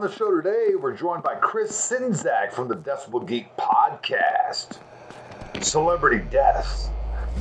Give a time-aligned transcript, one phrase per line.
[0.00, 4.78] On the show today, we're joined by Chris Czynszak from the Decibel Geek podcast.
[5.60, 6.88] Celebrity deaths.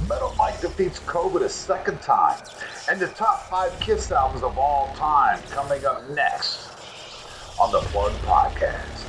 [0.09, 2.37] Metal Mike defeats COVID a second time.
[2.89, 6.67] And the top five Kiss albums of all time coming up next
[7.61, 9.05] on the Plug Podcast.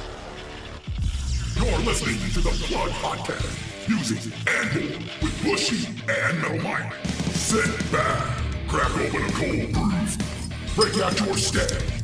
[1.56, 3.88] You're listening to the Plug Podcast.
[3.88, 6.92] Music and more with Bushy and Metal Mike.
[7.32, 11.99] Sit back, crack open a cold brew, break out your stack,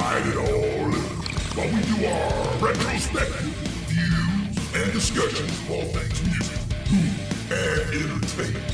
[0.00, 0.92] light it all
[1.56, 3.52] while we do our retrospective
[3.88, 7.12] views and discussions of all things music, food,
[7.50, 8.72] and entertainment.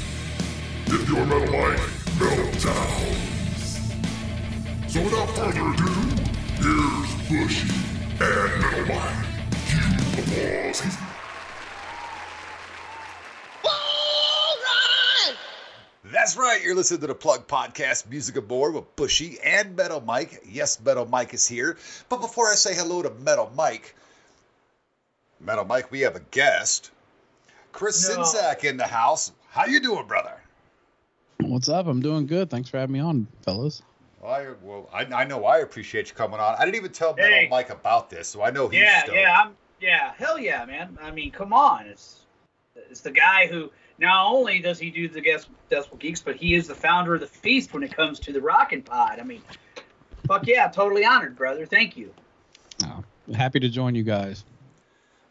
[0.87, 1.81] If you're Metal Mike,
[2.19, 3.71] Metal Towns.
[4.89, 5.93] So without further ado,
[6.59, 7.71] here's Bushy
[8.21, 9.27] and Metal Mike.
[9.69, 11.12] Cue applause.
[16.33, 16.65] That's right.
[16.65, 20.43] You're listening to the Plug Podcast, Music Aboard with Bushy and Metal Mike.
[20.49, 21.77] Yes, Metal Mike is here.
[22.09, 23.95] But before I say hello to Metal Mike,
[25.41, 26.91] Metal Mike, we have a guest.
[27.73, 28.23] Chris No.
[28.23, 29.31] Czynszak in the house.
[29.51, 30.41] How you doing, brother?
[31.41, 31.87] What's up?
[31.87, 32.49] I'm doing good.
[32.49, 33.83] Thanks for having me on, fellas.
[34.23, 36.55] Well, I, well, I, I know I appreciate you coming on.
[36.59, 37.49] I didn't even tell Metal Hey.
[37.51, 39.19] Mike about this, so I know he's yeah, stoked.
[39.19, 40.97] yeah, I'm yeah, hell yeah, man.
[41.03, 42.21] I mean, come on, it's
[42.89, 43.71] it's the guy who
[44.03, 47.21] not only does he do the guest Decibel Geeks, but he is the founder of
[47.21, 49.19] the feast when it comes to the Rockin' Pod.
[49.21, 49.43] I mean,
[50.27, 51.67] fuck yeah, totally honored, brother.
[51.67, 52.13] Thank you.
[52.85, 54.45] Oh, happy to join you guys.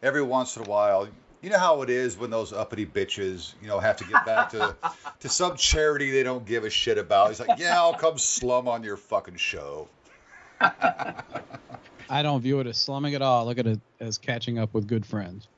[0.02, 1.06] Every once in a while,
[1.42, 4.50] you know how it is when those uppity bitches, you know, have to get back
[4.50, 4.74] to
[5.20, 7.28] to some charity they don't give a shit about.
[7.28, 9.88] He's like, yeah, I'll come slum on your fucking show.
[10.60, 13.42] I don't view it as slumming at all.
[13.42, 15.48] I look at it as catching up with good friends.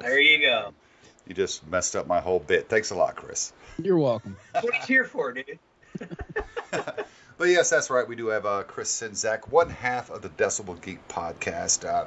[0.00, 0.72] There you go.
[1.26, 2.68] You just messed up my whole bit.
[2.68, 3.52] Thanks a lot, Chris.
[3.82, 4.36] You're welcome.
[4.52, 5.58] That's what he's here for, dude.
[7.36, 8.06] But yes, that's right.
[8.06, 11.84] We do have uh, Chris Czynszak, one half of the Decibel Geek podcast.
[11.84, 12.06] Uh,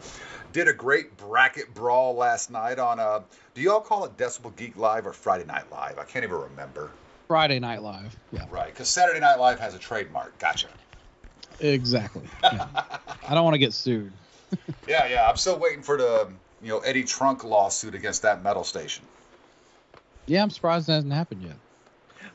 [0.54, 3.00] did a great bracket brawl last night on.
[3.00, 3.22] Uh,
[3.54, 6.00] do y'all call it Decibel Geek Live or Friday Night Live?
[6.00, 6.92] I can't even remember.
[7.28, 8.16] Friday Night Live.
[8.32, 10.38] Yeah, Right, because Saturday Night Live has a trademark.
[10.40, 10.70] Gotcha.
[11.60, 12.24] exactly.
[12.42, 12.68] Yeah.
[13.28, 14.14] I don't want to get sued.
[14.88, 15.28] Yeah, yeah.
[15.30, 16.30] I'm still waiting for the
[16.62, 19.04] you know Eddie Trunk lawsuit against that metal station.
[20.28, 21.56] Yeah, I'm surprised it hasn't happened yet.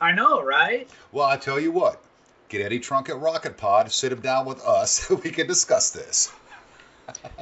[0.00, 0.90] I know, right?
[1.12, 2.02] Well, I tell you what,
[2.48, 6.32] get Eddie Trunk at Rocket Pod, sit him down with us, we can discuss this.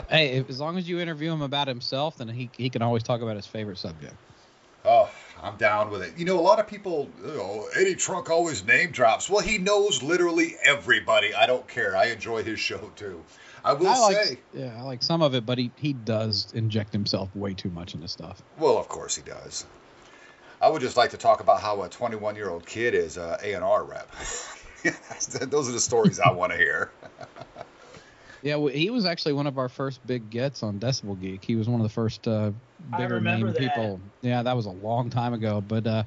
[0.08, 3.02] Hey, if, as long as you interview him about himself, then he he can always
[3.02, 4.14] talk about his favorite subject.
[4.84, 5.08] Oh,
[5.40, 6.18] I'm down with it.
[6.18, 9.28] You know, a lot of people, you know, Eddie Trunk always name drops.
[9.28, 11.34] Well, he knows literally everybody.
[11.34, 11.96] I don't care.
[11.96, 13.22] I enjoy his show too.
[13.64, 16.50] I will I like, say, yeah, I like some of it, but he he does
[16.54, 18.42] inject himself way too much into stuff.
[18.58, 19.66] well, of course he does.
[20.60, 23.38] I would just like to talk about how a 21 year old kid is a
[23.42, 24.10] A&R rep.
[25.40, 26.90] Those are the stories I want to hear.
[28.42, 31.44] Yeah, well, he was actually one of our first big gets on Decibel Geek.
[31.44, 32.52] He was one of the first uh,
[32.96, 33.58] bigger remember name that.
[33.58, 34.00] people.
[34.22, 36.04] Yeah, that was a long time ago, but uh,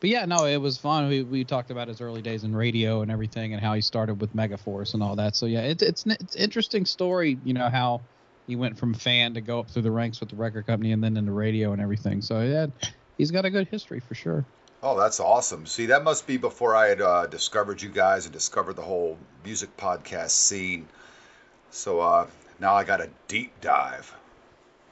[0.00, 1.08] but yeah, no, it was fun.
[1.08, 4.20] We, we talked about his early days in radio and everything, and how he started
[4.20, 5.36] with Megaforce and all that.
[5.36, 7.38] So yeah, it's it's it's interesting story.
[7.44, 8.00] You know how
[8.48, 11.04] he went from fan to go up through the ranks with the record company and
[11.04, 12.22] then into radio and everything.
[12.22, 12.66] So yeah,
[13.18, 14.44] he's got a good history for sure.
[14.82, 15.66] Oh, that's awesome.
[15.66, 19.18] See, that must be before I had uh, discovered you guys and discovered the whole
[19.44, 20.86] music podcast scene.
[21.70, 22.28] So uh,
[22.60, 24.14] now I got a deep dive.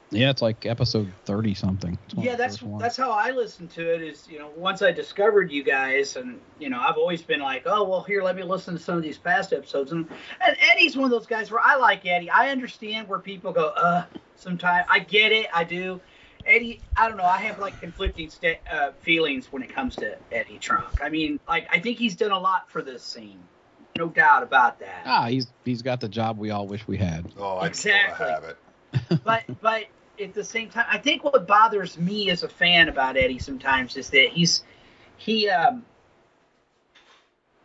[0.09, 1.97] Yeah, it's like episode thirty something.
[2.05, 4.01] It's one of Yeah, that's that's how I listen to it.
[4.01, 7.63] Is you know once I discovered you guys, and you know I've always been like,
[7.65, 9.91] oh well, here let me listen to some of these past episodes.
[9.91, 10.07] And,
[10.45, 12.29] and Eddie's one of those guys where I like Eddie.
[12.29, 14.05] I understand where people go, uh,
[14.37, 15.99] sometimes I get it, I do.
[16.47, 17.25] Eddie, I don't know.
[17.25, 20.99] I have like conflicting sta uh, feelings when it comes to Eddie Trunk.
[21.01, 23.43] I mean, like I think he's done a lot for this scene,
[23.97, 25.03] no doubt about that.
[25.05, 27.29] ah, he's he's got the job we all wish we had.
[27.37, 28.27] Oh, I Exactly.
[28.27, 28.57] have it.
[29.23, 29.85] but but
[30.19, 33.95] at the same time, I think what bothers me as a fan about Eddie sometimes
[33.97, 34.63] is that he's
[35.17, 35.85] he um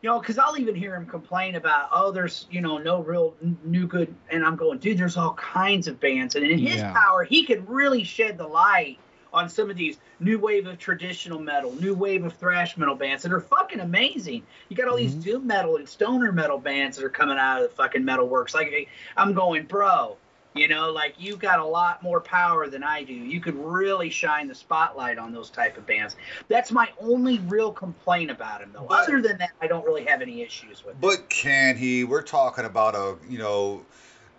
[0.03, 3.35] you know because I'll even hear him complain about oh there's you know no real
[3.43, 6.77] n- new good and I'm going dude there's all kinds of bands and in his
[6.77, 6.93] Yeah.
[6.93, 8.99] power he could really shed the light
[9.33, 13.23] on some of these new wave of traditional metal, new wave of thrash metal bands
[13.23, 14.43] that are fucking amazing.
[14.69, 15.23] You got all these Mhm.
[15.23, 18.55] doom metal and stoner metal bands that are coming out of the fucking metal works.
[18.55, 20.19] Like I'm going, bro,
[20.55, 23.15] you know, like you got a lot more power than I do.
[23.15, 26.17] You could really shine the spotlight on those type of bands.
[26.49, 28.87] That's my only real complaint about him, though.
[28.89, 30.95] But- Other than that, I don't really have any issues with.
[30.95, 31.01] it.
[31.01, 32.05] But can he?
[32.05, 33.85] We're talking about a, you know,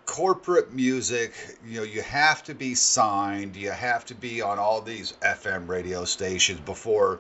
[0.06, 1.34] corporate music.
[1.66, 3.56] You know, you have to be signed.
[3.56, 7.20] You have to be on all these FM radio stations before,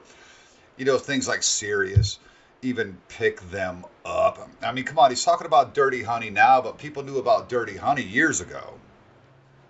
[0.77, 2.19] you know, things like Sirius.
[2.61, 4.49] even pick them up.
[4.61, 7.75] I mean, come on, he's talking about Dirty Honey now, but people knew about Dirty
[7.75, 8.75] Honey years ago.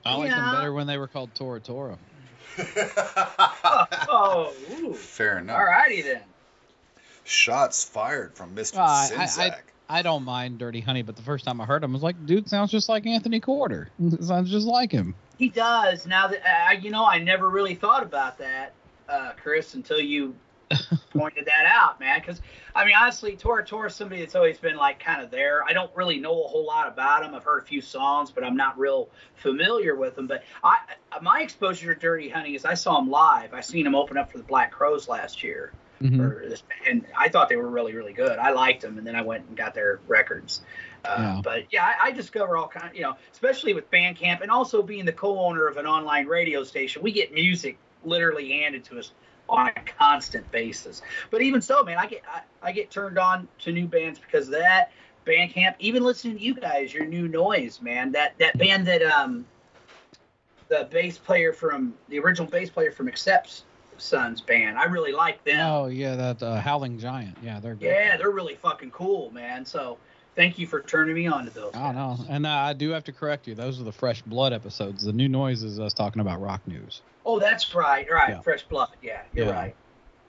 [0.06, 1.98] I like them better when they were called Tora Tora.
[4.10, 4.94] Oh, ooh.
[4.94, 5.58] Fair enough.
[5.58, 6.22] all righty then.
[7.24, 8.76] Shots fired from Mr.
[8.76, 9.60] Well, I- I-
[9.90, 12.26] I don't mind Dirty Honey, but the first time I heard him, I was like,
[12.26, 13.90] dude sounds just like Anthony Corder.
[14.22, 15.14] sounds just like him.
[15.38, 16.08] He does.
[16.08, 18.74] Now that uh, you know, I never really thought about that,
[19.10, 20.36] uh, Chris, until you
[21.14, 22.20] pointed that out, man.
[22.20, 22.42] Because
[22.76, 25.64] I mean, honestly, Tora Tora's somebody that's always been like kind of there.
[25.64, 27.36] I don't really know a whole lot about him.
[27.36, 30.28] I've heard a few songs, but I'm not real familiar with him.
[30.28, 30.78] But I,
[31.22, 33.54] my exposure to Dirty Honey is I saw him live.
[33.54, 35.74] I seen him open up for the Black Crowes last year.
[36.02, 36.20] Mhm.
[36.20, 38.38] or this, and I thought they were really, really good.
[38.38, 40.62] I liked them, and then I went and got their records.
[41.06, 41.42] Uh, Yeah.
[41.42, 45.06] But yeah, I, I discover all kind, you know, especially with Bandcamp, and also being
[45.06, 49.14] the co-owner of an online radio station, we get music literally handed to us
[49.50, 51.02] on a constant basis.
[51.32, 54.48] But even so, man, I get I, I get turned on to new bands because
[54.48, 54.92] of that.
[55.26, 58.12] Bandcamp, even listening to you guys, your new noise, man.
[58.12, 59.46] That that band that um
[60.68, 63.64] the bass player from the original bass player from Accept's
[63.98, 64.78] Sons band.
[64.78, 65.60] I really like them.
[65.60, 67.38] Oh yeah, that uh, Howling Giant.
[67.42, 67.86] Yeah, they're good.
[67.86, 69.66] Yeah, they're really fucking cool, man.
[69.66, 69.98] So
[70.36, 71.74] thank you for turning me on to those.
[71.76, 73.56] I know, and uh, I do have to correct you.
[73.56, 75.04] Those are the Fresh Blood episodes.
[75.04, 77.02] The new noise is us talking about rock news.
[77.26, 78.06] Oh, that's right.
[78.10, 78.30] Right.
[78.30, 78.42] Yeah.
[78.42, 78.90] Fresh blood.
[79.02, 79.52] Yeah, you're Yeah.
[79.54, 79.76] right.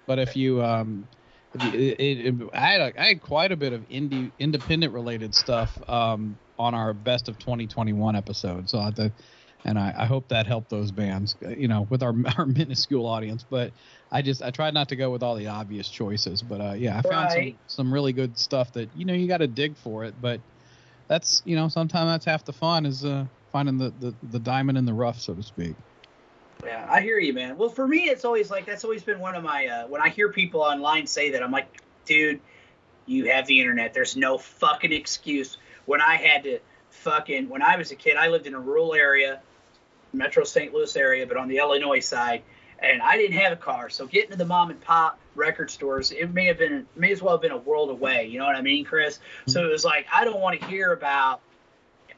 [0.06, 1.09] But if you, um,
[1.55, 4.33] if you it, it, it- I had a, I had quite a bit of indie
[4.39, 8.69] independent related stuff um, on our best of 2021 episode.
[8.69, 9.12] So I had to,
[9.64, 13.06] and I, I hope that helped those bands, uh, you know, with our our minuscule
[13.06, 13.44] audience.
[13.44, 13.75] But
[14.11, 16.43] I just I tried not to go with all the obvious choices.
[16.43, 17.58] But uh, yeah, I found Right.
[17.69, 20.20] some some really good stuff that you know you got to dig for it.
[20.20, 20.43] But
[21.08, 24.78] that's you know sometimes that's half the fun is uh, finding the, the the diamond
[24.78, 25.76] in the rough, so to speak.
[26.64, 27.56] Yeah, I hear you, man.
[27.56, 30.08] Well, for me, it's always like that's always been one of my uh, when I
[30.08, 32.40] hear people online say that, I'm like, dude,
[33.06, 33.93] you have the internet.
[33.94, 35.58] There's no fucking excuse.
[35.84, 36.60] When I had to
[36.90, 39.43] fucking when I was a kid, I lived in a rural area,
[40.14, 40.72] Metro St.
[40.72, 42.43] Louis area, but on the Illinois side,
[42.78, 46.12] and I didn't have a car, so getting to the mom and pop record stores,
[46.12, 48.26] it may have been may as well have been a world away.
[48.26, 49.19] You know what I mean, Chris?
[49.46, 51.40] So it was like I don't want to hear about.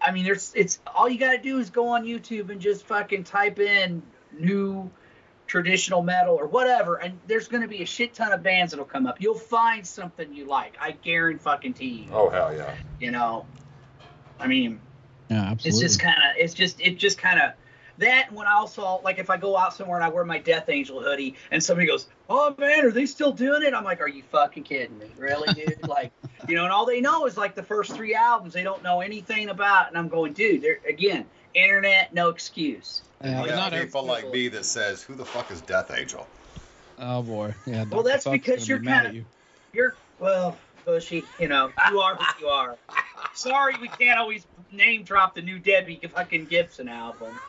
[0.01, 2.87] I mean, there's it's all you got to do is go on YouTube and just
[2.87, 4.03] fucking type in
[4.39, 4.91] new
[5.47, 8.85] traditional metal or whatever, and there's going to be a shit ton of bands that'll
[8.85, 9.21] come up.
[9.21, 10.77] You'll find something you like.
[10.81, 12.09] I guarantee fucking you.
[12.13, 12.75] Oh hell yeah!
[13.01, 13.47] You know,
[14.41, 14.81] I mean,
[15.31, 15.69] Yeah, absolutely.
[15.71, 17.53] it's just kind of, it's just, it just kind of
[17.99, 18.33] that.
[18.33, 21.01] When I also like, if I go out somewhere and I wear my Death Angel
[21.03, 24.23] hoodie, and somebody goes, "Oh man, are they still doing it?" I'm like, "Are you
[24.25, 25.07] fucking kidding me?
[25.17, 26.13] Really, dude?" like,
[26.49, 28.53] you know, and all they know is like the first three albums.
[28.53, 30.63] They don't know anything about, and I'm going, dude.
[30.63, 33.03] They're again, internet, no excuse.
[33.23, 35.91] Yeah, You got not every- people like me that says, "Who the fuck is Death
[35.97, 36.27] Angel?"
[36.99, 37.85] Oh boy, yeah.
[37.91, 39.25] Well, that's because you're be kinda- you.
[39.73, 41.25] You're well, Bushy.
[41.39, 42.77] You know, you are who you are.
[43.35, 47.39] Sorry, we can't always name drop the new Debbie fucking Gibson album.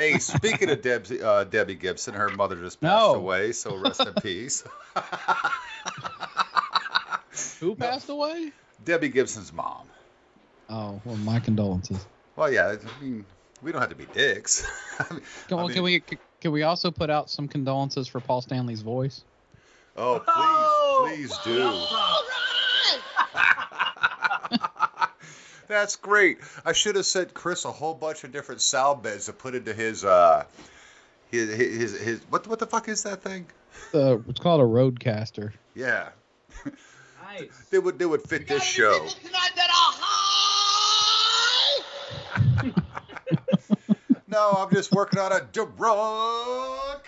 [0.00, 3.16] Hey, speaking of Debs, uh, Debbie Gibson, her mother just passed No.
[3.16, 4.64] away, so rest in peace.
[7.60, 8.50] Who passed away?
[8.82, 9.88] Debbie Gibson's mom.
[10.70, 12.06] Oh, well, my condolences.
[12.34, 13.26] Well, yeah, I mean,
[13.60, 14.66] we don't have to be dicks.
[14.98, 16.00] I mean, Can, I well, can we
[16.40, 19.22] can we also put out some condolences for Paul Stanley's voice?
[19.96, 21.04] Oh, please, Oh!
[21.04, 21.60] please do.
[25.70, 26.38] That's great.
[26.64, 29.72] I should have sent Chris a whole bunch of different sound beds to put into
[29.72, 30.44] his uh
[31.30, 33.46] his his, his what what the fuck is that thing?
[33.94, 35.52] Uh, it's called a RODECaster.
[35.76, 36.08] Yeah,
[37.24, 37.66] Nice.
[37.70, 39.06] they would they would fit this show.
[44.26, 47.06] no, I'm just working on a drug.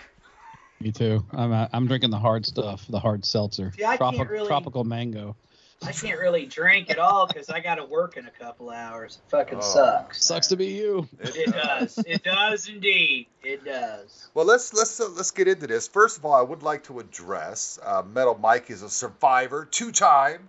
[0.79, 1.25] Me too.
[1.31, 4.85] I'm uh, I'm drinking the hard stuff, the hard seltzer, See, I can't really- tropical
[4.85, 5.35] mango.
[5.81, 9.17] I can't really drink at all because I got to work in a couple hours.
[9.25, 9.61] It fucking Oh.
[9.61, 10.23] sucks.
[10.23, 11.07] Sucks to be you.
[11.19, 11.97] It does.
[12.05, 13.27] It does indeed.
[13.43, 14.29] It does.
[14.33, 15.87] Well, let's let's uh, let's get into this.
[15.87, 19.91] First of all, I would like to address uh, Metal Mike is a survivor, two
[19.91, 20.47] time.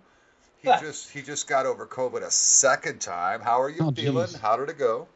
[0.61, 0.79] He Huh.
[0.81, 3.41] just he just got over COVID a second time.
[3.41, 4.27] How are you Oh, feeling?
[4.27, 4.35] geez.
[4.37, 5.07] How did it go?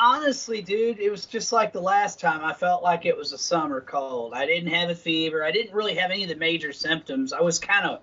[0.00, 2.44] Honestly, dude, it was just like the last time.
[2.44, 4.32] I felt like it was a summer cold.
[4.34, 5.44] I didn't have a fever.
[5.44, 7.32] I didn't really have any of the major symptoms.
[7.32, 8.00] I was kind of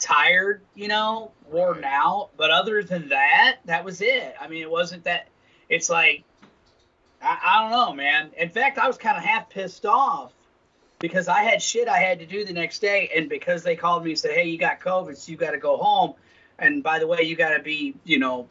[0.00, 2.30] tired, you know, worn out.
[2.36, 4.34] But other than that, that was it.
[4.40, 5.28] I mean, it wasn't that.
[5.68, 6.24] It's like,
[7.22, 8.30] I, I don't know, man.
[8.36, 10.32] In fact, I was kind of half pissed off
[10.98, 13.10] because I had shit I had to do the next day.
[13.14, 15.58] And because they called me and said, hey, you got COVID, so you got to
[15.58, 16.14] go home.
[16.58, 18.48] And by the way, you got to be, you know,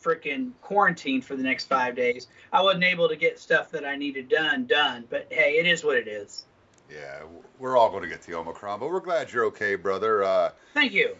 [0.00, 2.28] freaking quarantined for the next five days.
[2.52, 5.04] I wasn't able to get stuff that I needed done done.
[5.08, 6.44] But hey, it is what it is.
[6.90, 7.22] Yeah,
[7.58, 10.22] we're all going to get the Omicron, but we're glad you're okay, brother.
[10.22, 11.16] Uh, Thank you.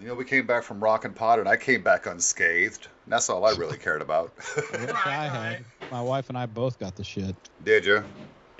[0.00, 2.88] you know, we came back from Rock and Pot, and I came back unscathed.
[3.04, 4.32] And that's all I really cared about.
[4.72, 5.64] I wish I had.
[5.90, 7.36] My wife and I both got the shit.
[7.62, 8.04] Did you?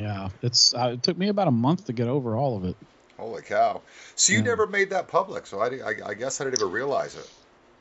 [0.01, 2.77] Yeah, it's uh, it took me about a month to get over all of it.
[3.19, 3.83] Holy cow!
[4.15, 4.45] So you Yeah.
[4.45, 7.29] never made that public, so I, I, I guess I didn't even realize it.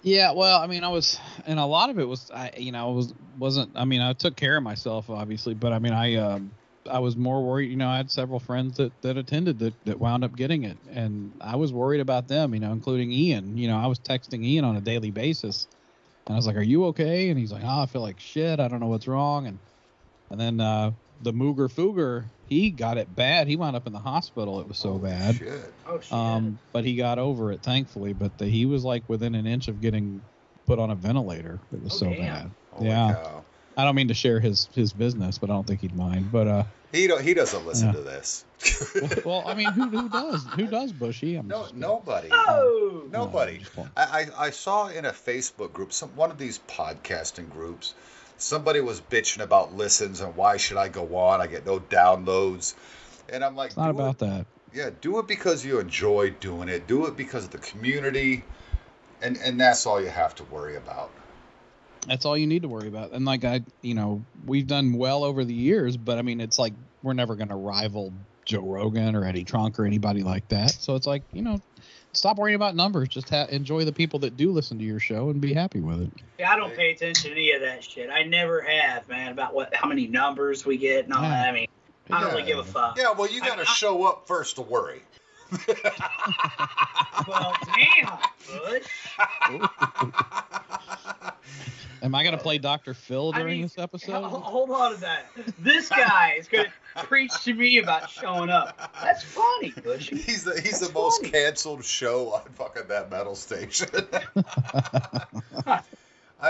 [0.01, 2.89] Yeah, well, I mean, I was, and a lot of it was, I, you know,
[2.89, 3.77] I was wasn't.
[3.77, 6.51] I mean, I took care of myself, obviously, but I mean, I, um,
[6.87, 7.69] I was more worried.
[7.69, 10.77] You know, I had several friends that that attended that that wound up getting it,
[10.89, 12.53] and I was worried about them.
[12.53, 13.57] You know, including Ian.
[13.57, 15.67] You know, I was texting Ian on a daily basis,
[16.25, 18.59] and I was like, "Are you okay?" And he's like, "Oh, I feel like shit.
[18.59, 19.59] I don't know what's wrong." And
[20.31, 20.91] and then uh,
[21.21, 23.47] the Mooger Fooger, he got it bad.
[23.47, 24.59] He wound up in the hospital.
[24.59, 25.35] It was so Holy bad.
[25.35, 25.73] Shit.
[25.87, 26.11] Oh shit.
[26.13, 28.13] Um, but he got over it thankfully.
[28.13, 30.21] But the, he was like within an inch of getting
[30.65, 31.59] put on a ventilator.
[31.71, 32.17] It was Oh, so damn.
[32.19, 32.51] bad.
[32.71, 33.13] Holy yeah.
[33.13, 33.45] cow.
[33.77, 36.31] I don't mean to share his his business, but I don't think he'd mind.
[36.31, 37.93] But uh, He don't, he doesn't listen Yeah.
[37.93, 38.45] to this.
[38.95, 41.35] well, well, I mean, who who does who does Bushy?
[41.35, 42.29] I'm no, just- nobody.
[42.31, 43.03] oh.
[43.11, 43.53] no, Nobody.
[43.55, 43.89] I'm just playing.
[43.97, 44.01] I,
[44.37, 47.93] I, I saw in a Facebook group, some one of these podcasting groups,
[48.37, 51.41] somebody was bitching about listens and why should I go on?
[51.41, 52.73] I get no downloads.
[53.29, 54.45] And I'm like, It's not about it, that.
[54.73, 56.87] yeah, do it because you enjoy doing it.
[56.87, 58.43] Do it because of the community,
[59.21, 61.11] and and that's all you have to worry about.
[62.07, 63.11] That's all you need to worry about.
[63.11, 66.57] And like I, you know, we've done well over the years, but I mean, it's
[66.57, 66.73] like
[67.03, 68.13] we're never going to rival
[68.45, 70.71] Joe Rogan or Eddie Trunk or anybody like that.
[70.71, 71.61] So it's like, you know,
[72.13, 73.09] stop worrying about numbers.
[73.09, 76.01] Just ha- enjoy the people that do listen to your show and be happy with
[76.01, 76.11] it.
[76.39, 78.09] Yeah, I don't pay attention to any of that shit.
[78.09, 79.31] I never have, man.
[79.33, 81.29] About what, how many numbers we get and all Yeah.
[81.29, 81.49] that.
[81.49, 81.67] I mean,
[82.09, 82.35] I don't Yeah.
[82.37, 82.97] really give a fuck.
[82.97, 85.01] Yeah, well, you got to show up first to worry.
[87.27, 88.87] Well, damn, Bush.
[92.07, 92.93] Am I going to play Dr.
[92.93, 94.23] Phil I during mean, this Ho- episode?
[94.23, 95.25] Hold on to that.
[95.59, 98.93] This guy is going to preach to me about showing up.
[99.03, 100.09] That's funny, Bush.
[100.11, 101.31] He's the he's the That's most funny.
[101.31, 103.89] canceled show on fucking that metal station.
[105.65, 105.81] I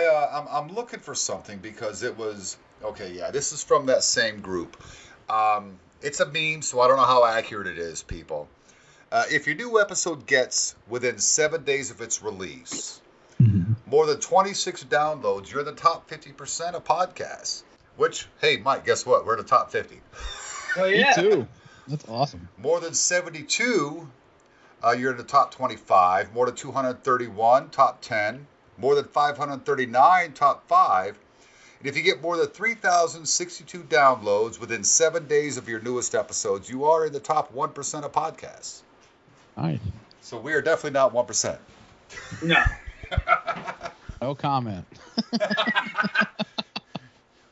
[0.06, 3.12] uh, I'm I'm looking for something because it was okay.
[3.14, 4.78] Yeah, this is from that same group.
[5.28, 8.48] Um, it's a meme, so I don't know how accurate it is, people.
[9.12, 13.02] Uh, if your new episode gets within seven days of its release.
[13.90, 17.64] More than 26 downloads, you're in the top 50% of podcasts.
[17.96, 19.26] Which, hey, Mike, guess what?
[19.26, 20.00] We're in the top 50.
[20.78, 21.48] Oh, Me too.
[21.88, 22.50] That's awesome.
[22.58, 24.08] More than 72,
[24.84, 26.34] uh, you're in the top 25.
[26.34, 28.46] More than 231, top 10.
[28.78, 31.18] More than 539, top 5.
[31.80, 36.70] And if you get more than 3,062 downloads within seven days of your newest episodes,
[36.70, 38.82] you are in the top 1% of podcasts.
[39.56, 39.80] Nice.
[40.22, 41.58] So we are definitely not 1%.
[42.44, 42.64] No.
[44.22, 44.86] No comment.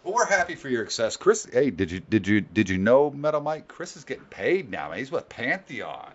[0.03, 1.47] Well, we're happy for your success, Chris.
[1.51, 3.67] Hey, did you did you did you know Metal Mike?
[3.67, 4.89] Chris is getting paid now.
[4.89, 4.99] Man.
[4.99, 6.11] He's with Pantheon.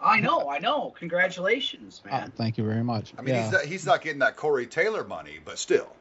[0.00, 0.94] I know, I know.
[0.98, 2.32] Congratulations, Oh, man.
[2.34, 3.12] thank you very much.
[3.18, 3.42] I mean, yeah.
[3.44, 5.94] he's not, he's not getting that Corey Taylor money, but still.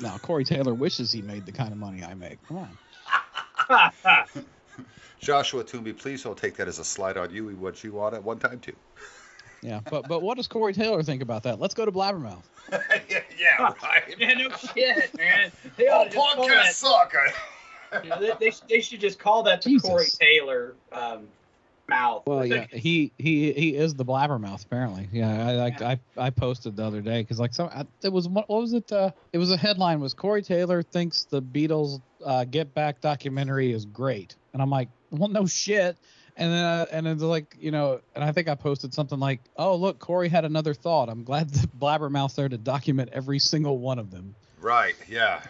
[0.00, 2.38] Now, Corey Taylor wishes he made the kind of money I make.
[2.46, 2.68] Come
[3.68, 3.92] on.
[5.20, 7.44] Joshua Toomey, please don't take that as a slight on you.
[7.44, 8.76] We want you on at one time too.
[9.64, 11.58] Yeah, but but what does Corey Taylor think about that?
[11.58, 12.42] Let's go to Blabbermouth.
[12.70, 14.14] yeah, yeah, right.
[14.18, 15.50] yeah, no shit, man.
[15.76, 17.14] They ought All to just podcasts suck.
[18.04, 19.88] you know, they, they, they should just call that the Jesus.
[19.88, 21.28] Corey Taylor um,
[21.88, 22.24] mouth.
[22.26, 25.08] Well, yeah, he he he is the Blabbermouth apparently.
[25.12, 25.96] Yeah, I like Yeah.
[26.18, 28.74] I I posted the other day because like some I, it was what what was
[28.74, 28.92] it?
[28.92, 33.72] Uh, it was a headline was Corey Taylor thinks the Beatles uh, Get Back documentary
[33.72, 35.96] is great, and I'm like, well, no shit.
[36.36, 39.40] And then uh, and it's like you know, and I think I posted something like,
[39.56, 41.08] oh look, Corey had another thought.
[41.08, 44.34] I'm glad the Blabbermouth's there to document every single one of them.
[44.60, 44.96] Right.
[45.08, 45.42] Yeah.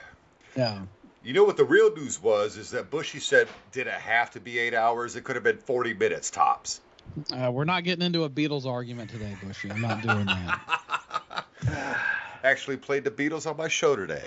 [0.56, 0.82] Yeah.
[1.22, 4.40] You know what the real news was is that Bushy said, did it have to
[4.40, 5.16] be eight hours?
[5.16, 6.82] It could have been 40 minutes tops.
[7.32, 9.70] Uh, we're not getting into a Beatles argument today, Bushy.
[9.70, 11.46] I'm not doing that.
[12.44, 14.24] Actually played the Beatles on my show today.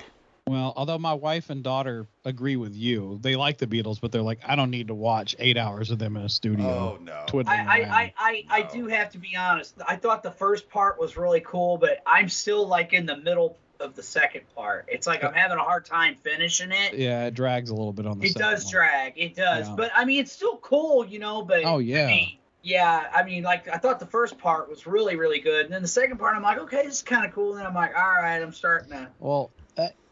[0.48, 4.22] Well, although my wife and daughter agree with you, they like the Beatles, but they're
[4.22, 7.24] like, I don't need to watch eight hours of them in a studio Oh no.
[7.27, 7.92] twiddling I, around.
[7.92, 9.75] I, I, I, I do have to be honest.
[9.86, 13.58] I thought the first part was really cool, but I'm still like in the middle
[13.80, 14.86] of the second part.
[14.88, 16.94] It's like I'm having a hard time finishing it.
[16.96, 18.25] yeah, it drags a little bit on the.
[18.27, 18.72] It second does one.
[18.72, 19.13] drag.
[19.18, 19.68] It does.
[19.68, 19.75] Yeah.
[19.75, 21.42] But I mean, it's still cool, you know.
[21.44, 22.06] But Oh, yeah.
[22.06, 23.08] I mean, yeah.
[23.13, 25.88] I mean, like I thought the first part was really, really good, and then the
[25.88, 27.51] second part, I'm like, okay, this is kind of cool.
[27.51, 29.51] And then I'm like, all right, I'm starting to Well,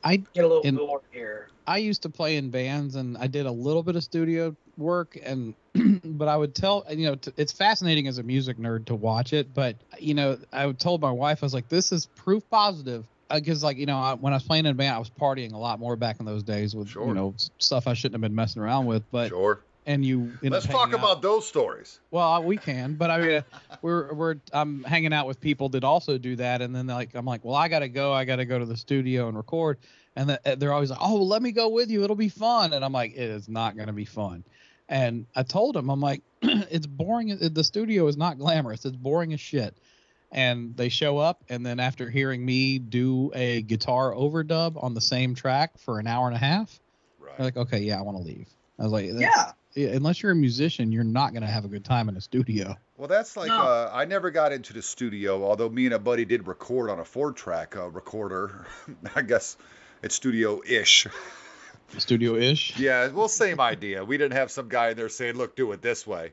[0.05, 1.49] I get a little In- bored here.
[1.67, 5.17] I used to play in bands and I did a little bit of studio work
[5.23, 5.55] and
[6.03, 9.33] but I would tell you know t- it's fascinating as a music nerd to watch
[9.33, 12.43] it but you know I would told my wife I was like this is proof
[12.51, 15.09] positive because like you know I, when I was playing in a band I was
[15.09, 17.07] partying a lot more back in those days with Sure.
[17.07, 19.61] you know s- stuff I shouldn't have been messing around with but sure.
[19.85, 21.99] And you Let's talk out- about those stories.
[22.11, 23.41] Well, uh, we can, but I mean, uh,
[23.81, 27.25] we're we're I'm hanging out with people that also do that, and then like I'm
[27.25, 29.77] like, well, I gotta go, I gotta go to the studio and record,
[30.15, 32.83] and the, they're always like, oh, let me go with you, it'll be fun, and
[32.83, 34.43] I'm like, it is not gonna be fun,
[34.89, 37.37] and I told him, I'm like, it's boring.
[37.39, 38.85] The studio is not glamorous.
[38.85, 39.75] It's boring as shit.
[40.31, 44.99] And they show up, and then after hearing me do a guitar overdub on the
[44.99, 46.81] same track for an hour and a half,
[47.19, 47.37] Right.
[47.37, 48.47] they're like, okay, yeah, I want to leave.
[48.77, 49.51] I was like, Yeah.
[49.75, 52.21] That's- yeah, unless you're a musician, you're not gonna have a good time in a
[52.21, 52.75] studio.
[52.97, 53.61] Well, that's like No.
[53.61, 56.99] uh, I never got into the studio, although me and a buddy did record on
[56.99, 58.65] a four track uh, recorder.
[59.15, 59.57] I guess
[60.01, 61.07] it's studio ish.
[61.99, 62.79] Studio ish.
[62.79, 64.03] yeah, well, same idea.
[64.03, 66.31] We didn't have some guy in there saying, "Look, do it this way."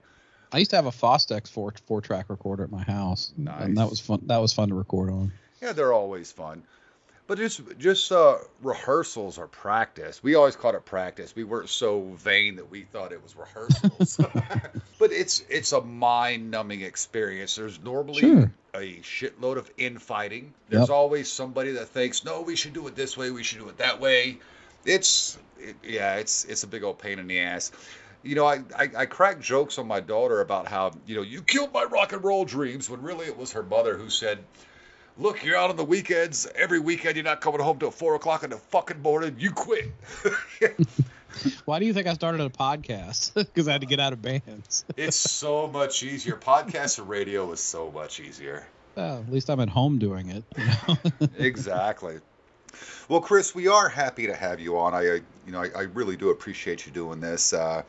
[0.51, 3.91] I used to have a Fostex four four track recorder at my house, and that
[3.91, 4.23] was fun.
[4.27, 5.31] That was fun to record on.
[5.61, 6.63] Yeah, they're always fun.
[7.33, 10.23] But just just uh, rehearsals or practice.
[10.23, 11.35] We always called it practice.
[11.35, 14.19] We weren't so vain that we thought it was rehearsals.
[14.99, 17.57] but it's it's a mind-numbing experience.
[17.57, 18.53] There's normally Sure.
[18.75, 20.53] a shitload of infighting.
[20.69, 20.95] There's Yep.
[20.95, 23.31] always somebody that thinks, "No, we should do it this way.
[23.31, 24.37] We should do it that way."
[24.85, 27.73] It's it, yeah, it's it's a big old pain in the ass.
[28.23, 31.41] You know, I, I, I crack jokes on my daughter about how, you know, you
[31.41, 34.39] killed my rock and roll dreams when really it was her mother who said,
[35.19, 36.47] Look, you're out on the weekends.
[36.55, 39.37] Every weekend, you're not coming home till four o'clock in the fucking morning.
[39.39, 39.93] You quit.
[41.67, 43.35] Why do you think I started a podcast?
[43.53, 44.85] Because I had to get out of bands.
[44.97, 46.37] it's so much easier.
[46.37, 48.67] Podcast and radio is so much easier.
[48.95, 50.45] Well, at least I'm at home doing it.
[50.57, 51.29] you know?
[51.39, 52.19] Exactly.
[53.09, 54.95] Well, Chris, we are happy to have you on.
[54.95, 57.53] I, uh, you know, I, I really do appreciate you doing this.
[57.53, 57.83] Uh,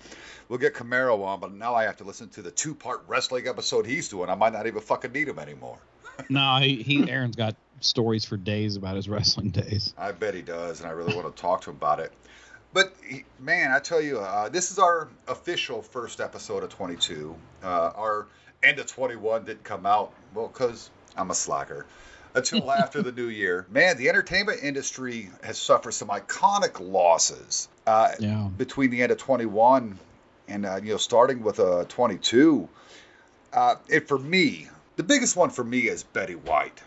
[0.50, 3.86] we'll get Camaro on, but now I have to listen to the two-part wrestling episode
[3.86, 4.30] he's doing.
[4.30, 5.78] I might not even fucking need him anymore.
[6.30, 9.94] No, he, he Aaron's got stories for days about his wrestling days.
[9.98, 12.12] I bet he does, and I really want to talk to him about it.
[12.74, 17.36] But he- man, I tell you, uh, this is our official first episode of 22.
[17.64, 18.28] Uh, our
[18.64, 21.86] end of 21 didn't come out well because I'm a slacker
[22.34, 23.66] until after the new year.
[23.70, 28.50] Man, the entertainment industry has suffered some iconic losses uh, Yeah.
[28.58, 30.00] between the end of 21
[30.48, 32.68] and uh, you know starting with uh, 22.
[33.52, 36.84] Uh, and for me, the biggest one for me is Betty White.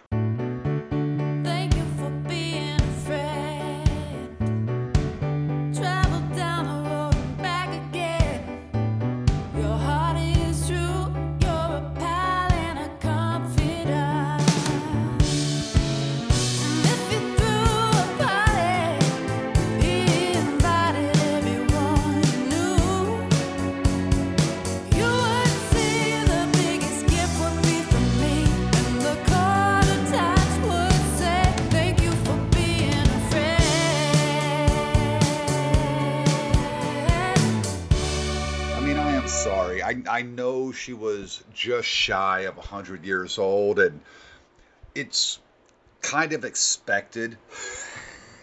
[40.76, 44.00] She was just shy of 100 years old, and
[44.94, 45.38] it's
[46.02, 47.36] kind of expected.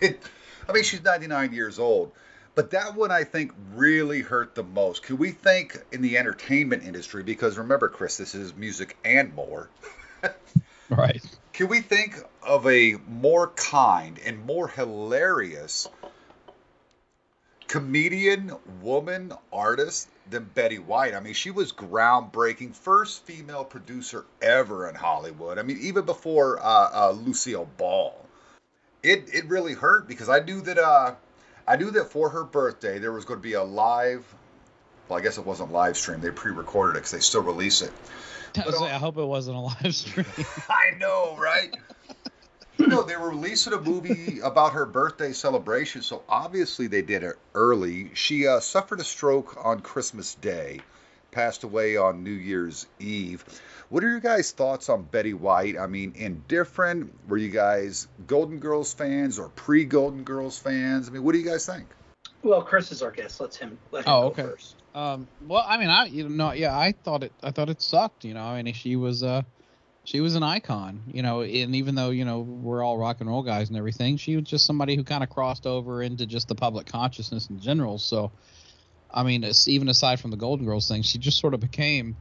[0.01, 0.19] It,
[0.67, 2.11] I mean, she's 99 years old.
[2.55, 5.03] But that one, I think, really hurt the most.
[5.03, 7.23] Could we think in the entertainment industry?
[7.23, 9.69] Because remember, Chris, this is music and more.
[10.89, 11.23] Right.
[11.53, 15.87] Can we think of a more kind and more hilarious
[17.73, 21.15] comedian, woman, artist than Betty White?
[21.15, 25.57] I mean, she was groundbreaking, first female producer ever in Hollywood.
[25.57, 28.13] I mean, even before uh, uh, Lucille Ball.
[29.01, 31.15] It it really hurt because I knew that uh,
[31.67, 34.23] I knew that for her birthday there was going to be a live.
[35.09, 36.21] Well, I guess it wasn't live stream.
[36.21, 37.91] They pre-recorded it because they still release it.
[38.55, 40.27] I, like, I hope it wasn't a live stream.
[40.69, 41.75] I know, right?
[42.87, 47.35] No, they were releasing a movie about her birthday celebration, so obviously they did it
[47.53, 48.11] early.
[48.13, 50.79] She uh, suffered a stroke on Christmas Day,
[51.31, 53.43] passed away on New Year's Eve.
[53.89, 55.77] What are your guys' thoughts on Betty White?
[55.77, 57.13] I mean, indifferent?
[57.27, 61.07] Were you guys Golden Girls fans or pre Golden Girls fans?
[61.07, 61.85] I mean, what do you guys think?
[62.41, 63.39] Well, Chris is our guest.
[63.39, 64.41] Let's him let him Oh, go okay.
[64.43, 64.75] first.
[64.95, 68.25] Um, well, I mean, I you know, yeah, I thought it, I thought it sucked.
[68.25, 69.41] You know, I mean, she was, uh,
[70.05, 71.03] she was an icon.
[71.07, 74.17] You know, and even though you know we're all rock and roll guys and everything,
[74.17, 77.59] she was just somebody who kind of crossed over into just the public consciousness in
[77.59, 77.97] general.
[77.97, 78.31] So,
[79.11, 82.17] I mean, even aside from the Golden Girls thing, she just sort of became,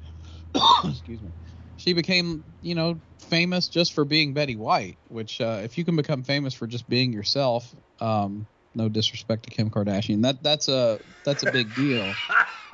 [0.84, 1.32] excuse me,
[1.76, 4.98] she became, you know, famous just for being Betty White.
[5.08, 9.50] Which, uh, if you can become famous for just being yourself, um, no disrespect to
[9.50, 12.12] Kim Kardashian, that that's a that's a big deal.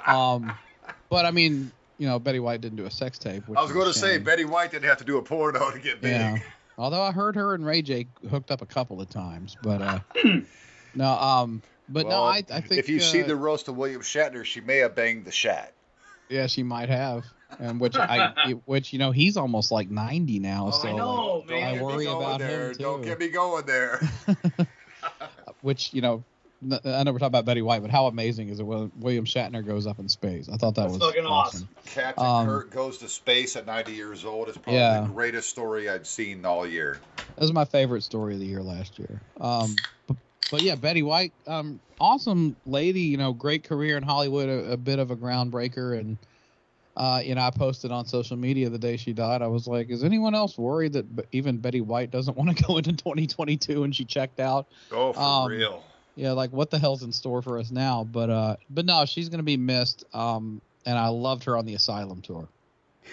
[0.06, 0.50] Um,
[1.10, 3.46] but I mean, you know, Betty White didn't do a sex tape.
[3.48, 4.18] Which I was going to say.
[4.18, 6.12] Betty White didn't have to do a porno to get big.
[6.12, 6.38] Yeah.
[6.78, 10.00] Although I heard her and Ray J hooked up a couple of times, but uh,
[10.94, 14.00] No, um, but no, I I think if you see uh, the roast of William
[14.00, 15.72] Shatner, she may have banged the Shat.
[16.28, 17.24] yeah, she might have,
[17.58, 21.44] and which I which you know he's almost like ninety now, Oh, so I know,
[21.46, 21.62] Don't man.
[21.68, 22.70] I get me worry going about there.
[22.70, 24.00] him Don't get me going there.
[25.62, 26.22] which you know.
[26.62, 29.24] N- I know we're talking about Betty White, but how amazing is it when William
[29.24, 30.48] Shatner goes up in space?
[30.48, 31.68] I thought that That's was fucking awesome.
[31.86, 34.48] Captain Um, Kirk goes to space at 90 years old.
[34.48, 35.02] It's probably Yeah.
[35.02, 36.98] the greatest story I've seen all year.
[37.16, 39.20] That was my favorite story of the year last year.
[39.40, 39.68] Um,
[40.06, 40.16] but,
[40.50, 43.02] but yeah, Betty White, um, awesome lady.
[43.02, 45.98] You know, great career in Hollywood, a, a bit of a groundbreaker.
[45.98, 46.18] And
[46.96, 49.40] uh, you know, I posted on social media the day she died.
[49.40, 52.76] I was like, is anyone else worried that even Betty White doesn't want to go
[52.76, 54.66] into 2022 and she checked out?
[54.90, 55.84] Oh, for Um, real.
[56.18, 58.02] Yeah, like what the hell's in store for us now?
[58.02, 60.04] But uh, but no, she's gonna be missed.
[60.12, 62.48] Um, and I loved her on the Asylum tour.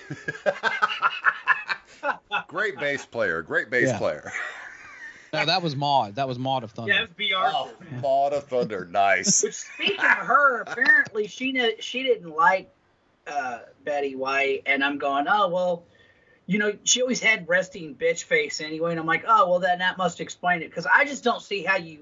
[2.47, 3.43] great bass player.
[3.43, 3.97] Great bass Yeah.
[3.99, 4.31] player.
[5.33, 6.15] No, that was Maud.
[6.15, 6.93] That was Maud of Thunder.
[6.93, 7.33] Yeah, it's Bea.
[7.35, 7.95] Oh, Arthur.
[8.01, 8.87] Maud of Thunder.
[8.89, 9.43] Nice.
[9.43, 12.71] Which speaking of her, apparently she ne- she didn't like
[13.27, 15.83] uh, Betty White, and I'm going, oh well,
[16.47, 19.77] you know, she always had resting bitch face anyway, and I'm like, oh well, then
[19.79, 21.99] that must explain it because I just don't see how you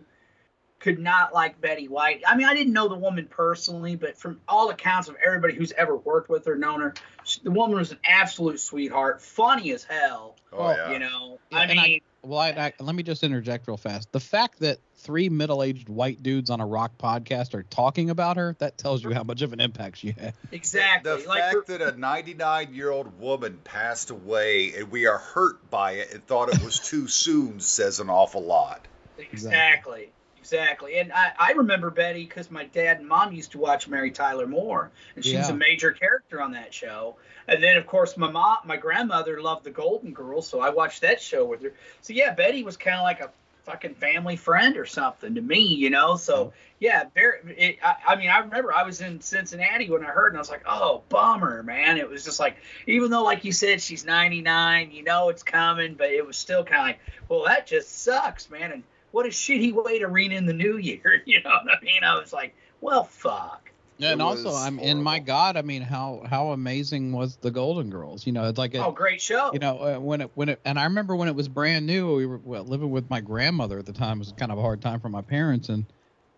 [0.84, 2.22] could not like Betty White.
[2.28, 5.72] I mean, I didn't know the woman personally, but from all accounts of everybody who's
[5.72, 6.94] ever worked with her, known her,
[7.24, 10.36] she, the woman was an absolute sweetheart, funny as hell.
[10.52, 10.92] Oh, yeah.
[10.92, 13.78] You know, Yeah, I and I- mean, Well, I, I, let me just interject real
[13.78, 14.12] fast.
[14.12, 18.56] The fact that three middle-aged white dudes on a rock podcast are talking about her,
[18.60, 20.34] that tells you how much of an impact she had.
[20.52, 21.10] exactly.
[21.22, 25.18] The like fact her- that a 99 year old woman passed away and we are
[25.18, 28.86] hurt by it and thought it was too soon says an awful lot.
[29.18, 30.12] Exactly.
[30.44, 30.98] Exactly.
[30.98, 34.46] And I, I remember Betty because my dad and mom used to watch Mary Tyler
[34.46, 35.48] Moore, and she's Yeah.
[35.48, 37.16] a major character on that show.
[37.48, 41.00] And then, of course, my mom, my grandmother loved the Golden Girls, so I watched
[41.00, 41.72] that show with her.
[42.02, 43.30] So yeah, Betty was kind of like a
[43.64, 46.18] fucking family friend or something to me, you know.
[46.18, 46.56] So mm-hmm.
[46.82, 47.38] yeah, very.
[47.58, 50.42] It, I, I mean, I remember I was in Cincinnati when I heard, and I
[50.42, 51.98] was like, oh, bummer, man.
[51.98, 55.94] It was just like, even though, like you said, she's 99, you know it's coming,
[55.94, 58.74] but it was still kind of like, well, that just sucks, man.
[58.74, 61.22] And what a shitty way to ring in the new year.
[61.26, 62.04] You know what I mean?
[62.04, 63.72] I was like, well, fuck.
[64.02, 65.20] and also, I'm in my.
[65.20, 68.26] God, I mean, how how amazing was the Golden Girls?
[68.26, 69.52] You know, it's like a, Oh, great show.
[69.54, 72.16] you know uh, when it when it and I remember when it was brand new.
[72.16, 74.18] We were well, living with my grandmother at the time.
[74.18, 75.86] It was kind of a hard time for my parents, and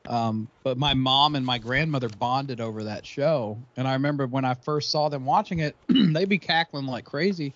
[0.07, 3.65] um, but my mom and my grandmother bonded over that show.
[3.77, 7.55] And I remember when I first saw them watching it, they'd be cackling like crazy,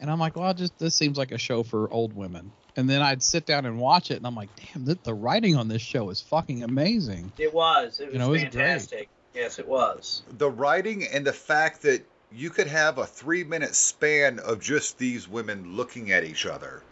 [0.00, 2.52] and I'm like, well, just this seems like a show for old women.
[2.76, 5.56] And then I'd sit down and watch it, and I'm like, damn, the, the writing
[5.56, 7.32] on this show is fucking amazing.
[7.38, 8.00] it was.
[8.00, 9.08] It was You know, it was fantastic.
[9.34, 10.22] Yes, it was.
[10.38, 14.98] The writing and the fact that you could have a three minute span of just
[14.98, 16.82] these women looking at each other.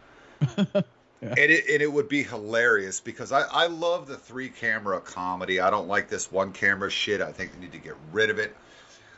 [1.25, 5.59] And it and it would be hilarious because I, I love the three camera comedy.
[5.59, 7.23] I don't like this one camera shit.
[7.23, 8.55] I think they need to get rid of it.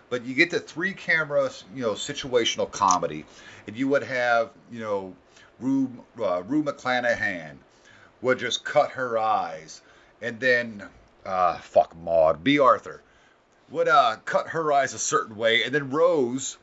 [0.08, 3.24] But you get the three camera, you know, situational comedy,
[3.66, 5.16] and you would have, you know,
[5.58, 7.56] Rue, uh, Rue McClanahan
[8.20, 9.80] would just cut her eyes,
[10.20, 10.88] and then,
[11.24, 13.02] uh, fuck Maud, Bea Arthur
[13.70, 16.56] would uh, cut her eyes a certain way, and then Rose,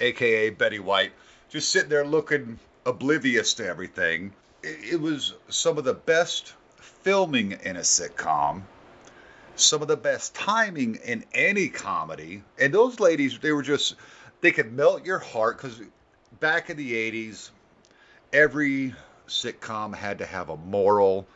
[0.00, 1.12] aka Betty White,
[1.48, 4.32] just sitting there looking oblivious to everything.
[4.62, 8.62] It, it was some of the best filming in a sitcom,
[9.56, 13.94] some of the best timing in any comedy, and those ladies, they were just,
[14.40, 15.80] they could melt your heart because
[16.40, 17.50] back in the 80s,
[18.32, 18.94] every
[19.28, 21.26] sitcom had to have a moral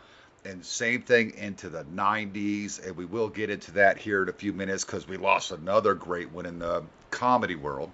[0.44, 4.32] and same thing into the 90s and we will get into that here in a
[4.32, 7.90] few minutes because we lost another great one in the comedy world.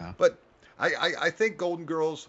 [0.00, 0.12] Yeah.
[0.16, 0.38] but
[0.78, 2.28] I, I, I think golden girls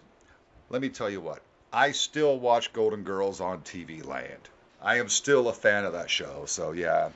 [0.70, 4.48] let me tell you what i still watch golden girls on tv land.
[4.80, 7.10] I am still a fan of that show so yeah.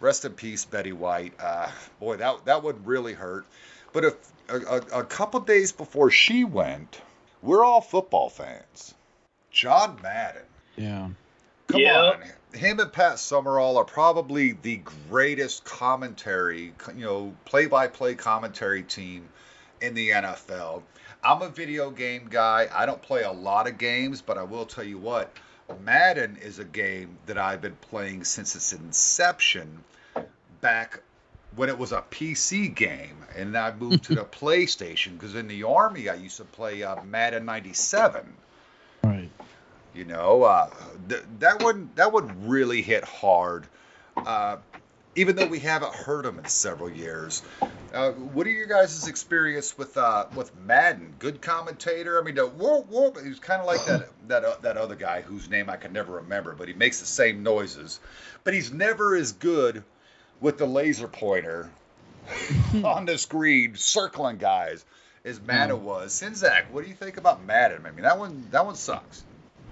[0.00, 1.34] Rest in peace betty white.
[1.38, 3.44] Uh, boy that, that would really hurt.
[3.92, 4.14] But if
[4.48, 7.00] a, a, a couple days before she went
[7.42, 8.94] we're all football fans
[9.50, 10.42] john madden
[10.76, 11.08] Yeah.
[11.68, 11.98] Come Yeah.
[12.00, 12.22] on.
[12.52, 18.82] Him and Pat Summerall are probably the greatest commentary, you know, play by play commentary
[18.82, 19.28] team
[19.80, 20.82] in the NFL.
[21.22, 22.68] I'm a video game guy.
[22.74, 25.32] I don't play a lot of games, but I will tell you what
[25.84, 29.84] Madden is a game that I've been playing since its inception
[30.60, 31.00] back
[31.56, 33.16] when it was a PC game.
[33.36, 37.02] And I moved to the PlayStation because in the Army I used to play uh,
[37.04, 38.34] Madden 97
[39.02, 39.30] Right.
[39.94, 40.68] you know uh,
[41.08, 43.66] th- that would that would really hit hard
[44.26, 44.58] uh,
[45.16, 47.42] even though we haven't heard him in several years.
[47.92, 51.14] Uh, what are your guys' experience with uh, with Madden?
[51.18, 52.20] Good commentator.
[52.20, 53.18] I mean, the whoop whoop.
[53.24, 56.16] He's kind of like that that uh, that other guy whose name I can never
[56.16, 57.98] remember, but he makes the same noises.
[58.44, 59.82] But he's never as good
[60.40, 61.70] with the laser pointer
[62.84, 64.84] on the screen circling guys
[65.24, 65.82] as Madden mm.
[65.82, 66.20] was.
[66.20, 67.86] Czynszak, what do you think about Madden?
[67.86, 69.24] I mean, that one that one sucks.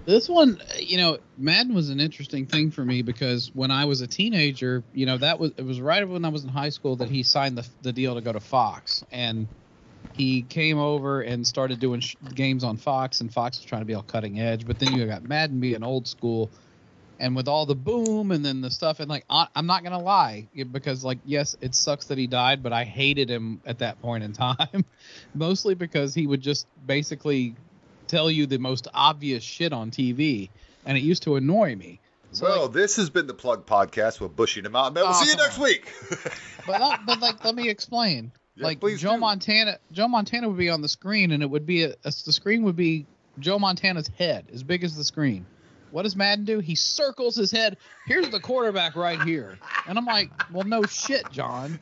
[0.05, 4.01] This one, you know, Madden was an interesting thing for me because when I was
[4.01, 6.95] a teenager, you know, that was it was right when I was in high school
[6.97, 9.47] that he signed the the deal to go to Fox, and
[10.13, 13.85] he came over and started doing sh- games on Fox, and Fox was trying to
[13.85, 14.65] be all cutting edge.
[14.65, 16.49] But then you got Madden being old school,
[17.19, 19.99] and with all the boom and then the stuff, and like I, I'm not gonna
[20.01, 24.01] lie, because like yes, it sucks that he died, but I hated him at that
[24.01, 24.85] point in time,
[25.35, 27.55] mostly because he would just basically
[28.07, 30.49] tell you the most obvious shit on TV,
[30.85, 31.99] and it used to annoy me.
[32.31, 34.95] So, well, like, this has been the Plug Podcast with Bushy and Mountain.
[34.95, 35.63] We'll Oh, see you next on.
[35.63, 35.91] week.
[36.67, 38.31] but uh, but like let me explain.
[38.55, 39.17] Yeah, like Joe do.
[39.17, 42.31] Montana, Joe Montana would be on the screen, and it would be a, a- the
[42.31, 43.05] screen would be
[43.39, 45.45] Joe Montana's head, as big as the screen.
[45.91, 46.59] What does Madden do?
[46.59, 47.77] He circles his head.
[48.07, 51.79] Here's the quarterback right here, and I'm like, well, no shit, John.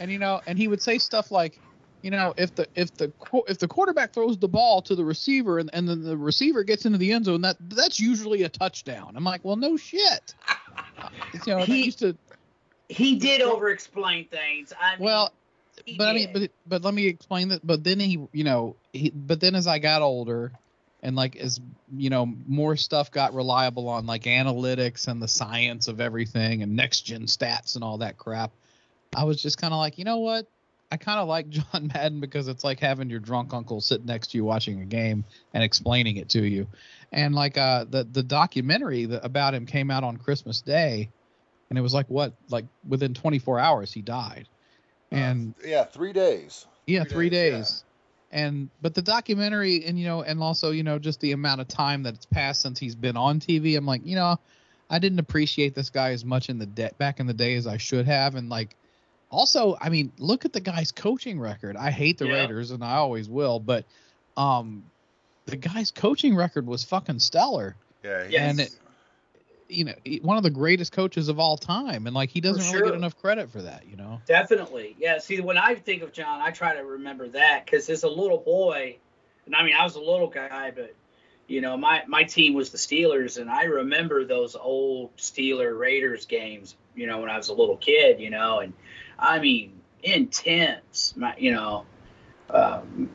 [0.00, 1.60] And you know, and he would say stuff like,
[2.02, 3.12] you know, if the if the
[3.48, 6.84] if the quarterback throws the ball to the receiver and, and then the receiver gets
[6.86, 9.12] into the end zone, that that's usually a touchdown.
[9.16, 10.34] I'm like, well, no shit.
[11.02, 12.16] Uh, you know, He- used to
[12.88, 14.72] He did over explain things.
[14.78, 15.32] I mean, well,
[15.96, 17.66] but I mean, but but let me explain that.
[17.66, 20.52] But then he, you know, he, but then as I got older,
[21.04, 21.60] and like as
[21.96, 26.74] you know, more stuff got reliable on like analytics and the science of everything and
[26.74, 28.50] next gen stats and all that crap.
[29.14, 30.48] I was just kind of like, you know what?
[30.90, 34.30] I kind of like John Madden because it's like having your drunk uncle sit next
[34.32, 36.66] to you watching a game and explaining it to you.
[37.12, 41.10] And like uh the the documentary that, about him came out on Christmas Day,
[41.68, 44.48] and it was like what like within 24 hours he died.
[45.10, 46.66] And yeah, three days.
[46.86, 47.58] yeah, Three three days, yeah.
[47.58, 47.83] days.
[48.34, 51.68] And but the documentary and you know and also you know just the amount of
[51.68, 54.36] time that's passed since he's been on TV, I'm like you know
[54.90, 57.68] I didn't appreciate this guy as much in the de- back in the day as
[57.68, 58.74] I should have, and like
[59.30, 61.76] also I mean look at the guy's coaching record.
[61.76, 62.40] I hate the Yeah.
[62.40, 63.84] Raiders and I always will, but
[64.36, 64.82] um
[65.46, 67.76] the guy's coaching record was fucking stellar.
[68.02, 68.50] Yeah, Yes.
[68.50, 68.78] And it,
[69.68, 72.90] you know one of the greatest coaches of all time, and like he doesn't really
[72.90, 74.20] get enough credit for that, you know.
[74.26, 74.96] Definitely.
[74.98, 75.18] Yeah.
[75.18, 78.38] See, when I think of John, I try to remember that because as a little
[78.38, 78.96] boy,
[79.46, 80.94] and I mean, I was a little guy, but
[81.46, 86.26] you know, my my team was the Steelers, and I remember those old Steeler Raiders
[86.26, 86.76] games.
[86.94, 88.20] You know, when I was a little kid.
[88.20, 88.72] You know, and
[89.18, 89.72] I mean,
[90.02, 91.14] intense.
[91.16, 91.86] My, you know,
[92.50, 93.10] um,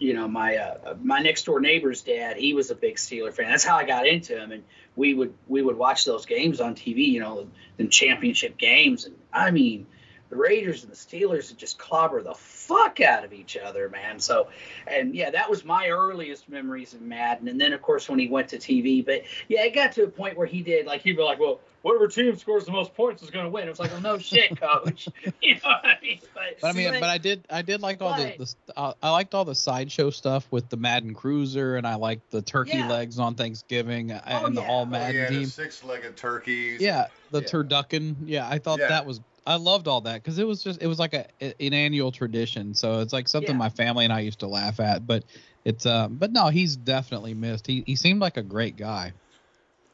[0.00, 3.50] you know, my uh, my next door neighbor's dad, he was a big Steeler fan.
[3.50, 4.64] That's how I got into him, and
[4.96, 7.08] we would we would watch those games on TV.
[7.08, 9.86] You know, the championship games, and I mean,
[10.30, 14.18] the Raiders and the Steelers would just clobber the fuck out of each other, man.
[14.20, 14.48] So,
[14.86, 17.48] and yeah, that was my earliest memories of Madden.
[17.48, 20.08] And then, of course, when he went to TV, but yeah, it got to a
[20.08, 23.22] point where he did like he'd be like, well, whatever team scores the most points
[23.22, 23.66] is going to win.
[23.66, 25.08] It was like, well, no shit, coach.
[25.42, 26.20] you know what I mean?
[26.34, 28.78] But, But I mean, but- but I did, I did like all the, But- the
[28.78, 32.42] uh, I liked all the sideshow stuff with the Madden Cruiser, and I liked the
[32.42, 32.88] turkey Yeah.
[32.88, 34.68] legs on Thanksgiving uh, Oh, and the yeah.
[34.68, 35.46] all Oh, Madden yeah, team.
[35.46, 36.80] six-legged turkeys.
[36.80, 37.46] Yeah, the Yeah.
[37.48, 38.14] turducken.
[38.26, 38.88] Yeah, I thought Yeah.
[38.88, 41.72] that was, I loved all that because it was just, it was like a an
[41.72, 42.74] annual tradition.
[42.74, 43.58] So it's like something Yeah.
[43.58, 45.06] my family and I used to laugh at.
[45.06, 45.24] But
[45.64, 47.66] it's, um, but no, he's definitely missed.
[47.66, 49.12] He he seemed like a great guy.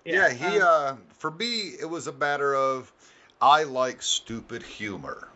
[0.05, 2.93] Yeah, he um, uh for me it was a matter of
[3.41, 5.29] I like stupid humor.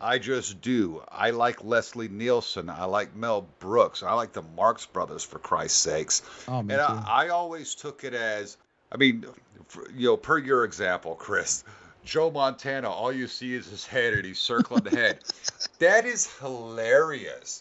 [0.00, 1.02] I just do.
[1.08, 2.68] I like Leslie Nielsen.
[2.68, 4.02] I like Mel Brooks.
[4.02, 6.22] I like the Marx Brothers for Christ's sakes.
[6.48, 6.86] Oh, me and too.
[7.06, 8.56] I, I always took it as,
[8.90, 9.24] I mean,
[9.68, 11.62] for, you know, per your example, Chris,
[12.04, 15.18] Joe Montana, all you see is his head and he's circling the head.
[15.78, 17.60] That is hilarious.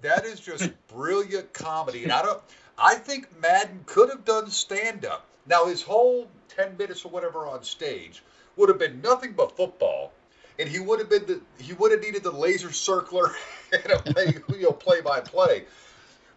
[0.00, 2.02] That is just brilliant comedy.
[2.02, 2.40] And I don't,
[2.78, 5.26] I think Madden could have done stand up.
[5.46, 8.22] Now, his whole 10 minutes or whatever on stage
[8.56, 10.12] would have been nothing but football.
[10.58, 13.34] And he would have been the, he would have needed the laser circler
[13.72, 15.64] and a play, you know, play by play.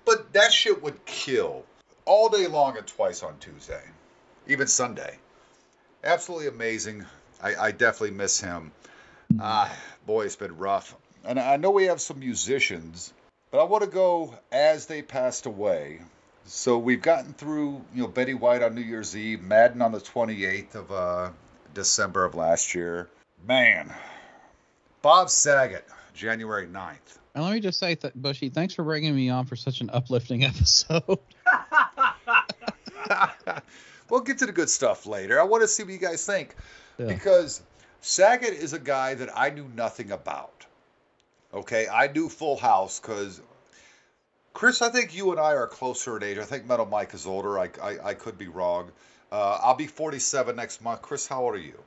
[0.04, 1.64] But that shit would kill
[2.06, 3.84] all day long and twice on Tuesday,
[4.48, 5.18] even Sunday.
[6.04, 7.06] Absolutely amazing.
[7.42, 8.72] I, I definitely miss him.
[9.40, 9.74] Ah,
[10.06, 10.96] boy, it's been rough.
[11.26, 13.14] And I know we have some musicians,
[13.52, 16.02] but I want to go as they passed away.
[16.46, 20.00] So we've gotten through, you know, Betty White on New Year's Eve, Madden on the
[20.00, 21.30] 28th of uh,
[21.74, 23.08] December of last year.
[23.48, 23.94] Man,
[25.02, 27.18] Bob Saget, January 9th.
[27.34, 29.90] And let me just say, th- Bushy, thanks for bringing me on for such an
[29.94, 31.20] uplifting episode.
[34.12, 35.40] we'll get to the good stuff later.
[35.40, 36.54] I want to see what you guys think
[37.00, 37.08] Yeah.
[37.08, 37.62] because
[38.02, 40.66] Saget is a guy that I knew nothing about.
[41.54, 43.42] Okay, I knew Full House because
[44.54, 46.38] Chris, I think you and I are closer in age.
[46.38, 47.58] I think Metal Mike is older.
[47.58, 48.92] I, I, I could be wrong.
[49.32, 51.02] Uh, I'll be 47 next month.
[51.02, 51.80] Chris, how old are you?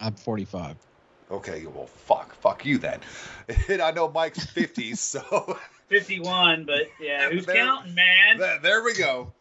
[0.00, 0.76] I'm 45.
[1.30, 3.00] Okay, well, fuck, fuck you then.
[3.68, 8.38] And I know Mike's 50, so 51, but yeah, who's There- counting, man?
[8.38, 9.32] there, there we go.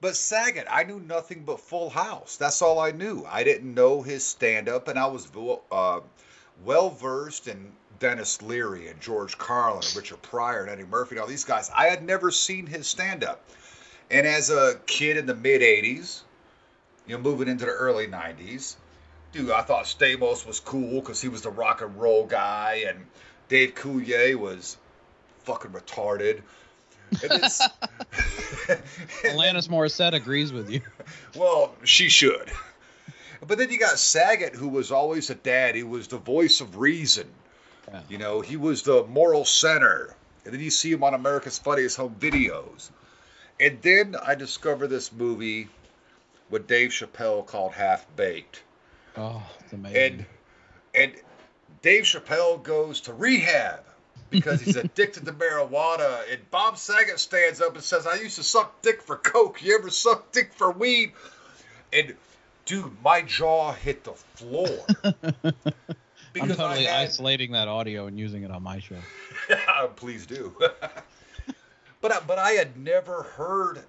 [0.00, 2.36] But Saget, I knew nothing but Full House.
[2.36, 3.26] That's all I knew.
[3.28, 5.28] I didn't know his stand-up, and I was
[5.70, 6.00] uh,
[6.64, 11.20] well versed in Denis Leary and George Carlin and Richard Pryor and Eddie Murphy and
[11.20, 11.70] all these guys.
[11.74, 13.44] I had never seen his stand-up,
[14.10, 16.22] and as a kid in the mid '80s,
[17.06, 18.76] you know, moving into the early '90s,
[19.32, 23.04] dude, I thought Stamos was cool because he was the rock and roll guy, and
[23.48, 24.78] Dave Coulier was
[25.44, 26.40] fucking retarded.
[27.10, 27.60] This,
[29.24, 30.80] Alanis Morissette agrees with you.
[31.36, 32.50] Well, she should.
[33.46, 35.74] But then you got Saget, who was always a dad.
[35.74, 37.28] He was the voice of reason.
[37.88, 38.00] Yeah.
[38.08, 40.14] You know, he was the moral center.
[40.44, 42.90] And then you see him on America's Funniest Home Videos.
[43.58, 45.68] And then I discovered this movie
[46.48, 48.62] with Dave Chappelle called Half Baked.
[49.16, 49.96] Oh, it's amazing.
[50.02, 50.26] And
[50.94, 51.12] and
[51.82, 53.80] Dave Chappelle goes to rehab
[54.30, 56.20] because he's addicted to marijuana.
[56.30, 59.62] And Bob Saget stands up and says, "I used to suck dick for coke.
[59.62, 61.12] You ever suck dick for weed?"
[61.92, 62.14] And
[62.64, 64.68] dude, my jaw hit the floor
[66.40, 68.96] I'm totally had, isolating that audio and using it on my show.
[69.96, 70.54] Please do.
[72.00, 73.82] but I, but I had never heard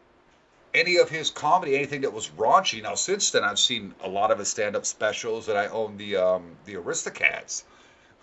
[0.73, 2.81] any of his comedy, anything that was raunchy.
[2.81, 6.17] Now since then, I've seen a lot of his stand-up specials, and I own the
[6.17, 7.63] um, the Aristocrats,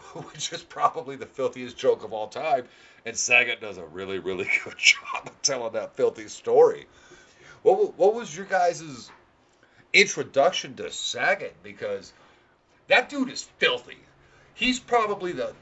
[0.32, 2.64] which is probably the filthiest joke of all time.
[3.06, 6.86] And Saget does a really really good job of telling that filthy story.
[7.62, 9.10] What what was your guys'
[9.92, 11.56] introduction to Saget?
[11.62, 12.12] Because
[12.88, 13.98] that dude is filthy.
[14.54, 15.52] He's probably the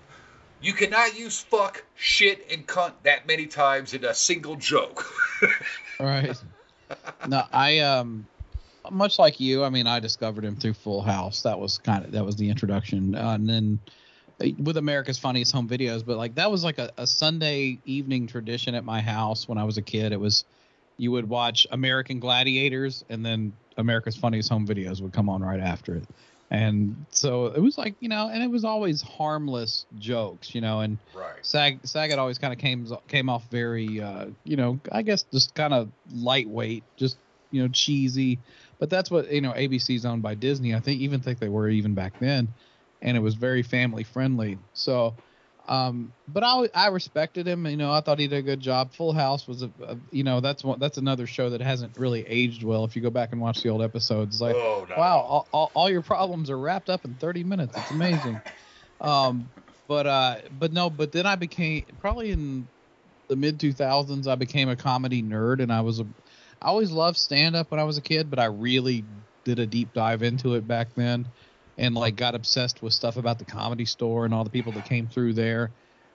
[0.61, 5.07] you cannot use fuck, shit, and cunt that many times in a single joke.
[5.99, 6.37] Right.
[7.27, 8.27] no, I um
[8.91, 11.43] much like you, I mean I discovered him through Full House.
[11.43, 13.15] That was kind of that was the introduction.
[13.15, 13.79] Uh, and then
[14.59, 18.75] with America's Funniest Home Videos, but like that was like a, a Sunday evening tradition
[18.75, 20.13] at my house when I was a kid.
[20.13, 20.45] It was
[20.99, 25.61] you would watch American Gladiators and then America's Funniest Home Videos would come on right
[25.61, 26.05] after it.
[26.51, 30.81] And so it was like, you know, and it was always harmless jokes, you know,
[30.81, 31.35] and right.
[31.43, 35.55] Sag Saget always kind of came came off very, uh, you know, I guess just
[35.55, 37.17] kind of lightweight, just
[37.51, 38.39] you know, cheesy.
[38.79, 39.53] But that's what you know.
[39.53, 40.75] ABC's owned by Disney.
[40.75, 42.49] I think even think they were even back then,
[43.07, 44.59] and it was very family friendly.
[44.75, 45.17] So,
[45.69, 47.67] um, but I I respected him.
[47.67, 48.93] You know, I thought he did a good job.
[48.93, 52.27] Full House was a, a you know that's one that's another show that hasn't really
[52.27, 52.85] aged well.
[52.85, 54.97] If you go back and watch the old episodes, like oh, no.
[54.97, 57.77] wow, all, all, all your problems are wrapped up in 30 minutes.
[57.77, 58.41] It's amazing.
[59.01, 59.49] um,
[59.89, 62.69] but uh, but no, but then I became probably in
[63.29, 64.27] the mid 2000s.
[64.27, 66.07] I became a comedy nerd, and I was a,
[66.61, 69.05] I always loved stand up when I was a kid, but I really
[69.45, 71.29] did a deep dive into it back then,
[71.79, 74.85] and like got obsessed with stuff about the comedy store and all the people that
[74.85, 75.71] came through there,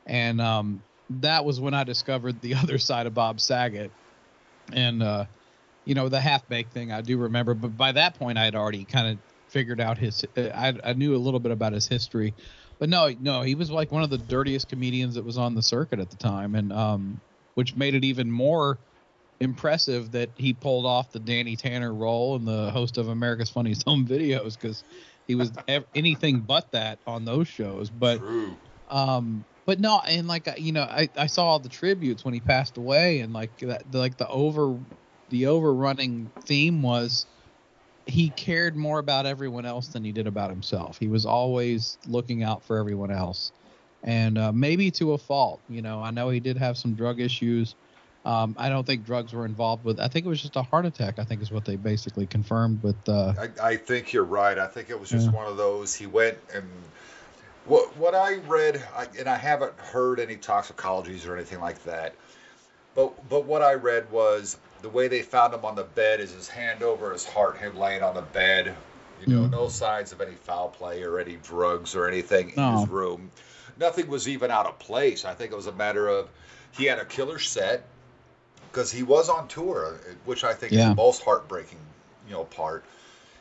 [0.06, 3.92] and um, that was when I discovered the other side of Bob Saget,
[4.74, 5.26] and uh,
[5.86, 8.56] you know the half baked thing I do remember, but by that point I had
[8.56, 9.18] already kind of
[9.50, 10.26] figured out his.
[10.36, 12.34] I, I knew a little bit about his history,
[12.80, 15.62] but no, no, he was like one of the dirtiest comedians that was on the
[15.62, 17.22] circuit at the time, and um,
[17.56, 18.80] which made it even more
[19.42, 23.84] impressive that he pulled off the Danny Tanner role and the host of America's Funniest
[23.88, 24.84] Home Videos because
[25.32, 27.90] he was ev- anything but that on those shows.
[27.90, 28.58] But True.
[28.90, 32.34] um but no and like I- you know i i saw all the tributes when
[32.34, 34.80] he passed away and like that like the over
[35.30, 37.26] the overrunning theme was
[38.06, 42.44] he cared more about everyone else than he did about himself he was always looking
[42.44, 43.54] out for everyone else
[44.04, 47.22] and uh, maybe to a fault you know i know he did have some drug
[47.22, 47.76] issues
[48.24, 50.86] um, i don't think drugs were involved with i think it was just a heart
[50.86, 54.58] attack i think is what they basically confirmed with uh I, I think you're right.
[54.58, 55.34] I think it was just Yeah.
[55.34, 55.96] one of those.
[55.96, 56.66] He went and
[57.66, 62.16] what what I read, I, and I haven't heard any toxicologies or anything like that.
[62.96, 66.32] But but what I read was the way they found him on the bed is
[66.32, 68.76] his hand over his heart, him laying on the bed.
[69.26, 69.52] You know, Mhm.
[69.52, 73.32] no signs of any foul play or any drugs or anything in his room.
[73.78, 75.24] Nothing was even out of place.
[75.26, 76.28] I think it was a matter of
[76.72, 77.84] he had a killer set
[78.72, 81.80] because he was on tour, which I think is the most heartbreaking,
[82.28, 82.86] you know, part.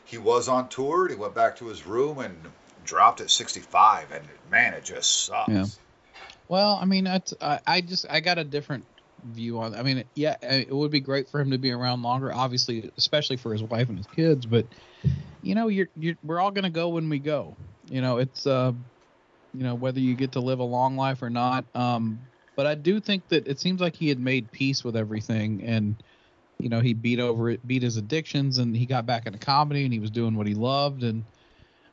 [0.05, 1.09] He was on tour.
[1.09, 2.37] He went back to his room and
[2.85, 5.49] dropped at 65, and man, it just sucks.
[5.49, 5.67] Yeah.
[6.49, 7.21] Well, I mean, I,
[7.65, 8.85] I just I got a different
[9.25, 9.75] view on.
[9.75, 13.37] I mean, yeah, it would be great for him to be around longer, obviously, especially
[13.37, 14.47] for his wife and his kids.
[14.47, 14.67] But
[15.43, 17.57] you know, you're you're we're all gonna go when we go,
[17.89, 18.73] You know, it's uh,
[19.55, 21.65] you know, whether you get to live a long life or not.
[21.75, 22.21] Um,
[22.61, 25.95] but I do think that it seems like he had made peace with everything, and
[26.59, 29.85] you know, he beat over it, beat his addictions, and he got back into comedy,
[29.85, 31.25] and he was doing what he loved, and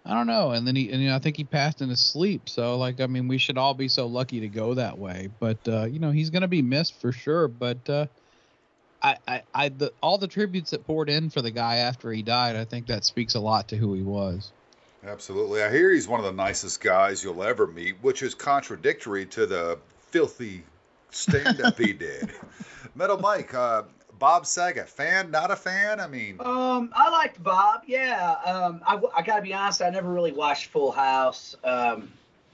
[0.05, 0.51] I don't know.
[0.51, 2.49] And then he, and you know, I think he passed in his sleep.
[2.49, 5.29] So like, I mean, we should all be so lucky to go that way.
[5.39, 7.47] But uh, you know, he's gonna be missed for sure.
[7.47, 8.07] But uh,
[9.01, 12.23] I, I, I, the, all the tributes that poured in for the guy after he
[12.23, 14.51] died, I think that speaks a lot to who he was.
[15.05, 15.63] Absolutely.
[15.63, 19.45] I hear he's one of the nicest guys you'll ever meet, which is contradictory to
[19.45, 19.79] the
[20.11, 20.63] filthy
[21.11, 22.31] stand up he did.
[22.95, 23.83] Metal Mike, uh,
[24.19, 25.99] Bob Saget, fan, not a fan?
[25.99, 27.83] I mean, Um, I liked Bob.
[27.85, 28.35] Yeah.
[28.45, 29.81] Um, I, I gotta be honest.
[29.81, 31.55] I never really watched Full House.
[31.63, 32.11] Um,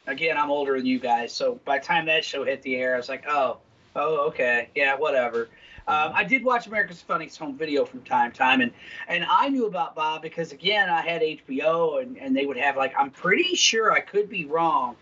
[0.07, 2.95] again, I'm older than you guys, so by the time that show hit the air,
[2.95, 3.57] I was like, oh,
[3.95, 5.47] oh, okay, yeah, whatever.
[5.85, 8.71] Um, I did watch America's Funniest Home Video from time to time, and
[9.09, 12.77] and I knew about Bob because again, I had HBO, and and they would have
[12.77, 14.95] like, I'm pretty sure I could be wrong,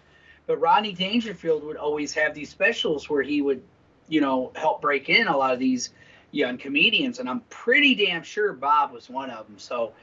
[0.47, 3.61] but Rodney Dangerfield would always have these specials where he would,
[4.09, 5.91] you know, help break in a lot of these
[6.31, 9.59] young comedians, and I'm pretty damn sure Bob was one of them.
[9.59, 9.93] So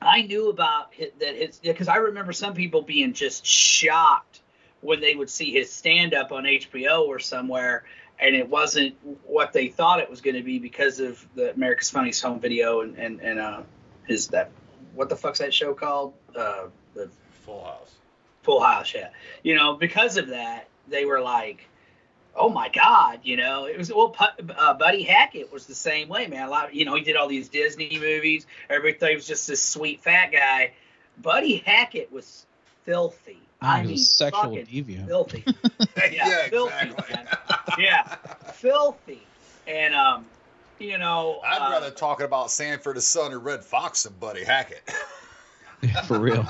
[0.00, 4.40] I knew about his, that his because I remember some people being just shocked
[4.80, 7.84] when they would see his stand up on HBO or somewhere,
[8.18, 8.94] and it wasn't
[9.24, 12.82] what they thought it was going to be because of the America's Funniest Home Video
[12.82, 13.62] and and and uh
[14.06, 14.50] his that
[14.94, 17.08] what the fuck's that show called uh the
[17.44, 17.95] Full House.
[18.46, 19.10] Full House, yeah.
[19.42, 21.68] You know, because of that, they were like,
[22.34, 26.08] "Oh my God!" You know, it was well, Pu- uh, Buddy Hackett was the same
[26.08, 26.46] way, man.
[26.46, 28.46] A lot, you know, he did all these Disney movies.
[28.70, 30.72] Everybody was just this sweet fat guy.
[31.18, 32.46] Buddy Hackett was
[32.84, 33.40] filthy.
[33.60, 35.06] I he mean, sexual fucking deviant.
[35.06, 35.44] filthy.
[36.12, 37.84] Yeah, filthy, exactly.
[37.84, 38.14] yeah,
[38.52, 39.22] filthy.
[39.66, 40.26] And um,
[40.78, 44.44] you know, I'd uh, rather talk about Sanford, the Son, or Redd Foxx than Buddy
[44.44, 44.88] Hackett.
[46.06, 46.46] for real.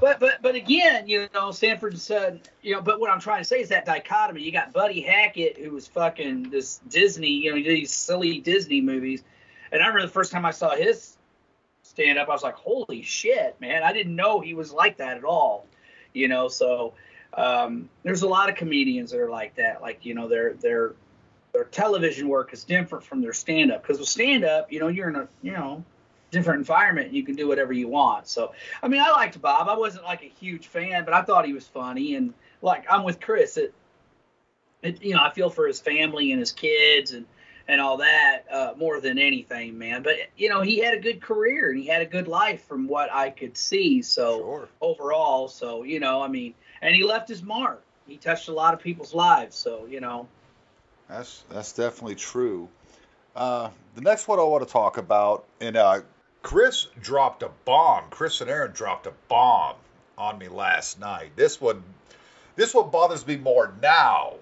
[0.00, 3.44] but but but again, you know, Stanford said, you know, but what I'm trying to
[3.44, 4.42] say is that dichotomy.
[4.42, 9.22] You got Buddy Hackett, who was fucking this Disney, you know, these silly Disney movies,
[9.72, 11.16] and I remember the first time I saw his
[11.82, 13.82] stand up, I was like, holy shit, man!
[13.82, 15.66] I didn't know he was like that at all,
[16.12, 16.48] you know.
[16.48, 16.94] So
[17.34, 20.94] um, there's a lot of comedians that are like that, like you know, their their
[21.52, 24.88] their television work is different from their stand up because with stand up, you know,
[24.88, 25.84] you're in a you know
[26.34, 28.28] different environment you can do whatever you want.
[28.28, 29.68] So i mean i liked bob.
[29.68, 32.16] I wasn't like a huge fan but i thought he was funny.
[32.16, 33.56] And like i'm with chris.
[33.56, 33.74] It,
[34.82, 37.26] it you know i feel for his family and his kids and
[37.66, 40.02] and all that uh, more than anything man.
[40.02, 42.86] But you know he had a good career and he had a good life from
[42.88, 44.02] what i could see.
[44.02, 44.68] So Sure.
[44.80, 47.82] overall so you know i mean and he left his mark.
[48.06, 49.56] He touched a lot of people's lives.
[49.56, 50.28] So you know.
[51.08, 52.68] That's that's definitely true.
[53.36, 56.00] Uh, the next one I want to talk about, and uh,
[56.44, 58.04] Chris dropped a bomb.
[58.10, 59.76] Chris and Aaron dropped a bomb
[60.18, 61.30] on me last night.
[61.36, 61.82] This one,
[62.54, 64.34] this one bothers me more now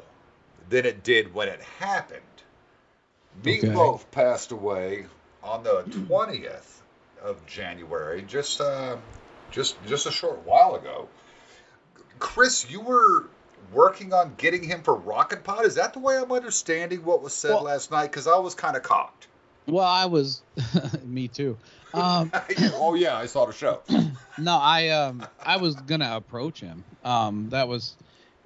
[0.68, 2.20] than it did when it happened.
[3.40, 3.61] Okay.
[3.61, 5.07] Meatloaf passed away
[5.44, 6.82] on the twentieth
[7.22, 8.96] of January, just uh,
[9.53, 11.09] just just a short while ago.
[12.18, 13.28] Chris, you were
[13.72, 15.66] working on getting him for Rocket Pod.
[15.66, 18.11] Is that the way I'm understanding what was said Well- last night?
[18.11, 19.28] Because I was kind of cocked.
[19.66, 20.42] Well, I was,
[21.05, 21.57] me too.
[21.95, 22.30] Um,
[22.74, 23.82] oh yeah, I saw the show.
[24.38, 26.84] no, I um, I was gonna approach him.
[27.05, 27.97] Um, that was,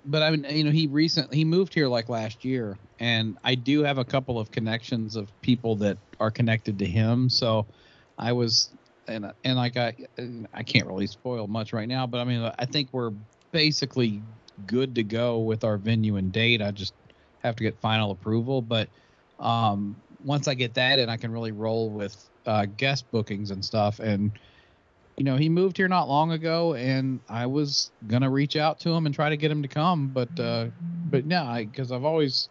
[0.05, 3.55] but I mean, you know, he recently he moved here like last year, and I
[3.55, 7.29] do have a couple of connections of people that are connected to him.
[7.29, 7.67] So,
[8.19, 8.71] I was,
[9.07, 9.95] and and like I,
[10.53, 13.13] I can't really spoil much right now, but I mean, I think we're
[13.53, 14.23] basically
[14.67, 16.63] good to go with our venue and date.
[16.63, 16.95] I just
[17.39, 18.89] have to get final approval, but
[19.39, 22.17] um, once I get that and I can really roll with
[22.47, 23.99] uh, guest bookings and stuff.
[24.01, 24.33] And
[25.17, 28.91] you know, he moved here not long ago, and I was gonna reach out to
[28.91, 30.67] him and try to get him to come, but uh,
[31.11, 32.49] but yeah, because I've always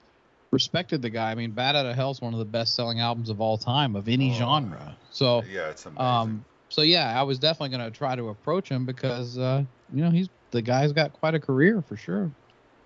[0.52, 1.32] respected the guy.
[1.32, 3.96] I mean, Bat Out of Hell is one of the best-selling albums of all time
[3.96, 4.36] of any Oh.
[4.36, 4.96] genre.
[5.12, 6.06] So yeah, it's amazing.
[6.06, 10.10] um, so yeah, I was definitely gonna try to approach him because uh, you know
[10.10, 12.32] he's the guy's got quite a career for sure.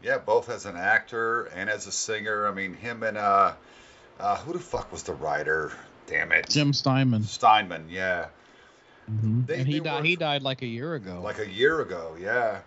[0.01, 2.47] yeah, both as an actor and as a singer.
[2.47, 3.53] I mean, him and uh,
[4.19, 5.71] uh, who the fuck was the writer?
[6.09, 7.87] Damn it, Jim Steinman, Steinman.
[7.89, 8.27] Yeah.
[9.09, 9.45] Mhm.
[9.47, 10.05] They- and he died.
[10.05, 11.21] He died like a year ago.
[11.23, 12.15] like a year ago.
[12.19, 12.59] Yeah,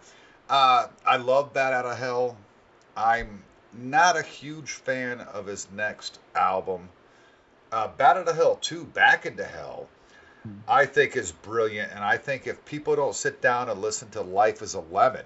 [0.49, 2.37] uh, I love Bat Out of Hell.
[2.97, 6.89] I'm not a huge fan of his next album,
[7.73, 9.89] uh, Bat Out of Hell Two, Back into Hell.
[10.67, 14.23] I think is brilliant, and I think if people don't sit down and listen to
[14.23, 15.25] Life is Eleven,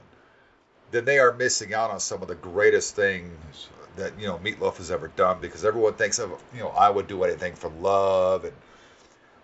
[0.91, 4.77] then they are missing out on some of the greatest things that you know Meatloaf
[4.79, 5.39] has ever done.
[5.41, 8.55] Because everyone thinks of you know I would do anything for love, and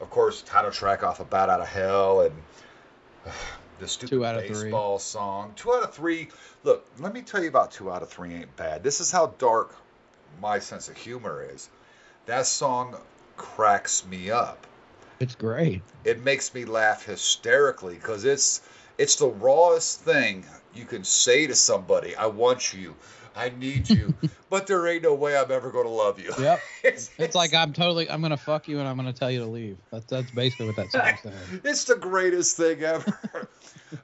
[0.00, 2.34] of course title track off of Bat Out of Hell, and
[3.78, 4.64] the stupid Two out of three.
[4.64, 5.52] baseball song.
[5.56, 6.28] Two out of three.
[6.64, 8.82] Look, let me tell you about two out of three ain't bad.
[8.82, 9.74] This is how dark
[10.40, 11.68] my sense of humor is.
[12.26, 12.96] That song
[13.36, 14.66] cracks me up.
[15.20, 15.82] It's great.
[16.04, 18.62] It makes me laugh hysterically because it's
[18.98, 20.44] it's the rawest thing
[20.74, 22.16] you can say to somebody.
[22.16, 22.94] I want you.
[23.36, 24.14] I need you.
[24.50, 26.32] but there ain't no way I'm ever going to love you.
[26.38, 26.60] Yep.
[26.84, 29.46] it's, It's like I'm totally I'm gonna fuck you and I'm gonna tell you to
[29.46, 29.78] leave.
[29.90, 31.34] That's that's basically what that song's saying.
[31.64, 33.48] It's the greatest thing ever.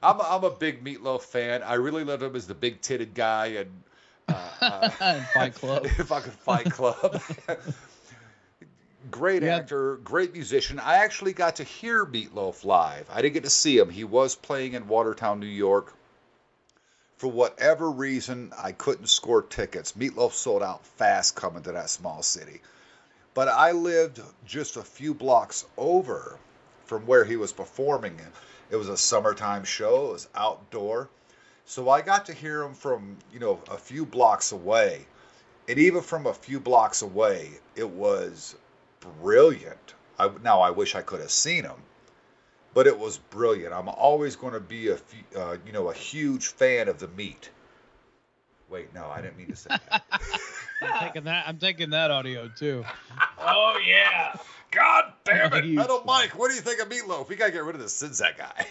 [0.03, 1.63] I'm, a, I'm a big Meatloaf fan.
[1.63, 3.69] I really love him as the big titted guy and
[4.27, 5.85] uh, uh, And Fight Club.
[5.85, 7.21] if I could Fight Club.
[9.11, 9.55] great Yeah.
[9.57, 10.79] actor, great musician.
[10.79, 13.07] I actually got to hear Meatloaf live.
[13.11, 13.89] I didn't get to see him.
[13.89, 15.93] He was playing in Watertown, New York.
[17.19, 19.91] For whatever reason, I couldn't score tickets.
[19.97, 22.61] Meatloaf sold out fast coming to that small city.
[23.33, 26.39] But I lived just a few blocks over
[26.85, 28.17] from where he was performing.
[28.71, 31.09] It was a summertime show, it was outdoor.
[31.65, 35.05] So I got to hear him from, you know, a few blocks away.
[35.67, 38.55] And even from a few blocks away, it was
[39.01, 39.93] brilliant.
[40.17, 41.83] I, now I wish I could have seen him,
[42.79, 43.73] but it was brilliant.
[43.73, 47.09] I'm always going to be a fu- uh, you know a huge fan of the
[47.09, 47.49] meat.
[48.69, 50.03] Wait, no, I didn't mean to say that.
[50.81, 52.85] I'm taking that I'm taking that audio too.
[53.37, 54.33] Oh yeah.
[54.71, 56.05] God damn it, Huge Metal fan.
[56.07, 56.39] Mike!
[56.39, 57.27] What do you think of Meatloaf?
[57.27, 58.65] We gotta get rid of this Czynszak guy.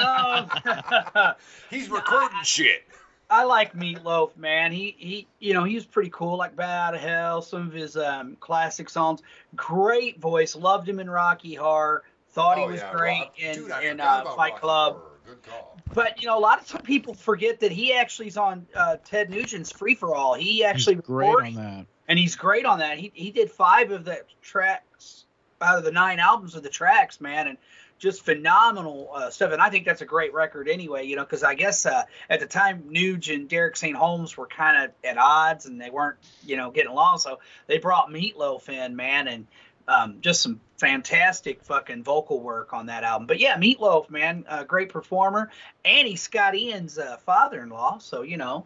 [0.00, 1.34] Um,
[1.70, 2.84] He's recording shit.
[3.28, 4.70] I like Meatloaf, man.
[4.70, 6.36] He he, you know, he was pretty cool.
[6.36, 9.22] Like Bat Out of Hell, some of his um, classic songs.
[9.56, 10.54] Great voice.
[10.54, 12.04] Loved him in Rocky Horror.
[12.32, 14.94] Thought he Oh, was yeah, great Rock- in Dude, in uh, Fight Club.
[14.94, 15.06] Horror.
[15.26, 15.76] Good call.
[15.94, 18.96] But you know, a lot of some people forget that he actually is on uh,
[19.04, 20.34] Ted Nugent's Free for All.
[20.34, 21.86] He actually He's great recorded- on that.
[22.08, 22.98] and he's great on that.
[22.98, 25.24] He he did five of the tracks
[25.60, 27.58] out of the nine albums of the tracks, man, and
[27.98, 29.52] just phenomenal uh, stuff.
[29.52, 32.40] And I think that's a great record anyway, you know, because I guess uh, at
[32.40, 33.94] the time Nuge and Derek St.
[33.96, 36.16] Holmes were kind of at odds and they weren't,
[36.46, 37.18] you know, getting along.
[37.18, 39.46] So they brought Meatloaf in, man, and
[39.86, 43.26] um, just some fantastic fucking vocal work on that album.
[43.26, 45.50] But yeah, Meatloaf, man, uh, great performer,
[45.84, 48.64] and he's Scott Ian's uh, father-in-law, so you know,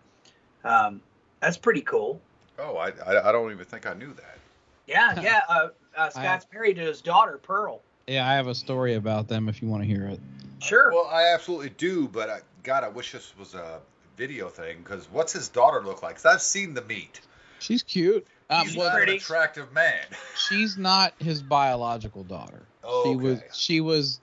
[0.62, 1.01] um,
[1.41, 2.21] that's pretty cool.
[2.59, 4.39] Oh, I, I I don't even think I knew that.
[4.87, 5.41] Yeah, yeah.
[5.49, 7.83] Uh, uh, Scott's married to his daughter Pearl.
[8.07, 10.21] Yeah, I have a story about them if you want to hear it.
[10.61, 10.93] Sure.
[10.93, 13.81] Well, I absolutely do, but I, God, I wish this was a
[14.17, 16.17] video thing because what's his daughter look like?
[16.17, 17.21] Cause I've seen the meat.
[17.59, 18.27] She's cute.
[18.51, 20.05] Um, He's well, not an attractive man.
[20.36, 22.62] she's not his biological daughter.
[22.82, 24.20] Oh, She was she was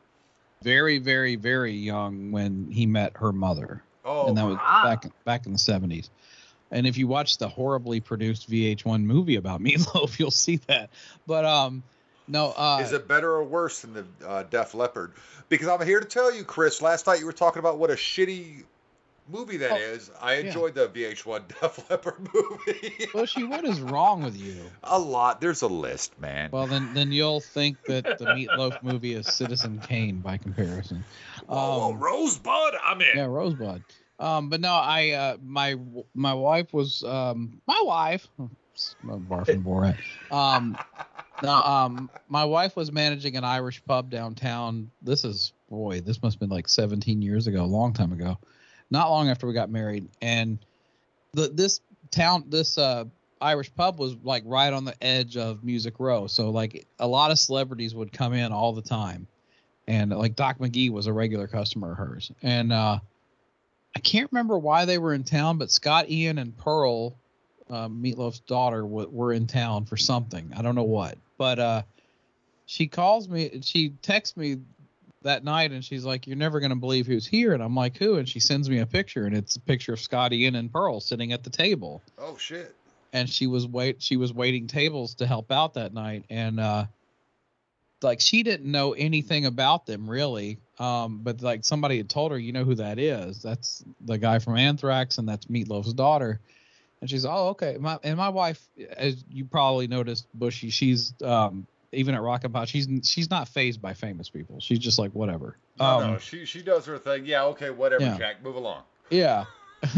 [0.62, 4.82] very very very young when he met her mother, Oh, and that was wow.
[4.84, 6.10] back back in the seventies.
[6.70, 10.90] And if you watch the horribly produced VH1 movie about Meatloaf, you'll see that.
[11.28, 11.84] But um,
[12.28, 15.14] no, uh, is it better or worse than the uh, Def Leppard?
[15.50, 16.82] Because I'm here to tell you, Chris.
[16.82, 18.64] Last night you were talking about what a shitty
[19.32, 20.12] movie that Oh, is.
[20.22, 20.48] I yeah.
[20.48, 23.08] enjoyed the VH1 Def Leppard movie.
[23.14, 24.62] Bushy, what is wrong with you?
[24.84, 25.42] a lot.
[25.42, 26.50] There's a list, man.
[26.52, 31.04] Well, then then you'll think that the Meatloaf movie is Citizen Kane by comparison.
[31.50, 33.08] Um, Rosebud, I'm in.
[33.16, 33.84] yeah, Rosebud.
[34.20, 35.76] Um, but no, I uh, my
[36.14, 38.28] my wife was um my wife.
[38.40, 39.98] I'm barfing Borat.
[40.32, 40.78] Um,
[41.44, 44.92] no, um, my wife was managing an Irish pub downtown.
[45.02, 48.38] This is boy, this must have been like 17 years ago, a long time ago.
[48.92, 50.60] Not long after we got married, and
[51.34, 51.82] the this
[52.12, 53.06] town, this uh
[53.42, 56.28] Irish pub was like right on the edge of Music Row.
[56.28, 59.28] So like a lot of celebrities would come in all the time.
[59.88, 62.32] And like Doc McGhee was a regular customer of hers.
[62.44, 63.00] And uh
[63.96, 67.14] I can't remember why they were in town, but Scott Ian and Pearl,
[67.70, 70.54] uh, Meatloaf's daughter, w- were in town for something.
[70.56, 71.18] I don't know what.
[71.38, 71.82] But uh
[72.68, 74.58] she calls me she texts me
[75.24, 77.54] that night and she's like, You're never gonna believe who's here.
[77.54, 78.16] And I'm like, Who?
[78.18, 81.00] And she sends me a picture and it's a picture of Scott Ian and Pearl
[81.00, 82.02] sitting at the table.
[82.18, 82.76] Oh shit.
[83.14, 86.86] and she was wait she was waiting tables to help out that night and uh
[88.02, 90.58] like she didn't know anything about them really.
[90.80, 93.42] Um but like somebody had told her you know who that is?
[93.44, 96.40] That's the guy from anthrax and that's meatloaf's daughter.
[97.00, 97.78] And she's oh okay.
[97.80, 98.68] My and my wife
[98.98, 103.48] as you probably noticed bushy she's um even at Rock and Pop, she's she's not
[103.48, 104.60] phased by famous people.
[104.60, 105.58] She's just like whatever.
[105.80, 107.26] No, um, no, she she does her thing.
[107.26, 108.18] Yeah, okay, whatever, Yeah.
[108.18, 108.44] Jack.
[108.44, 108.84] Move along.
[109.10, 109.46] Yeah.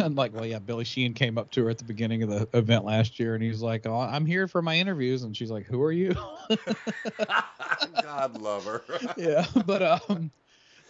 [0.01, 2.47] And like, well, yeah, Billy Sheehan came up to her at the beginning of the
[2.57, 5.65] event last year, and he's like, oh, "I'm here for my interviews," and she's like,
[5.65, 6.15] "Who are you?"
[8.01, 8.81] God love her.
[9.17, 10.31] yeah, but um,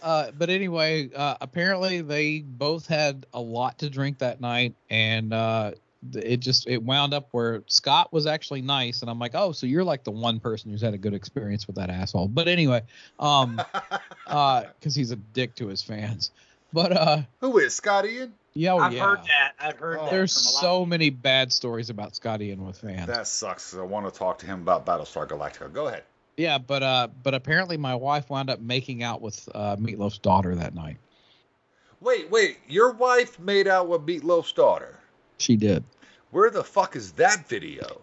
[0.01, 5.33] uh, but anyway, uh, apparently they both had a lot to drink that night, and
[5.33, 5.71] uh,
[6.13, 9.65] it just it wound up where Scott was actually nice, and I'm like, "Oh, so
[9.65, 12.81] you're like the one person who's had a good experience with that asshole." But anyway,
[13.19, 13.61] um,
[14.27, 16.31] uh, because he's a dick to his fans.
[16.73, 18.33] But uh, Who is Scott Ian?
[18.55, 19.05] yeah, oh, I've yeah.
[19.05, 19.51] heard that.
[19.59, 20.03] I've heard Oh.
[20.05, 20.11] that.
[20.11, 23.05] There's from a lot so of many bad stories about Scott Ian with fans.
[23.07, 23.75] That sucks.
[23.75, 25.71] I want to talk to him about Battlestar Galactica.
[25.71, 26.03] Go ahead.
[26.35, 30.55] Yeah, but uh, but apparently my wife wound up making out with uh, Meatloaf's daughter
[30.55, 30.97] that night.
[32.01, 32.57] Wait, wait.
[32.67, 34.99] Your wife made out with Meatloaf's daughter.
[35.37, 35.83] She did.
[36.33, 38.01] Where the fuck is that video?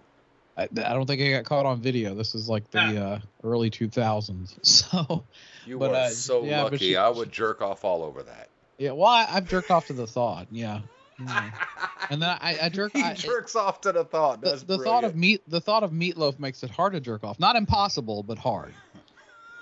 [0.57, 2.15] I, I don't think I got caught on video.
[2.15, 4.55] This is like the uh, early 2000s.
[4.65, 5.25] So
[5.67, 6.79] You But, are uh, so yeah, lucky.
[6.79, 8.49] she- I would jerk off all over that.
[8.79, 10.47] yeah, well, I, I've jerked off to the thought.
[10.51, 10.81] Yeah.
[11.23, 11.51] Yeah.
[12.09, 12.93] And then I, I jerk.
[12.93, 14.41] he I, jerks off to the thought.
[14.41, 17.23] the, That's the thought of meat, the thought of meatloaf makes it hard to jerk
[17.23, 17.39] off.
[17.39, 18.75] Not impossible, but hard.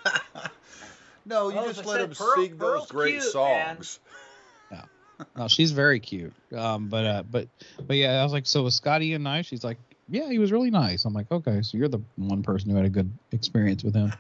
[1.27, 3.79] No, you Well, just let said, him Pearl- sing those great cute, man.
[5.37, 6.33] No, she's very cute.
[6.57, 7.49] Um, but uh, but
[7.87, 9.47] but yeah, I was like, so was Scott Ian nice?
[9.47, 11.05] She's like, yeah, he was really nice.
[11.05, 14.13] I'm like, okay, so you're the one person who had a good experience with him.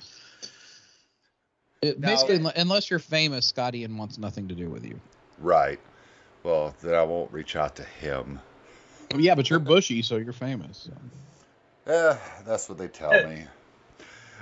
[1.81, 5.01] It, Now- basically, unle- unless you're famous, Scott Ian wants nothing to do with you.
[5.39, 5.79] Right.
[6.43, 8.41] Well, then I won't reach out to him.
[9.17, 10.89] Yeah, but you're bushy, so you're famous.
[11.87, 11.93] so.
[11.93, 13.45] Eh, that's what they tell me.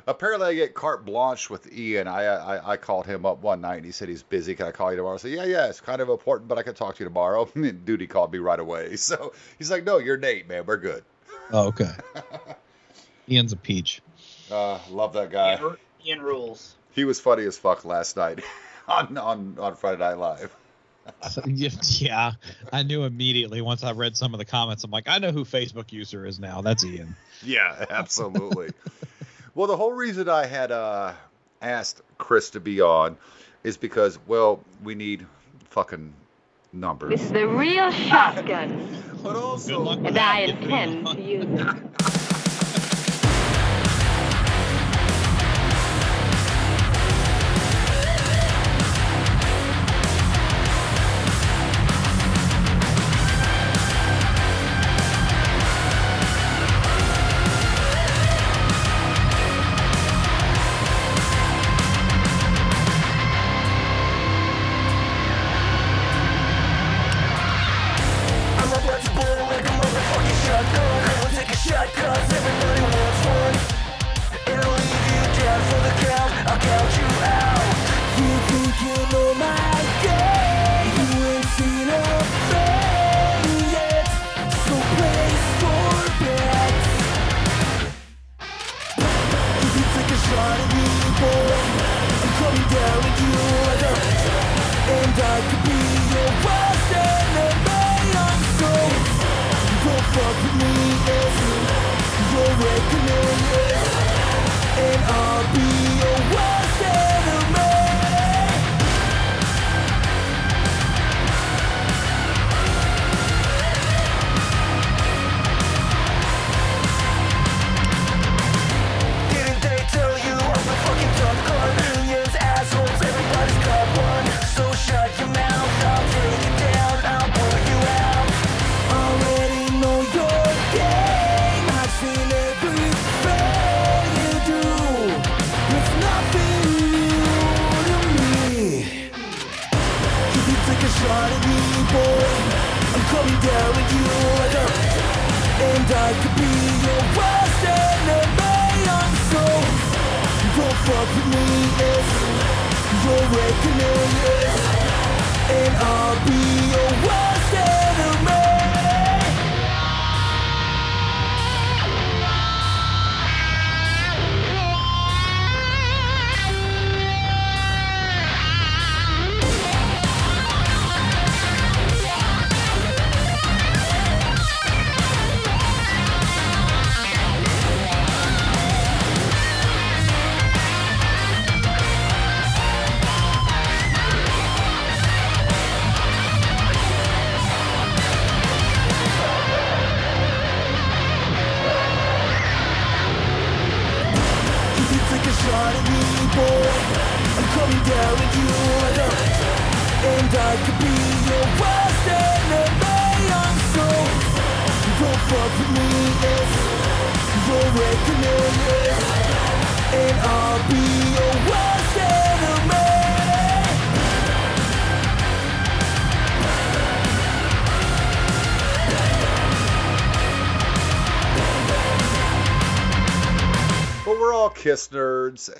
[0.08, 2.06] Apparently, I get carte blanche with Ian.
[2.06, 4.54] I, I I called him up one night and he said he's busy.
[4.54, 5.14] Can I call you tomorrow?
[5.14, 7.48] I said, yeah, yeah, it's kind of important, but I can talk to you tomorrow.
[7.56, 8.96] And Dude, he called me right away.
[9.06, 10.64] So he's like, no, you're Nate, man.
[10.66, 11.04] We're good.
[11.52, 11.90] Oh, okay.
[13.28, 14.00] Ian's a peach.
[14.50, 15.58] Uh, love that guy.
[15.58, 16.76] Ian, Ian rules.
[16.92, 18.40] He was funny as fuck last night
[18.88, 20.54] on on on Friday Night Live.
[21.30, 22.32] So, yeah,
[22.72, 24.82] I knew immediately once I read some of the comments.
[24.82, 26.62] I'm like, I know who Facebook user is now.
[26.62, 27.14] That's Ian.
[27.44, 28.70] Yeah, absolutely.
[29.56, 31.12] Well, the whole reason I had uh,
[31.60, 33.16] asked Chris to be on
[33.64, 35.26] is because, well, we need
[35.70, 36.12] fucking
[36.72, 37.10] numbers.
[37.10, 40.36] This is the real shotgun, But Good also, luck with and that.
[40.36, 42.15] I intend to use it.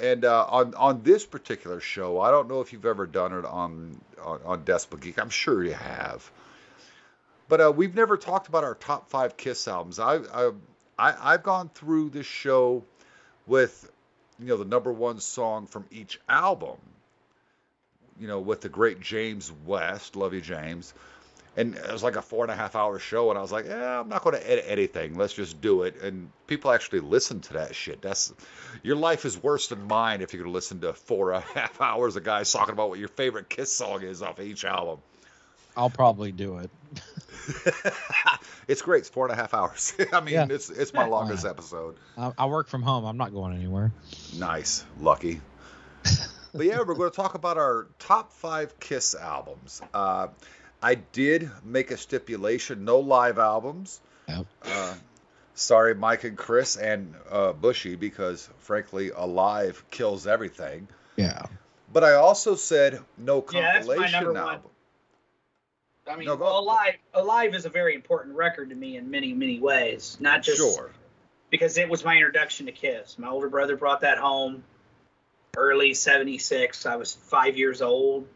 [0.01, 3.45] And uh, on on this particular show, I don't know if you've ever done it
[3.45, 4.65] on on, on
[5.01, 5.19] Geek.
[5.19, 6.31] I'm sure you have,
[7.49, 9.99] but uh, we've never talked about our top five Kiss albums.
[9.99, 10.51] I, I
[10.99, 12.85] I I've gone through this show
[13.47, 13.91] with
[14.39, 16.79] you know the number one song from each album.
[18.19, 20.95] You know, with the great James West, love you James,
[21.57, 23.65] and it was like a four and a half hour show, and I was like,
[23.67, 25.15] yeah, I'm not going to edit anything.
[25.17, 26.03] Let's just do it.
[26.03, 28.03] And people actually listen to that shit.
[28.03, 28.33] That's
[28.83, 31.59] your life is worse than mine if you're going to listen to four and a
[31.59, 34.99] half hours of guys talking about what your favorite Kiss song is off each album.
[35.77, 36.71] I'll probably do it.
[38.69, 39.01] it's great.
[39.01, 39.95] It's four and a half hours.
[40.13, 40.47] I mean, Yeah.
[40.51, 41.97] it's it's my longest episode.
[42.17, 43.05] I, I work from home.
[43.05, 43.93] I'm not going anywhere.
[44.39, 45.41] Nice, lucky.
[46.55, 49.83] but yeah, we're going to talk about our top five Kiss albums.
[49.93, 50.29] Uh,
[50.83, 54.01] I did make a stipulation: no live albums.
[54.29, 54.47] Yep.
[54.63, 54.95] Uh,
[55.55, 60.89] sorry, Mike and Chris and uh, Bushy, because frankly, alive kills everything.
[61.17, 61.43] Yeah.
[61.93, 64.55] But I also said no compilation Yeah, that's my compilation number one.
[64.55, 64.71] album.
[66.09, 69.33] I mean, No, go- alive, alive is a very important record to me in many,
[69.33, 70.17] many ways.
[70.21, 70.91] Not just Sure.
[71.51, 73.19] because it was my introduction to Kiss.
[73.19, 74.63] My older brother brought that home
[75.57, 76.87] early '76.
[76.87, 78.29] I was five years old.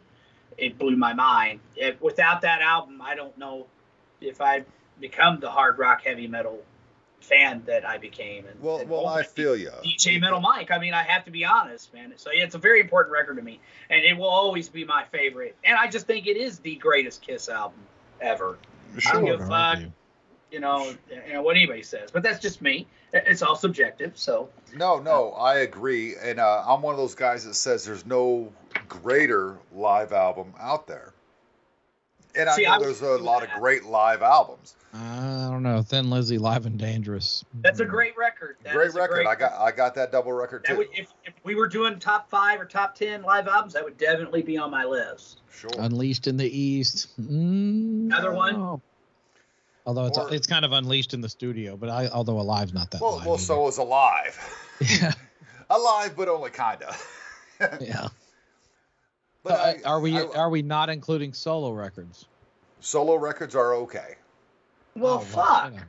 [0.58, 1.60] It blew my mind.
[1.76, 3.66] If, without that album, I don't know
[4.20, 4.64] if I'd
[5.00, 6.62] become the hard rock heavy metal
[7.20, 8.46] fan that I became.
[8.46, 9.70] And, Well, and well, I feel you.
[9.84, 10.70] DJ Metal Mike.
[10.70, 12.12] I mean, I have to be honest, man.
[12.16, 15.04] So yeah, it's a very important record to me, and it will always be my
[15.04, 15.56] favorite.
[15.64, 17.80] And I just think it is the greatest Kiss album
[18.20, 18.58] ever.
[19.06, 19.36] I don't Sure.
[19.36, 19.78] give a fuck,
[20.50, 20.94] you know,
[21.26, 22.86] you know what anybody says, but that's just me.
[23.12, 24.12] It's all subjective.
[24.16, 28.06] So No, no, I agree, and uh, I'm one of those guys that says there's
[28.06, 28.52] no
[28.90, 31.14] greater live album out there.
[32.36, 34.74] And I See, know I would there's a agree lot of great live albums.
[34.94, 35.82] I don't know.
[35.82, 37.44] Thin Lizzy, Live and Dangerous.
[37.62, 38.56] that's a great record.
[38.62, 39.14] That great record.
[39.14, 40.78] great I got I got that double record That too.
[40.78, 43.96] would, if, if we were doing top five or top ten live albums, that would
[43.98, 45.40] definitely be on my list.
[45.52, 45.70] sure.
[45.78, 47.08] Unleashed in the East.
[47.20, 48.54] Mm, Another one?
[48.54, 48.82] no.
[49.86, 52.90] Although it's Or- it's kind of unleashed in the studio, but I although Alive's not
[52.92, 53.00] that.
[53.00, 53.42] well, live well, either.
[53.44, 54.38] so is Alive.
[54.80, 55.12] yeah,
[55.68, 56.94] Alive, but only kinda.
[57.80, 58.08] yeah.
[59.42, 62.26] But uh, I- are we I- are we not including solo records?
[62.80, 64.14] solo records are okay.
[64.96, 65.72] Well, Oh, fuck.
[65.74, 65.80] yeah.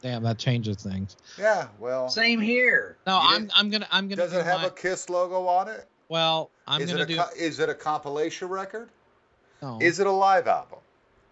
[0.00, 1.16] Damn, that changes things.
[1.38, 2.96] Yeah, well, Same here.
[3.06, 4.22] No, I'm I'm gonna I'm gonna.
[4.22, 5.86] does do it have my- a Kiss logo on it?
[6.08, 7.22] Well, I'm Is gonna it a do.
[7.36, 8.88] is it a compilation record?
[9.60, 10.78] no, Is it a live album?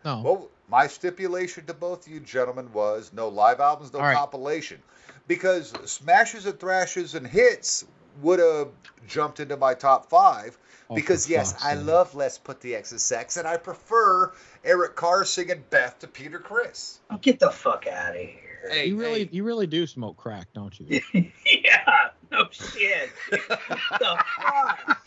[0.05, 0.21] no.
[0.23, 4.17] Well, my stipulation to both of you gentlemen was no live albums, no All right.
[4.17, 4.83] compilation.
[5.29, 7.85] Because Smashes and Thrashes and Hits
[8.23, 8.69] would have
[9.09, 10.59] jumped into my top five.
[10.89, 11.85] Oh, because, for yes, fuck's I sake.
[11.87, 14.33] love Let's Put the X in Sex, and I prefer
[14.65, 17.01] Eric Carr singing Beth to Peter Criss.
[17.11, 18.71] Oh, get the fuck out of here.
[18.71, 19.29] Hey, you really hey.
[19.33, 21.01] you really do smoke crack, don't you?
[21.13, 22.11] yeah.
[22.31, 23.11] No shit.
[23.31, 25.07] the fuck?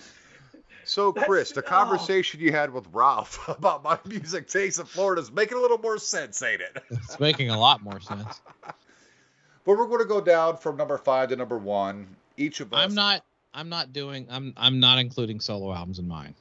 [0.90, 1.68] So, That's- Chris, the oh.
[1.68, 5.78] conversation you had with Ralph about my music taste in Florida is making a little
[5.78, 6.84] more sense, ain't it?
[6.90, 8.42] It's making a lot more sense.
[8.64, 12.16] But we're going to go down from number five to number one.
[12.38, 12.80] Each of us.
[12.80, 13.24] I'm not
[13.54, 16.36] I'm not doing I'm I'm not including solo albums in mine.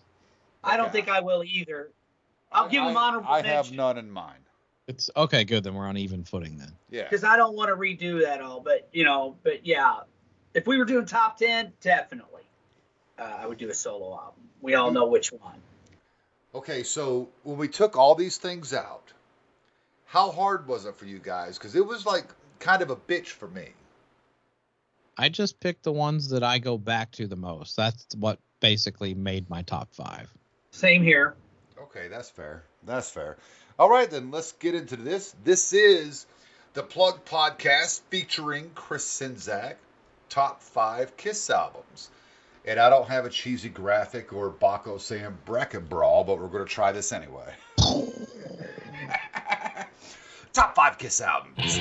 [0.62, 0.92] I don't Okay.
[0.98, 1.90] think I will either.
[2.52, 4.44] I'll I- give them I- honorable I have mention none in mind.
[4.86, 5.64] It's okay, good.
[5.64, 6.72] Then we're on even footing then.
[6.90, 7.02] Yeah.
[7.04, 8.60] because I don't want to redo that all.
[8.60, 10.00] But you know, but yeah,
[10.54, 12.42] if we were doing top ten, definitely,
[13.18, 14.44] uh, I would do a solo album.
[14.62, 15.60] We all know which one.
[16.54, 19.12] Okay, so when we took all these things out,
[20.06, 21.58] how hard was it for you guys?
[21.58, 22.24] Because it was like
[22.58, 23.68] kind of a bitch for me.
[25.18, 27.76] I just picked the ones that I go back to the most.
[27.76, 30.32] That's what basically made my top five.
[30.70, 31.34] Same here.
[31.82, 32.62] Okay, that's fair.
[32.86, 33.36] That's fair.
[33.80, 35.34] All right, then let's get into this.
[35.42, 36.26] This is
[36.74, 39.74] the Plug Podcast featuring Chris Czynszak,
[40.28, 42.10] top five Kiss albums.
[42.64, 46.64] And I don't have a cheesy graphic or Baco saying Brecken Brawl, but we're going
[46.64, 47.52] to try this anyway.
[50.52, 51.78] top five Kiss albums.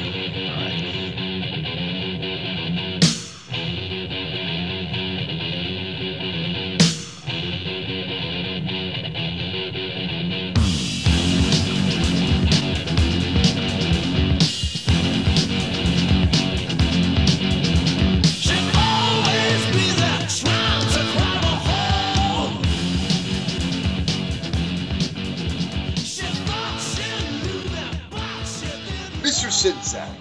[29.57, 29.73] Mr.
[29.73, 30.15] Czynszak,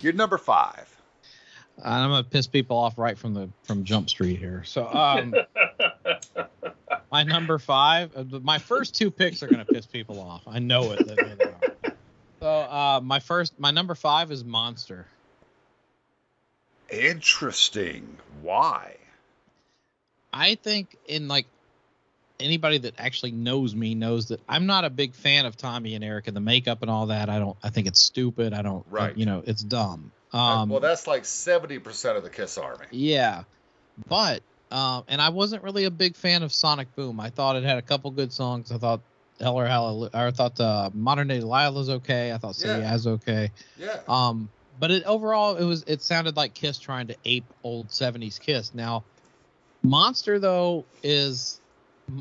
[0.00, 0.84] you're number five.
[1.84, 4.64] I'm gonna piss people off right from the from Jump Street here.
[4.64, 5.32] So um,
[7.12, 10.42] my number five, uh, my first two picks are gonna piss people off.
[10.48, 11.06] I know it.
[11.06, 11.94] that they are.
[12.40, 15.06] So uh, my first, my number five is Monster.
[16.90, 18.18] Interesting.
[18.42, 18.96] Why?
[20.32, 21.46] I think in like
[22.40, 26.04] anybody that actually knows me knows that I'm not a big fan of Tommy and
[26.04, 27.28] Eric and the makeup and all that.
[27.28, 27.56] I don't.
[27.62, 28.52] I think it's stupid.
[28.52, 28.84] I don't.
[28.90, 29.16] Right.
[29.16, 30.12] You know, it's dumb.
[30.32, 32.84] Um, well, that's like 70% of the Kiss Army.
[32.90, 33.44] Yeah,
[34.08, 37.18] but um, and I wasn't really a big fan of Sonic Boom.
[37.18, 38.70] I thought it had a couple good songs.
[38.70, 39.00] I thought
[39.40, 40.10] Hell or Hallelujah.
[40.12, 42.32] I thought uh, Modern Day Delilah's okay.
[42.32, 42.98] I thought Say Yeah.
[43.06, 43.50] Okay.
[43.78, 44.00] Yeah.
[44.06, 48.38] Um, but it overall it was it sounded like Kiss trying to ape old '70s
[48.40, 48.74] Kiss.
[48.74, 49.04] Now,
[49.82, 51.60] Monster though is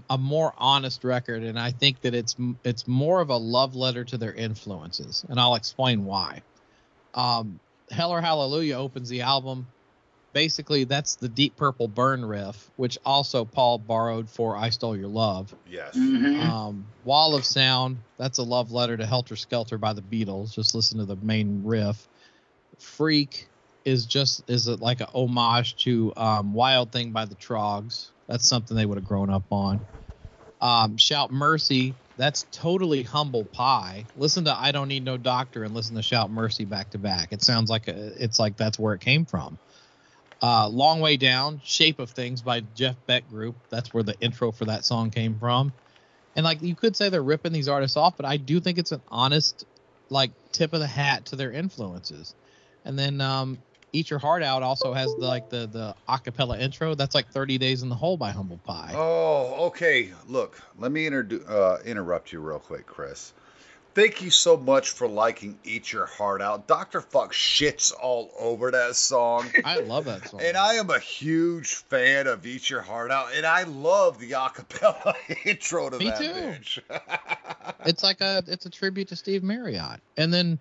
[0.09, 4.03] a more honest record, and I think that it's it's more of a love letter
[4.05, 6.41] to their influences, and I'll explain why.
[7.13, 7.59] Um,
[7.89, 9.67] Hell or Hallelujah opens the album.
[10.33, 15.07] Basically, that's the Deep Purple Burn riff, which also Paul borrowed for "I Stole Your
[15.07, 15.95] Love." Yes.
[15.95, 16.39] Mhm.
[16.41, 20.53] Um, Wall of Sound, that's a love letter to Helter Skelter by the Beatles.
[20.53, 22.07] Just listen to the main riff.
[22.79, 23.49] Freak
[23.85, 28.11] is just is it like a homage to um, Wild Thing by the Troggs.
[28.27, 29.85] That's something they would have grown up on.
[30.59, 34.05] Um, Shout Mercy, that's totally humble pie.
[34.15, 37.31] Listen to I Don't Need No Doctor and listen to Shout Mercy back to back.
[37.31, 39.59] It sounds like a, it's like that's where it came from.
[40.41, 43.57] Uh, Long Way Down, Shape of Things by Jeff Beck Group.
[43.69, 45.73] That's where the intro for that song came from.
[46.35, 48.91] And like you could say they're ripping these artists off, but I do think it's
[48.91, 49.65] an honest,
[50.09, 52.35] like tip of the hat to their influences.
[52.85, 53.59] And then um,
[53.97, 56.93] Eat Your Heart Out also has the, like the the acapella intro.
[56.93, 58.93] That's like 30 Days in the Hole by Humble Pie.
[58.95, 60.11] Oh, okay.
[60.27, 63.33] Look, let me introdu- uh, interrupt you real quick, Chris.
[63.95, 66.67] Thank you so much for liking Eat Your Heart Out.
[66.67, 67.01] Dr.
[67.01, 69.49] Fuck shits all over that song.
[69.65, 70.41] I love that song.
[70.43, 74.33] And I am a huge fan of Eat Your Heart Out, and I love the
[74.33, 75.15] acapella
[75.47, 76.03] intro to that.
[76.03, 76.81] Me that too.
[77.89, 80.01] it's like a it's a tribute to Steve Marriott.
[80.15, 80.59] And then,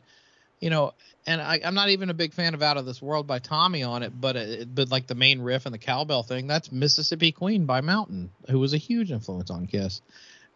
[0.61, 0.93] you know,
[1.27, 3.83] and I, I'm not even a big fan of Out of This World by Tommy
[3.83, 7.33] on it, but it, but like the main riff and the cowbell thing, that's Mississippi
[7.33, 10.01] Queen by Mountain, who was a huge influence on Kiss.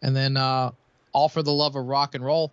[0.01, 0.71] And then uh,
[1.11, 2.51] All for the Love of Rock and Roll,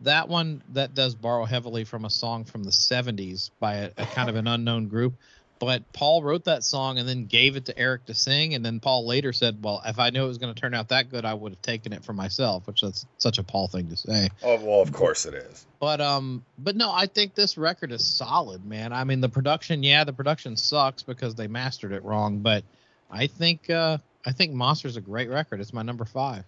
[0.00, 4.06] that one that does borrow heavily from a song from the 70s by a, a
[4.06, 5.14] kind of an unknown group.
[5.58, 8.54] But Paul wrote that song and then gave it to Eric to sing.
[8.54, 10.88] And then Paul later said, Well, if I knew it was going to turn out
[10.88, 13.88] that good, I would have taken it for myself, which that's such a Paul thing
[13.88, 14.28] to say.
[14.42, 15.66] oh, well, of course it is.
[15.80, 18.92] But um, but no, I think this record is solid, man.
[18.92, 22.64] I mean, the production, yeah, the production sucks because they mastered it wrong, but
[23.10, 25.60] I think uh, I think Monster's a great record.
[25.60, 26.44] It's my number five.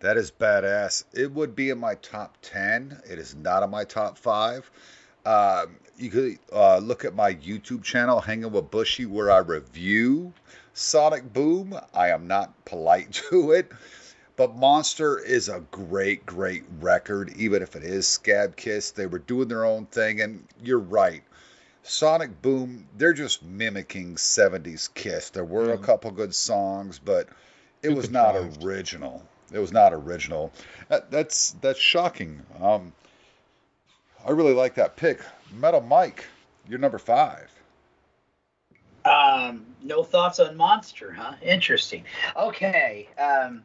[0.00, 1.04] That is badass.
[1.14, 3.02] It would be in my top 10.
[3.08, 4.68] It is not in my top five.
[5.24, 10.32] Um, you could uh, look at my YouTube channel, Hanging with Bushy, where I review
[10.74, 11.78] Sonic Boom.
[11.94, 13.70] I am not polite to it,
[14.36, 18.90] but Monster is a great, great record, even if it is Scab Kiss.
[18.90, 21.22] They were doing their own thing, and you're right.
[21.84, 25.30] Sonic Boom, they're just mimicking 70s Kiss.
[25.30, 27.28] There were a couple good songs, but
[27.82, 29.22] it was not original.
[29.52, 30.52] It was not original.
[30.88, 32.42] That, that's that's shocking.
[32.60, 32.92] Um,
[34.26, 35.20] I really like that pick.
[35.54, 36.26] Metal Mike,
[36.68, 37.50] you're number five.
[39.04, 41.34] Um, no thoughts on Monster, huh?
[41.42, 42.04] Interesting.
[42.36, 43.08] Okay.
[43.18, 43.64] Um,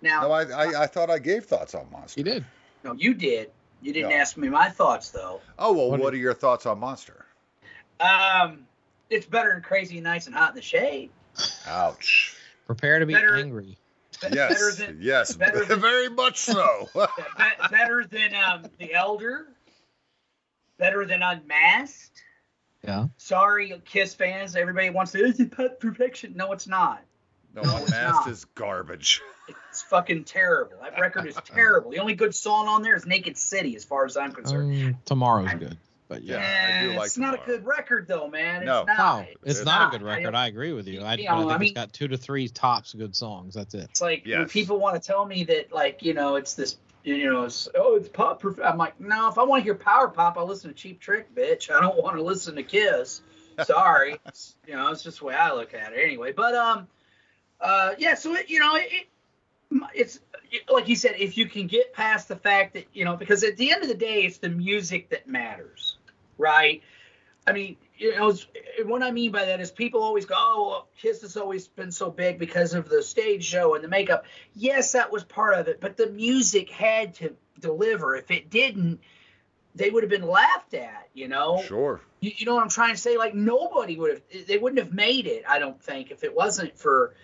[0.00, 2.20] now, No, I, I I thought I gave thoughts on Monster.
[2.20, 2.44] You did.
[2.84, 3.50] no, you did.
[3.82, 4.16] You didn't No.
[4.16, 5.40] ask me my thoughts though.
[5.58, 7.26] Oh well, What what, are your thoughts on Monster?
[8.00, 8.60] Um,
[9.10, 11.10] it's better than Crazy Nights and Hot in the Shade.
[11.66, 12.34] Ouch.
[12.66, 13.64] Prepare to be Better- angry.
[14.22, 16.88] Be- Yes, better than yes, better than- very much so.
[16.94, 19.46] be- better than um, The Elder.
[20.78, 22.22] Better than Unmasked.
[22.84, 23.06] Yeah.
[23.16, 24.54] Sorry, Kiss fans.
[24.56, 25.24] Everybody wants to.
[25.26, 26.34] It's pet perfection.
[26.36, 27.02] No, it's not.
[27.54, 27.92] no, No, Unmasked
[28.26, 28.28] not.
[28.28, 29.20] is garbage.
[29.70, 30.76] It's fucking terrible.
[30.82, 31.90] That record is terrible.
[31.90, 34.72] The only good song on there is Naked City, as far as I'm concerned.
[34.84, 35.76] Um, tomorrow's good,
[36.06, 36.36] but yeah.
[36.36, 38.64] Yeah, I do Eh, like it's not a good record though, man.
[38.66, 38.80] No.
[38.80, 39.20] It's not.
[39.22, 40.34] No, it's It's not, a good record.
[40.34, 41.00] I, agree with you.
[41.00, 43.54] I, You but I think I it's mean- got two to three tops good songs.
[43.54, 43.88] That's it.
[43.90, 44.52] It's like when Yes.
[44.52, 46.76] people want to tell me that, like, you know, it's this,
[47.14, 48.40] you know, it's, oh, it's pop.
[48.42, 51.00] perf-" I'm like, no, if I want to hear power pop, I listen to Cheap
[51.00, 51.70] Trick, bitch.
[51.70, 53.22] I don't want to listen to Kiss.
[53.64, 56.32] Sorry, It's- you know, it's just the way I look at it anyway.
[56.32, 56.86] But um,
[57.60, 58.14] uh, yeah.
[58.14, 59.06] So it, you know, it
[59.94, 60.20] it's
[60.70, 63.56] like you said, if you can get past the fact that you know, because at
[63.56, 65.98] the end of the day, it's the music that matters,
[66.38, 66.82] right?
[67.46, 68.32] I mean, you know,
[68.84, 72.10] what I mean by that is people always go, "Oh, Kiss has always been so
[72.10, 74.24] big because of the stage show and the makeup."
[74.54, 78.14] Yes, that was part of it, but the music had to deliver.
[78.16, 79.00] If it didn't,
[79.74, 81.08] they would have been laughed at.
[81.12, 82.00] You know, Sure.
[82.20, 83.18] you, you know what I'm trying to say?
[83.18, 85.42] Like nobody would have, they wouldn't have made it.
[85.48, 87.14] I don't think if it wasn't for,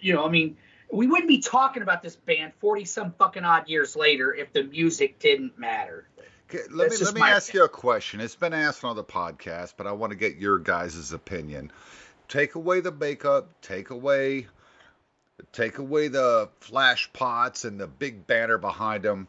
[0.00, 0.58] you know, I mean,
[0.92, 4.64] we wouldn't be talking about this band 40 some fucking odd years later if the
[4.64, 6.08] music didn't matter.
[6.50, 8.20] Okay, let That's me let me my ask you a question.
[8.20, 11.70] It's been asked on the podcast, but I want to get your guys' opinion.
[12.28, 14.46] Take away the makeup, take away
[15.52, 19.28] take away the flash pots and the big banner behind them.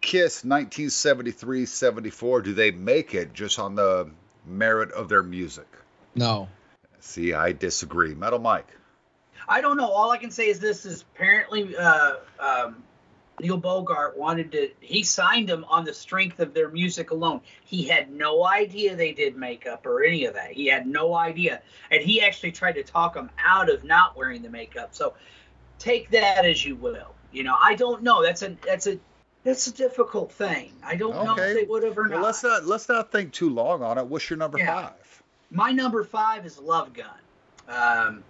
[0.00, 4.10] Kiss 1973-74, do they make it just on the
[4.44, 5.66] merit of their music?
[6.14, 6.48] No.
[7.00, 8.14] See, I disagree.
[8.14, 8.68] Metal Mike.
[9.48, 9.88] I don't know.
[9.88, 12.82] All I can say is this: is apparently uh, um,
[13.40, 14.70] Neil Bogart wanted to.
[14.80, 17.40] He signed them on the strength of their music alone.
[17.64, 20.52] He had no idea they did makeup or any of that.
[20.52, 21.60] He had no idea,
[21.90, 24.94] and he actually tried to talk them out of not wearing the makeup.
[24.94, 25.14] So
[25.78, 27.14] take that as you will.
[27.32, 28.22] You know, I don't know.
[28.22, 28.98] That's a that's a
[29.44, 30.72] that's a difficult thing.
[30.82, 32.22] I don't know if they would have or Well, not.
[32.24, 34.06] let's not let's not think too long on it.
[34.06, 34.74] What's your number Yeah.
[34.74, 35.22] five?
[35.50, 37.06] My number five is Love Gun.
[37.68, 38.24] Um,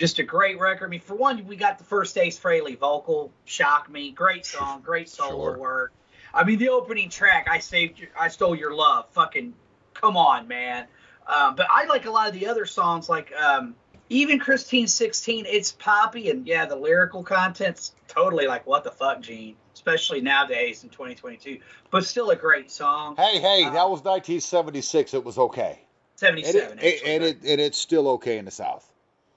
[0.00, 0.86] just a great record.
[0.86, 4.80] I mean, for one, we got the first Ace Frehley vocal, shock me, great song,
[4.80, 5.58] great solo Sure.
[5.58, 5.92] work.
[6.32, 9.52] I mean, the opening track, I saved, your, I stole your love, fucking,
[9.92, 10.86] come on, man.
[11.26, 13.74] Um, but I like a lot of the other songs, like um,
[14.08, 15.44] even Christine 16.
[15.46, 20.82] It's poppy, and yeah, the lyrical content's totally like what the fuck, Gene, especially nowadays
[20.82, 21.58] in 2022.
[21.90, 23.16] But still a great song.
[23.16, 25.12] Hey, hey, Uh, that was 1976.
[25.12, 25.78] It was okay.
[26.22, 26.78] And, 77.
[26.78, 28.89] it, actually, and, it, and it's still okay in the South.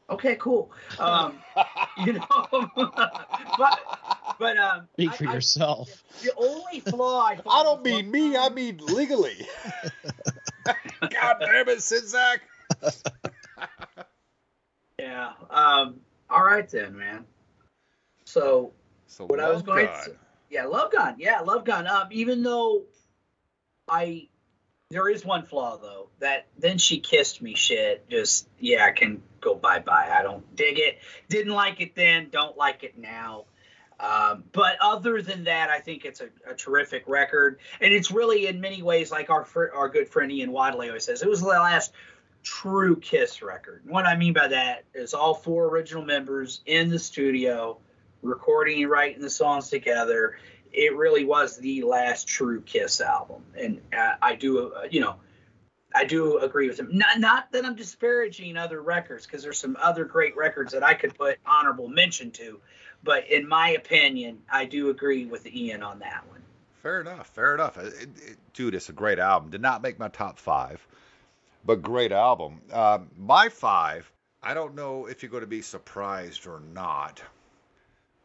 [0.09, 0.71] Okay, cool.
[0.99, 1.39] Um,
[2.05, 2.25] you know,
[3.57, 3.79] but
[4.39, 6.03] but um, Speak I- for I- yourself.
[6.21, 9.47] the only flaw I I don't mean me, I mean legally.
[10.65, 12.39] God damn it, Czynszak.
[14.99, 15.31] yeah.
[15.49, 15.99] Um,
[16.29, 17.25] all right then, man.
[18.25, 18.73] So
[19.07, 20.03] So what I was Love going Gun.
[20.05, 20.15] to
[20.49, 21.15] yeah, Love Gun.
[21.17, 21.87] Yeah, Love Gun.
[21.87, 22.83] Um, even though
[23.87, 24.27] I
[24.91, 28.07] there is one flaw though that then she kissed me shit.
[28.09, 30.09] Just yeah, I can go bye bye.
[30.11, 30.99] I don't dig it.
[31.29, 32.29] Didn't like it then.
[32.31, 33.45] Don't like it now.
[33.99, 38.47] Um, but other than that, I think it's a, a terrific record, and it's really
[38.47, 41.21] in many ways like our our good friend Ian Wadley always says.
[41.21, 41.93] It was the last
[42.43, 43.81] true Kiss record.
[43.85, 47.77] What I mean by that is all four original members in the studio
[48.21, 50.37] recording and writing the songs together.
[50.71, 55.15] It really was the last true Kiss album, and uh, I do, uh, you know,
[55.95, 56.89] I do agree with him.
[56.91, 60.93] Not, not that I'm disparaging other records, because there's some other great records that I
[60.93, 62.59] could put honorable mention to,
[63.03, 66.41] but in my opinion, I do agree with Ian on that one.
[66.81, 67.27] Fair enough.
[67.27, 67.77] Fair enough.
[67.77, 69.51] It- it- dude, it's a great album.
[69.51, 70.85] Did not make my top five,
[71.65, 72.61] but great album.
[72.71, 74.11] Um, my five.
[74.41, 77.21] I don't know if you're going to be surprised or not,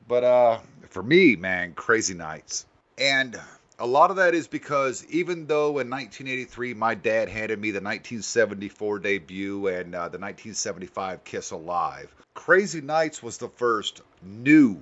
[0.09, 0.59] but uh,
[0.89, 2.67] for me, man, Crazy Nights,
[2.99, 3.39] and
[3.79, 7.79] a lot of that is because even though in 1983 my dad handed me the
[7.79, 14.81] 1974 debut and uh, the 1975 Kiss Alive, Crazy Nights was the first new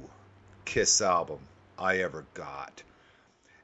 [0.64, 1.40] Kiss album
[1.78, 2.82] I ever got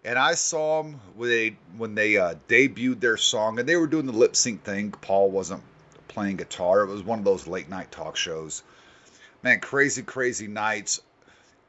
[0.04, 3.86] and I saw them when they when they uh, debuted their song, and they were
[3.86, 4.90] doing the lip sync thing.
[4.90, 5.62] Paul wasn't
[6.08, 8.62] playing guitar; it was one of those late night talk shows.
[9.42, 11.00] Man, crazy, crazy nights.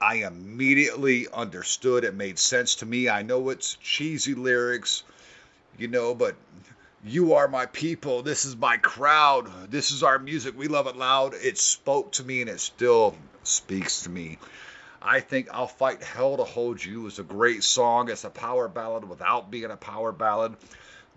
[0.03, 2.03] I immediately understood.
[2.03, 3.07] It made sense to me.
[3.07, 5.03] I know it's cheesy lyrics,
[5.77, 6.35] you know, but
[7.05, 8.21] you are my people.
[8.21, 9.71] This is my crowd.
[9.71, 10.57] This is our music.
[10.57, 11.33] We love it loud.
[11.35, 14.39] It spoke to me, and it still speaks to me.
[15.01, 18.09] I think I'll Fight Hell to Hold You is a great song.
[18.09, 20.57] It's a power ballad without being a power ballad.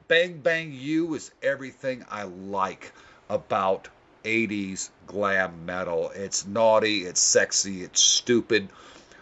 [0.06, 2.92] Bang Bang You is everything I like
[3.28, 3.88] about
[4.26, 6.10] 80s glam metal.
[6.14, 8.68] It's naughty, it's sexy, it's stupid.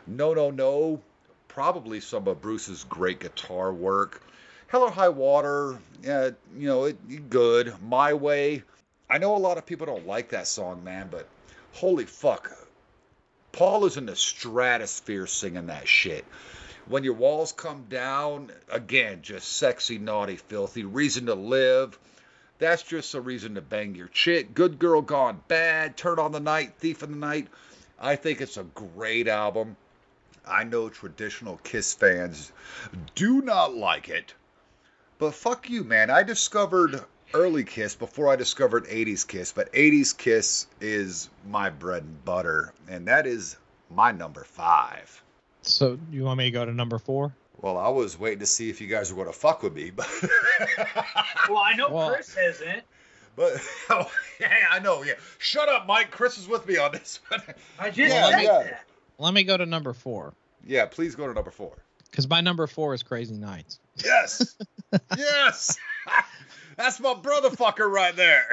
[0.06, 1.00] No, no, no.
[1.48, 4.22] Probably some of Bruce's great guitar work.
[4.68, 7.74] Hell or High Water, yeah, you know, it good.
[7.82, 8.62] My Way.
[9.08, 11.28] I know a lot of people don't like that song, man, but
[11.72, 12.50] holy fuck.
[13.52, 16.24] Paul is in the stratosphere singing that shit.
[16.86, 20.84] When your walls come down, again, just sexy, naughty, filthy.
[20.84, 21.98] Reason to live.
[22.58, 24.54] That's just a reason to bang your chick.
[24.54, 25.96] Good girl gone bad.
[25.96, 26.74] Turn on the night.
[26.78, 27.48] Thief in the night.
[27.98, 29.76] I think it's a great album.
[30.46, 32.52] I know traditional Kiss fans
[33.14, 34.34] do not like it.
[35.18, 36.10] But fuck you, man.
[36.10, 37.02] I discovered
[37.32, 42.72] early Kiss before I discovered 80s Kiss, but 80s Kiss is my bread and butter,
[42.88, 43.56] and that is
[43.90, 45.22] my number five.
[45.62, 47.34] So you want me to go to number four?
[47.64, 49.88] Well, I was waiting to see if you guys were going to fuck with me,
[49.96, 50.06] but
[51.48, 52.82] Well, I know Well- Chris isn't.
[53.36, 53.54] but
[53.90, 55.02] oh, yeah, I know.
[55.02, 56.10] Yeah, shut up, Mike.
[56.10, 57.40] Chris is with me on this one.
[57.78, 58.76] I just Yeah, said yeah.
[59.16, 60.34] Let me go to number four
[60.66, 61.72] yeah, please go to number four.
[62.10, 63.78] because my number four is Crazy Nights.
[64.04, 64.56] Yes,
[65.16, 65.78] yes,
[66.76, 68.44] that's my brother fucker right there.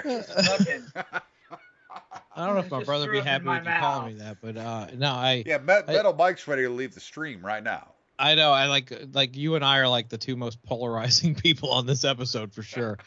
[2.34, 4.38] I don't know if my brother threw be happy my with you calling me that,
[4.41, 7.62] but uh, no, I Yeah, Met- I- Metal Mike's ready to leave the stream right
[7.64, 7.91] now.
[8.22, 8.51] I know.
[8.51, 12.03] I like like you and I are like the two most polarizing people on this
[12.05, 12.99] episode for sure.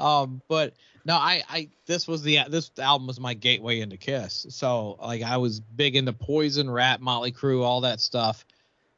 [0.00, 4.46] um, but no, I I this was the this album was my gateway into Kiss.
[4.50, 8.46] So like I was big into Poison, Ratt, Motley Crue, all that stuff,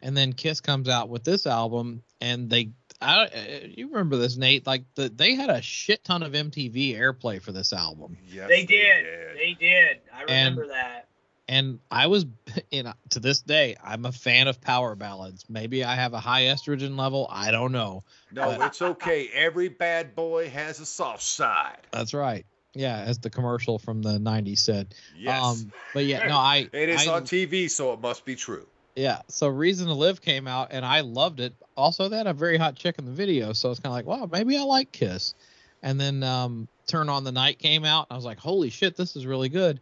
[0.01, 2.71] and then Kiss comes out with this album, and they.
[3.01, 3.29] I, uh,
[3.67, 4.67] you remember this, Nate?
[4.67, 8.17] Like the, they had a shit ton of MTV airplay for this album.
[8.27, 9.05] Yes, they did.
[9.37, 9.99] They did.
[10.15, 11.09] I remember And- that.
[11.49, 12.27] And I was,
[12.71, 15.45] you know, to this day, I'm a fan of power ballads.
[15.49, 17.27] Maybe I have a high estrogen level.
[17.31, 18.05] I don't know.
[18.33, 19.29] No, it's okay.
[19.33, 21.79] Every bad boy has a soft side.
[21.93, 22.47] That's right.
[22.77, 24.95] Yeah, as the commercial from the '90s said.
[25.17, 25.43] Yes.
[25.43, 26.69] Um, but yeah, no, I.
[26.73, 28.67] it is I, on TV, so it must be true.
[28.97, 29.23] Yeah.
[29.29, 31.55] So Reason to Live came out, and I loved it.
[31.77, 34.07] Also, they had a very hot chick in the video, so it's kind of like,
[34.07, 35.35] wow, maybe I like Kiss.
[35.83, 38.97] And then um, Turn on the Night came out, and I was like, holy shit,
[38.97, 39.81] this is really good.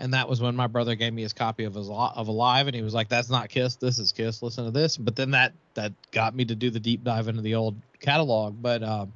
[0.00, 2.76] And that was when my brother gave me his copy of his of Alive, and
[2.76, 3.74] he was like, "That's not Kiss.
[3.76, 4.42] This is Kiss.
[4.42, 7.42] Listen to this." But then that that got me to do the deep dive into
[7.42, 8.62] the old catalog.
[8.62, 9.12] But um,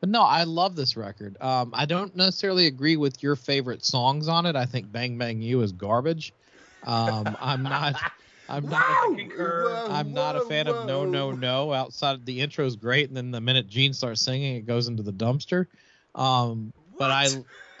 [0.00, 1.36] but no, I love this record.
[1.40, 4.56] Um, I don't necessarily agree with your favorite songs on it.
[4.56, 6.32] I think Bang Bang You is garbage.
[6.84, 7.94] Um, I'm not.
[8.48, 8.82] I'm not.
[8.82, 9.86] I concur.
[9.88, 11.72] I'm not a fan of No No No.
[11.72, 15.02] Outside of the is great, and then the minute Gene starts singing, it goes into
[15.02, 15.66] the dumpster.
[16.14, 17.28] Um, but I,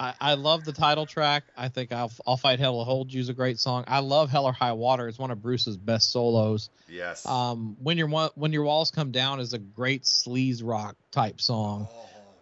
[0.00, 1.44] I I love the title track.
[1.56, 3.84] I think I'll I'll fight hell to hold you is a great song.
[3.86, 5.08] I love Hell or High Water.
[5.08, 6.70] It's one of Bruce's best solos.
[6.88, 7.26] Yes.
[7.26, 11.88] Um, when your when your walls come down is a great sleaze rock type song.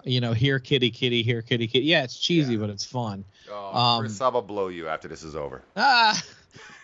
[0.04, 1.84] You know, here kitty kitty, here kitty kitty.
[1.86, 2.58] Yeah, it's cheesy, Yeah.
[2.60, 3.24] but it's fun.
[3.50, 5.62] oh, um, Chris, I'm gonna blow you after this is over.
[5.76, 6.20] Ah,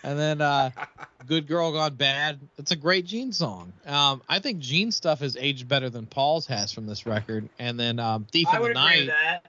[0.05, 0.71] and then uh,
[1.27, 2.39] Good Girl Gone Bad.
[2.59, 3.73] It's a great Gene song.
[3.85, 7.49] Um, I think Gene's stuff has aged better than Paul's has from this record.
[7.59, 9.15] And then um, Thief I in would the agree Night.
[9.25, 9.47] that.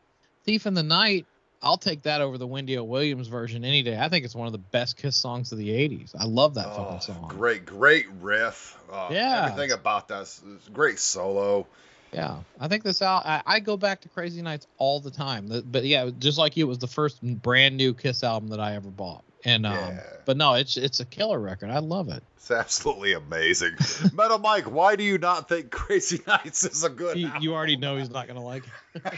[0.50, 1.28] Thief in the Night.
[1.62, 2.84] I'll take that over the Wendy O.
[2.84, 4.00] Williams version any day.
[4.00, 6.16] I think it's one of the best Kiss songs of the '80s.
[6.18, 7.26] I love that Oh, fucking song.
[7.28, 8.76] Great, great riff.
[8.92, 9.46] Oh, Yeah.
[9.52, 11.68] Everything about that is is great solo.
[12.12, 13.28] Yeah, I think this out.
[13.28, 15.48] I, I go back to Crazy Nights all the time.
[15.48, 18.60] The- But yeah, just like you, it was the first brand new Kiss album that
[18.60, 19.24] I ever bought.
[19.46, 20.00] And um, Yeah.
[20.26, 21.70] but no, it's it's a killer record.
[21.70, 22.24] I love it.
[22.38, 23.74] It's absolutely amazing.
[24.16, 27.44] Metal Mike, why do you not think Crazy Nights is a good album?
[27.44, 28.64] you already know he's not gonna like
[28.96, 29.04] it.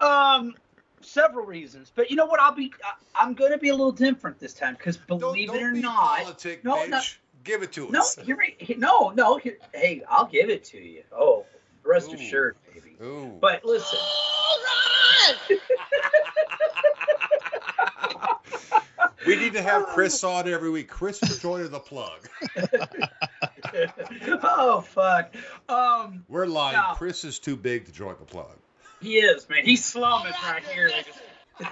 [0.00, 0.54] Um,
[1.00, 2.40] several reasons, but you know what?
[2.40, 2.72] I'll be.
[2.84, 2.92] I,
[3.24, 5.72] I'm going to be a little different this time because Don't- believe don't it or
[5.72, 6.88] be not, politic, no, bitch.
[6.90, 7.00] no.
[7.44, 8.16] Give it to no, us.
[8.24, 8.78] you're right.
[8.78, 9.36] No, no.
[9.36, 11.02] Here, hey, I'll give it to you.
[11.12, 11.44] Oh,
[11.82, 12.14] rest Ooh.
[12.14, 12.96] assured, baby.
[13.02, 13.36] Ooh.
[13.38, 13.98] But listen,
[19.26, 20.88] we need to have Chris on every week.
[20.88, 22.28] Chris is joining the plug.
[24.42, 25.34] oh fuck.
[25.68, 26.76] Um, We're lying.
[26.76, 26.94] No.
[26.94, 28.56] Chris is too big to join the plug.
[29.04, 29.64] He is man.
[29.64, 30.90] He's slumming right here.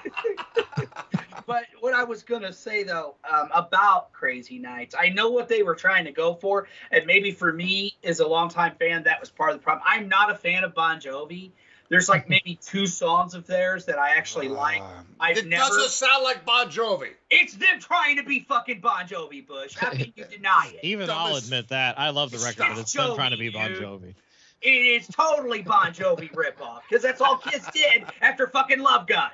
[1.46, 5.62] But what I was gonna say though um, about Crazy Nights, I know what they
[5.62, 9.30] were trying to go for, and maybe for me as a longtime fan, that was
[9.30, 9.84] part of the problem.
[9.86, 11.50] I'm not a fan of Bon Jovi.
[11.88, 14.80] There's like maybe two songs of theirs that I actually like.
[14.80, 17.10] Um, I've it never- doesn't sound like Bon Jovi.
[17.30, 19.76] It's them trying to be fucking Bon Jovi, Bush.
[19.76, 20.80] How can you deny it?
[20.84, 21.98] Even Dumb I'll admit that.
[21.98, 23.82] I love the record, but it's them trying to be Bon dude.
[23.82, 24.14] Jovi.
[24.62, 29.30] It is totally Bon Jovi ripoff because that's all kids did after fucking Love Gun.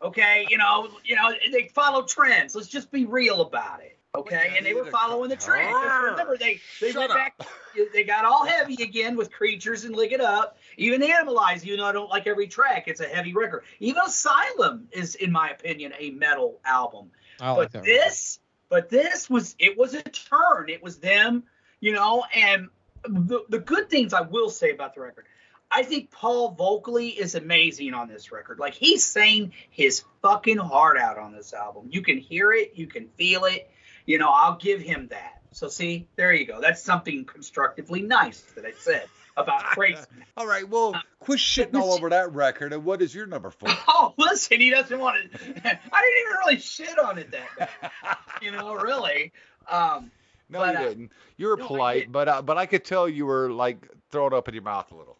[0.00, 2.54] Okay, you know, you know, they follow trends.
[2.54, 3.98] Let's just be real about it.
[4.14, 5.74] Okay, and they were following the trend.
[6.12, 7.16] Remember, they they Shut went up.
[7.16, 7.48] back.
[7.92, 10.56] They got all heavy again with creatures and lick it up.
[10.76, 13.64] Even Animalize, even though I don't like every track, it's a heavy record.
[13.80, 17.10] Even Asylum is, in my opinion, a metal album.
[17.40, 17.84] I like but that.
[17.84, 21.44] this but this was it was a turn it was them
[21.80, 22.68] you know and
[23.04, 25.24] the, the good things i will say about the record
[25.70, 30.98] i think paul vocally is amazing on this record like he's saying his fucking heart
[30.98, 33.70] out on this album you can hear it you can feel it
[34.06, 38.40] you know i'll give him that so see there you go that's something constructively nice
[38.54, 39.04] that i said
[39.38, 40.02] about crazy
[40.36, 42.72] All right, well, quit shitting all over that record.
[42.72, 43.70] And what is your number four?
[44.00, 45.38] Oh, listen, he doesn't want to.
[45.40, 48.16] I didn't even really shit on it that bad.
[48.40, 49.32] You know, really.
[49.68, 50.12] Um,
[50.50, 51.12] No, But, you uh, didn't.
[51.36, 54.48] You were no, polite, but uh, but I could tell you were like throwing up
[54.48, 55.18] in your mouth a little.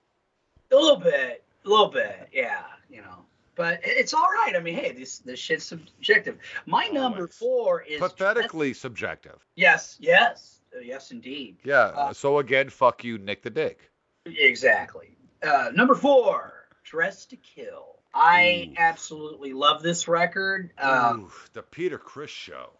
[0.70, 3.24] A little bit, a little bit, yeah, you know.
[3.54, 4.54] But it's all right.
[4.56, 6.38] I mean, hey, this this shit's subjective.
[6.64, 9.44] My number four is Pathetically subjective.
[9.56, 11.58] Yes, yes, uh, yes, indeed.
[11.64, 11.92] Yeah.
[11.94, 13.90] Uh, so again, fuck you, Nick the Dick.
[14.26, 15.16] Exactly.
[15.42, 17.96] Uh, number four, Dress to Kill.
[18.14, 18.74] I Ooh.
[18.78, 20.70] absolutely love this record.
[20.78, 22.70] Um, Ooh, the Peter Criss show.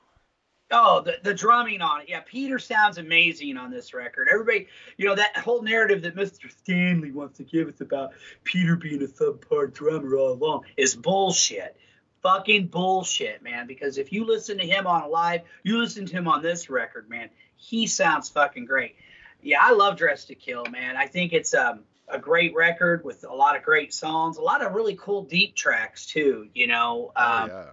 [0.70, 2.09] Oh, the, the drumming on it.
[2.11, 4.28] Yeah, Peter sounds amazing on this record.
[4.31, 4.66] Everybody,
[4.99, 6.51] you know, that whole narrative that Mr.
[6.51, 8.11] Stanley wants to give us about
[8.45, 11.74] Peter being a subpar drummer all along is bullshit.
[12.23, 13.66] fucking bullshit, man.
[13.66, 16.69] Because if you listen to him on a live, you listen to him on this
[16.69, 18.97] record, man, he sounds fucking great.
[19.43, 20.97] Yeah, I love Dress to Kill, man.
[20.97, 24.62] I think it's um, a great record with a lot of great songs, a lot
[24.65, 26.49] of really cool deep tracks too.
[26.55, 27.65] You know, Oh, um, yeah.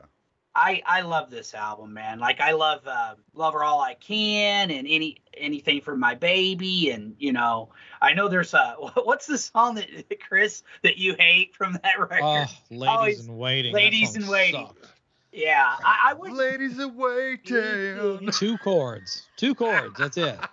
[0.56, 2.20] I I love this album, man.
[2.20, 6.92] Like I love uh, Love Her All I Can and any anything for my baby,
[6.92, 7.70] and you know
[8.02, 9.90] I know there's a what's the song that
[10.28, 12.22] Chris that you hate from that record?
[12.24, 13.74] Oh, ladies he's- in waiting.
[13.74, 14.66] Ladies song in Waiting.
[14.68, 14.88] sucked.
[15.34, 16.32] yeah, I, I would.
[16.32, 18.30] Ladies in waiting.
[18.32, 19.28] Two chords.
[19.36, 19.98] Two chords.
[19.98, 20.38] That's it.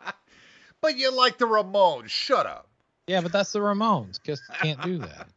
[0.81, 2.09] But you like the Ramones.
[2.09, 2.67] Shut up.
[3.07, 4.21] Yeah, but that's the Ramones.
[4.21, 5.29] Kiss can't do that.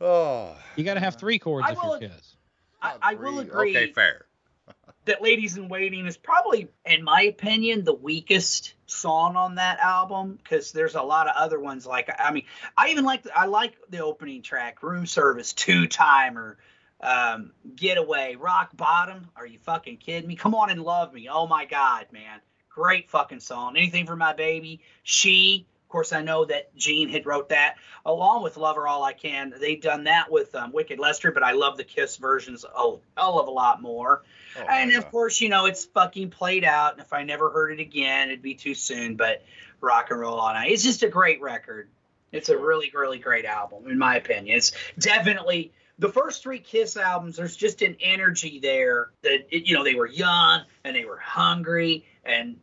[0.00, 0.56] Oh.
[0.76, 2.36] You got to have three chords I if will- you're Kiss.
[2.80, 4.26] I, I will agree Okay, fair.
[5.04, 10.38] that Ladies in Waiting is probably, in my opinion, the weakest song on that album
[10.42, 11.86] because there's a lot of other ones.
[11.86, 12.44] Like I mean,
[12.76, 16.58] I even like the, I like the opening track, Room Service, Two Timer,
[17.00, 19.28] um, Getaway, Rock Bottom.
[19.36, 20.36] Are you fucking kidding me?
[20.36, 21.28] Come on and love me.
[21.30, 23.76] Oh my God, man, great fucking song.
[23.76, 24.80] Anything for my baby.
[25.02, 25.66] She.
[25.88, 29.14] Of course, I know that Gene had wrote that along with Love Her All I
[29.14, 29.54] Can.
[29.58, 32.68] They've done that with um, Wicked Lester, but I love the Kiss versions a
[33.16, 34.22] hell of a lot more.
[34.58, 34.98] Oh, And yeah.
[34.98, 36.92] of course, you know, it's fucking played out.
[36.92, 39.16] And if I never heard it again, it'd be too soon.
[39.16, 39.42] But
[39.80, 41.88] Rock and Roll All Night, it's just a great record.
[42.32, 44.58] It's a really, really great album, in my opinion.
[44.58, 47.36] It's definitely the first three Kiss albums.
[47.36, 51.16] There's just an energy there that it, you know they were young and they were
[51.16, 52.58] hungry, and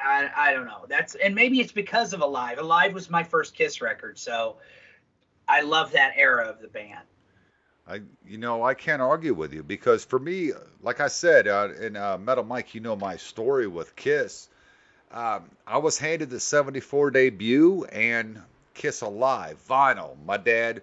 [0.00, 0.86] I, I don't know.
[0.88, 2.58] That's and maybe it's because of Alive.
[2.58, 4.56] Alive was my first Kiss record, so
[5.48, 7.00] I love that era of the band.
[7.88, 10.52] I, you know, I can't argue with you because for me,
[10.82, 14.48] like I said uh, in uh, Metal Mike, you know my story with Kiss.
[15.10, 18.42] Um, I was handed the '74 debut and
[18.74, 20.16] Kiss Alive vinyl.
[20.26, 20.82] My dad,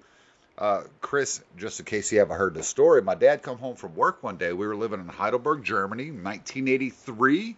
[0.58, 3.96] uh, Chris, just in case you haven't heard the story, my dad come home from
[3.96, 4.52] work one day.
[4.52, 7.56] We were living in Heidelberg, Germany, 1983.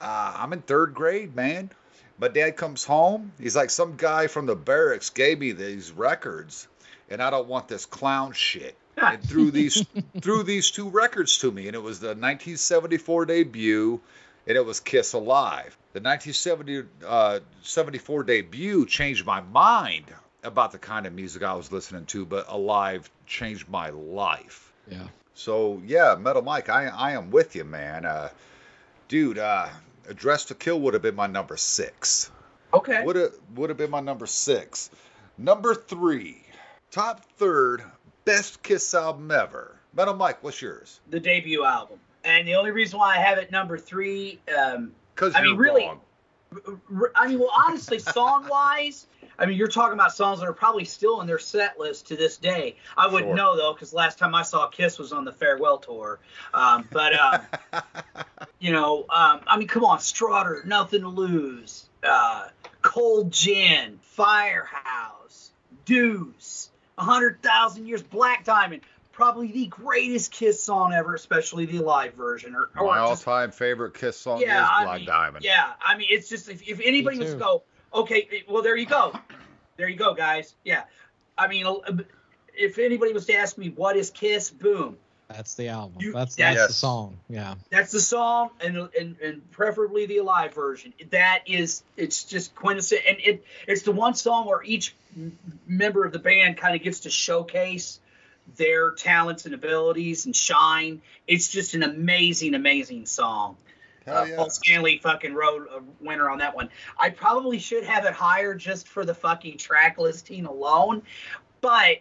[0.00, 1.70] Uh, I'm in third grade, man.
[2.18, 3.32] My dad comes home.
[3.40, 6.66] He's like, some guy from the barracks gave me these records,
[7.08, 8.76] and I don't want this clown shit.
[8.96, 9.86] And threw these
[10.20, 14.00] threw these two records to me, and it was the 1974 debut,
[14.46, 15.76] and it was Kiss Alive.
[15.92, 20.06] The 1970 uh, 74 debut changed my mind
[20.42, 24.72] about the kind of music I was listening to, but Alive changed my life.
[24.90, 25.06] Yeah.
[25.34, 28.04] So yeah, Metal Mike, I I am with you, man.
[28.04, 28.30] Uh,
[29.06, 29.68] dude, uh,
[30.08, 32.30] Address to Kill would have been my number six.
[32.72, 33.02] Okay.
[33.04, 34.90] Would have would have been my number six.
[35.36, 36.42] Number three,
[36.90, 37.82] top third,
[38.24, 39.76] best Kiss album ever.
[39.94, 41.00] Metal Mike, what's yours?
[41.10, 41.98] the debut album.
[42.24, 45.56] And the only reason why I have it number three, um, Because I you're mean,
[45.58, 46.00] really- wrong.
[47.14, 49.06] I mean, well, honestly, song wise,
[49.38, 52.16] I mean, you're talking about songs that are probably still in their set list to
[52.16, 52.76] this day.
[52.96, 53.36] I wouldn't Sure.
[53.36, 56.18] know though, because last time I saw Kiss was on the farewell tour.
[56.52, 57.40] Um, but um,
[58.58, 62.48] you know, um, I mean, come on, Strutter, Nothing to Lose, uh,
[62.82, 65.50] Cold Gin, Firehouse,
[65.84, 68.82] Deuce, A Hundred Thousand Years, Black Diamond.
[69.12, 72.54] Probably the greatest Kiss song ever, especially the live version.
[72.54, 75.44] Or, or my just all-time favorite Kiss song yeah, is I Black mean, Diamond.
[75.44, 78.76] Yeah, I mean, it's just if, if anybody Me was to go, okay, well, there
[78.76, 79.12] you go,
[79.76, 80.54] there you go, guys.
[80.64, 80.84] Yeah,
[81.36, 81.80] I mean, uh,
[82.54, 84.96] if anybody was to ask me what is Kiss, boom,
[85.28, 85.98] That's the album.
[86.00, 86.68] You- that's yes.
[86.68, 87.18] the song.
[87.28, 87.54] Yeah.
[87.70, 90.92] that's the song, and and, and preferably the live version.
[91.10, 94.94] That is, it's just quintessential, and it it's the one song where each
[95.66, 98.00] member of the band kind of gets to showcase
[98.56, 101.02] their talents and abilities and shine.
[101.26, 103.56] It's just an amazing, amazing song.
[104.08, 104.36] Hell Uh, yeah.
[104.36, 106.68] Paul Stanley fucking wrote a winner on that one.
[106.98, 111.02] I probably should have it higher just for the fucking track listing alone,
[111.60, 111.98] but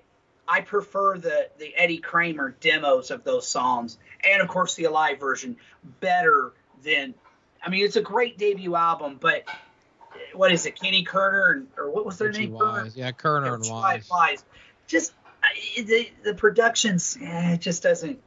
[0.48, 5.20] I prefer the the Eddie Kramer demos of those songs, and of course the Alive
[5.20, 5.58] version
[6.00, 6.54] better
[6.84, 7.14] than.
[7.64, 9.44] I mean, it's a great debut album, but
[10.34, 12.58] what is it, Kenny Kerner and or what was their Richie name?
[12.58, 12.84] Kerner?
[12.84, 12.96] Wise.
[12.96, 14.10] Yeah, Kerner and Richie Wise.
[14.10, 14.46] Wise.
[14.86, 15.14] Just
[15.76, 18.20] the the productions, eh, it just doesn't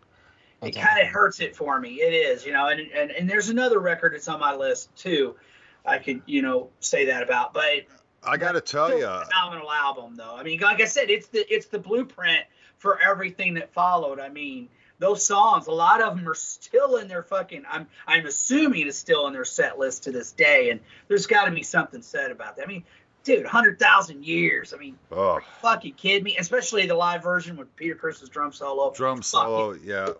[0.62, 1.94] it kind of hurts it for me.
[1.94, 5.36] It is, you know, and, and and there's another record that's on my list too.
[5.84, 7.86] I could, you know, say that about, but
[8.22, 10.36] I got to tell still you, a phenomenal album though.
[10.36, 12.44] I mean, like I said, it's the it's the blueprint
[12.78, 14.20] for everything that followed.
[14.20, 14.68] I mean,
[14.98, 17.64] those songs, a lot of them are still in their fucking.
[17.68, 21.46] I'm I'm assuming it's still in their set list to this day, and there's got
[21.46, 22.64] to be something said about that.
[22.64, 22.84] I mean,
[23.24, 24.74] dude, hundred thousand years.
[24.74, 26.36] I mean, oh, fucking kidding me?
[26.36, 28.92] Especially the live version with Peter Criss's drum solo.
[28.92, 30.10] drum solo, yeah.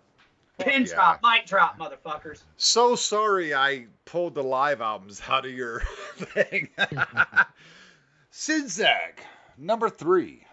[0.61, 0.95] Pin yeah.
[0.95, 2.43] drop, mic drop, motherfuckers.
[2.57, 5.81] So sorry I pulled the live albums out of your
[6.17, 6.69] thing.
[8.33, 9.19] Czynszak,
[9.59, 10.45] number three.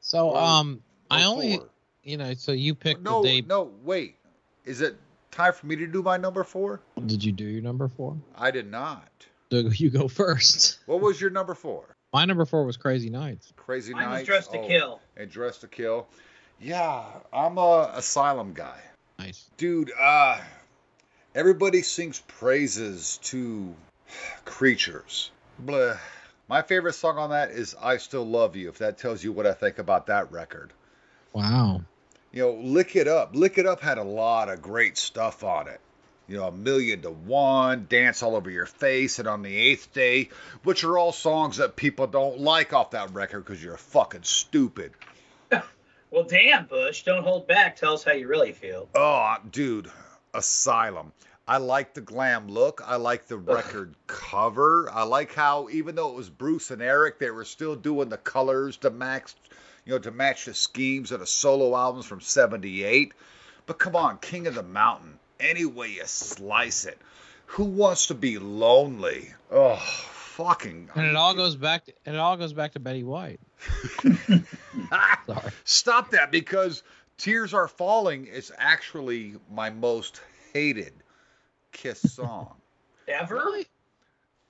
[0.00, 1.60] So Or- um, I or only
[2.02, 3.46] you know, so you picked no, the day.
[3.46, 4.16] no, wait.
[4.64, 4.96] Is it
[5.30, 6.80] time for me to do my number four?
[7.06, 8.16] Did you do your number four?
[8.36, 9.08] I did not.
[9.50, 10.78] Doug, you go first.
[10.86, 11.94] What was your number four?
[12.12, 13.52] My number four was Crazy Nights.
[13.56, 14.26] Crazy Mine was Nights.
[14.26, 15.00] Dressed to Oh, Kill.
[15.16, 16.08] And Dressed to Kill.
[16.60, 18.78] Yeah, I'm a Asylum guy.
[19.20, 19.50] Nice.
[19.58, 20.40] Dude, uh,
[21.34, 23.74] everybody sings praises to
[24.44, 25.30] creatures.
[25.58, 25.96] Blah.
[26.48, 29.46] My favorite song on that is I Still Love You, if that tells you what
[29.46, 30.72] I think about that record.
[31.32, 31.82] Wow.
[32.32, 33.36] You know, Lick It Up.
[33.36, 35.80] Lick It Up had a lot of great stuff on it.
[36.26, 39.92] You know, A Million to One, Dance All Over Your Face, and On the Eighth
[39.92, 40.30] Day,
[40.62, 44.92] which are all songs that people don't like off that record because you're fucking stupid.
[46.10, 47.02] Well, damn, Bush.
[47.04, 47.76] Don't hold back.
[47.76, 48.88] Tell us how you really feel.
[48.94, 49.90] Oh, dude,
[50.34, 51.12] Asylum.
[51.46, 52.80] I like the glam look.
[52.86, 54.88] I like the record cover.
[54.92, 58.16] I like how even though it was Bruce and Eric, they were still doing the
[58.18, 59.34] colors to match,
[59.84, 63.14] you know, to match the schemes of the solo albums from '78.
[63.66, 65.18] But come on, King of the Mountain.
[65.40, 66.98] Any way you slice it,
[67.46, 69.30] who wants to be lonely?
[69.50, 70.90] Oh, fucking.
[70.94, 73.40] And it all goes back to and it all goes back to Betty White.
[75.26, 75.52] Sorry.
[75.64, 76.82] Stop that because
[77.18, 80.20] Tears Are Falling is actually my most
[80.52, 80.92] hated
[81.72, 82.54] Kiss song.
[83.08, 83.34] Ever?
[83.34, 83.66] Really?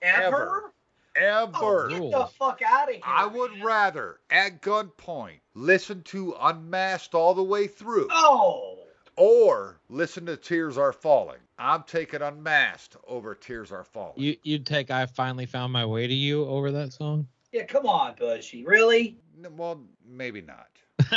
[0.02, 0.72] Ever?
[1.16, 1.50] Ever.
[1.56, 3.02] Oh, get the fuck out of here.
[3.04, 8.78] I would rather, at gunpoint, listen to Unmasked all the way through Oh.
[9.16, 11.40] or listen to Tears Are Falling.
[11.58, 14.14] I'm taking Unmasked over Tears Are Falling.
[14.16, 17.26] You you'd take I finally found my way to you over that song?
[17.52, 18.64] Yeah, come on, Bushy.
[18.64, 19.18] Really?
[19.44, 20.68] N- well, maybe not.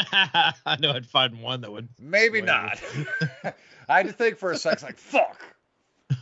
[0.65, 2.47] I know I'd find one that would Maybe Wait.
[2.47, 2.81] not.
[3.89, 5.41] I had to think for a second, like, fuck.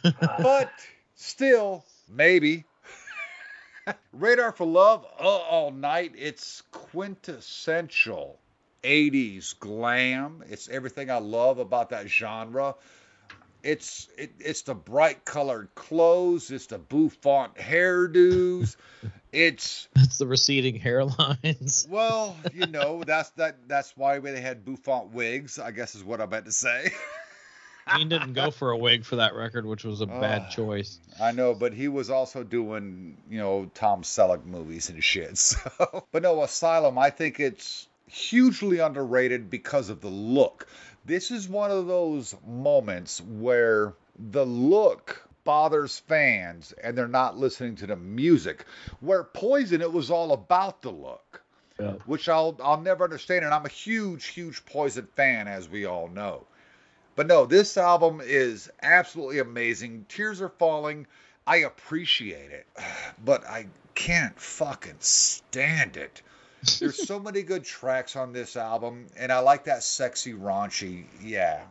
[0.19, 0.71] But
[1.15, 2.65] still, maybe.
[4.13, 6.13] Radar for Love, uh, all night.
[6.17, 8.39] It's quintessential
[8.83, 10.43] 80s glam.
[10.49, 12.75] It's everything I love about that genre.
[13.63, 16.51] It's it, it's the bright colored clothes.
[16.51, 18.75] It's the bouffant hairdos.
[19.33, 21.87] It's that's the receding hairlines.
[21.89, 25.57] well, you know, that's that that's why they had bouffant wigs.
[25.57, 26.91] I guess is what I meant to say.
[27.97, 30.49] He didn't go for a wig for that record, which was a bad Ah.
[30.49, 30.99] choice.
[31.19, 35.37] I know, but he was also doing, you know, Tom Selleck movies and shit.
[35.37, 36.97] So, but no, Asylum.
[36.97, 40.67] I think it's hugely underrated because of the look.
[41.05, 47.75] This is one of those moments where the look bothers fans and they're not listening
[47.77, 48.65] to the music.
[48.99, 51.41] Where Poison, it was all about the look,
[51.79, 51.93] Yeah.
[52.05, 53.45] which I'll I'll never understand.
[53.45, 56.45] And I'm a huge, huge Poison fan, as we all know.
[57.15, 60.05] But no, this album is absolutely amazing.
[60.07, 61.07] Tears are falling.
[61.47, 62.67] I appreciate it,
[63.25, 63.65] but I
[63.95, 66.21] can't fucking stand it.
[66.79, 71.05] There's so many good tracks on this album, and I like that sexy raunchy.
[71.21, 71.61] Yeah.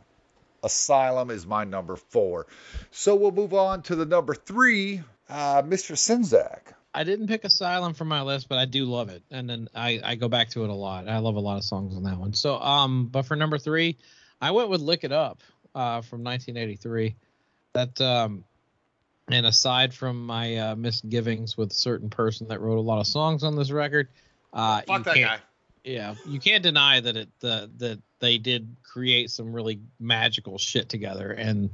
[0.62, 2.46] Asylum is my number four.
[2.90, 5.94] So we'll move on to the number three, uh, Mr.
[5.94, 6.74] Czynszak.
[6.92, 10.00] I didn't pick Asylum for my list, but I do love it, and then I,
[10.02, 11.08] I go back to it a lot.
[11.08, 12.34] I love a lot of songs on that one.
[12.34, 13.96] So um, but for number three,
[14.40, 15.40] I went with "Lick It Up"
[15.74, 17.14] uh, from 1983.
[17.74, 18.44] That um,
[19.30, 23.06] and aside from my uh, misgivings with a certain person that wrote a lot of
[23.06, 24.08] songs on this record,
[24.52, 25.38] uh, you Fuck that can't- guy.
[25.82, 30.90] Yeah, you can't deny that it uh, that they did create some really magical shit
[30.90, 31.70] together, and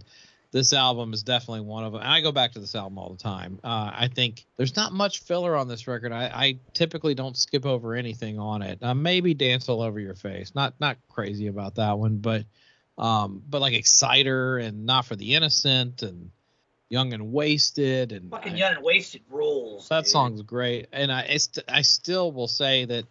[0.53, 2.03] this album is definitely one of them.
[2.03, 3.59] And I go back to this album all the time.
[3.65, 6.13] Uh, I think there's not much filler on this record.
[6.13, 8.79] I, I typically don't skip over anything on it.
[8.81, 12.45] Uh, maybe "Dance All Over Your Face." Not not crazy about that one, but
[12.97, 16.31] um, but like "Exciter" and "Not for the Innocent" and
[16.89, 19.89] "Young and Wasted" and Fucking I- young and wasted rules.
[19.89, 20.09] that dude.
[20.13, 21.39] song's great, and I I,
[21.69, 23.05] I still will say that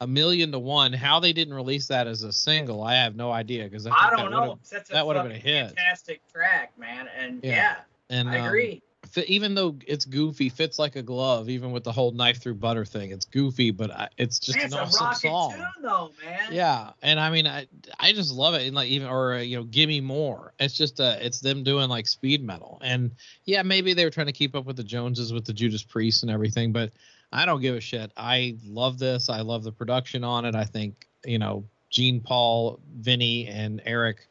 [0.00, 0.92] a million to one.
[0.92, 4.10] How they didn't release that as a single, I have no idea because I, I
[4.10, 4.40] that don't know.
[4.50, 5.66] would've- That's that would've been a hit.
[5.68, 7.08] Fantastic track, man.
[7.18, 7.50] And Yeah.
[7.50, 7.76] yeah,
[8.10, 8.82] And I um, agree.
[9.26, 11.48] Even though it's goofy, fits like a glove.
[11.48, 14.66] Even with the whole knife through butter thing, it's goofy, but I, it's just Man,
[14.66, 15.52] an a awesome song.
[15.52, 16.52] tune, though, man.
[16.52, 17.66] Yeah, and I mean, I
[17.98, 18.66] I just love it.
[18.66, 20.52] And like even or uh, you know, give me more.
[20.58, 22.80] It's just uh, it's them doing like speed metal.
[22.82, 23.12] And
[23.44, 26.22] yeah, maybe they were trying to keep up with the Joneses with the Judas Priest
[26.22, 26.92] and everything, but
[27.32, 28.10] I don't give a shit.
[28.16, 29.28] I love this.
[29.28, 30.54] I love the production on it.
[30.54, 34.28] I think you know, Gene Paul, Vinny, and Eric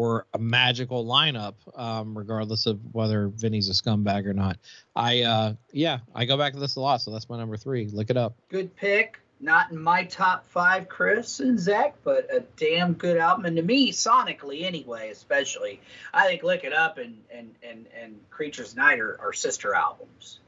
[0.00, 4.56] were a magical lineup, um, regardless of whether Vinny's a scumbag or not.
[4.96, 7.86] I uh yeah, I go back to this a lot, so that's my number three.
[7.92, 8.34] Look it up.
[8.48, 9.20] Good pick.
[9.42, 13.44] Not in my top five, Chris Czynszak, but a damn good album.
[13.44, 15.80] And to me, sonically anyway, especially,
[16.14, 20.40] I think Lick It Up and and and, and Creatures Night are, are sister albums.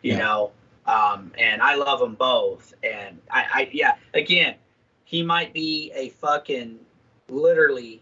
[0.00, 0.18] You Yeah.
[0.18, 0.50] know,
[0.86, 2.72] um, and I love them both.
[2.84, 4.54] And I, I, yeah, again,
[5.04, 6.78] he might be a fucking
[7.28, 8.00] literally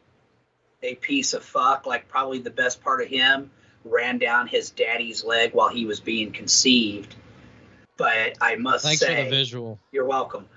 [0.82, 3.50] a piece of fuck, like probably the best part of him,
[3.84, 7.14] ran down his daddy's leg while he was being conceived.
[7.96, 9.78] But I must Thanks for say, the visual.
[9.92, 10.48] you're welcome.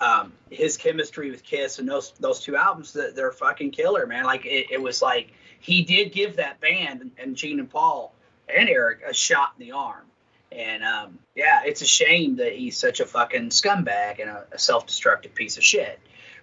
[0.00, 4.24] Um, his chemistry with Kiss and those those two albums, that they're fucking killer, man.
[4.24, 8.14] Like it, it was like he did give that band and Gene and Paul
[8.48, 10.04] and Eric a shot in the arm.
[10.52, 14.58] And um, yeah, it's a shame that he's such a fucking scumbag and a, a
[14.58, 15.98] self-destructive piece of shit.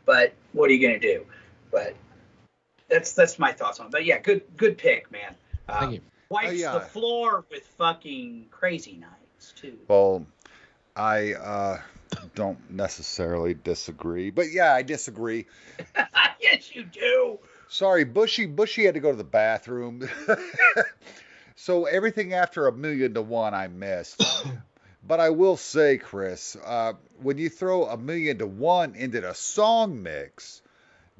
[0.06, 1.26] But what are you gonna do?
[1.72, 1.96] But
[2.90, 3.88] that's that's my thoughts on.
[3.88, 3.92] it.
[3.92, 5.36] But yeah, good good pick, man.
[5.70, 6.02] Um, Thank you.
[6.30, 6.74] Wipes Oh, yeah.
[6.74, 9.78] the floor with fucking crazy nights too.
[9.88, 10.26] Well,
[10.96, 11.82] I uh,
[12.36, 15.46] don't necessarily disagree, but yeah, I disagree.
[16.42, 17.40] yes, you do.
[17.70, 18.46] Sorry, Bushy.
[18.46, 20.08] Bushy had to go to the bathroom.
[21.56, 24.24] so everything after a million to one, I missed.
[25.08, 29.34] but I will say, Chris, uh, when you throw a million to one into the
[29.34, 30.62] song mix,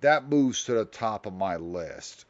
[0.04, 2.26] that moves to the top of my list.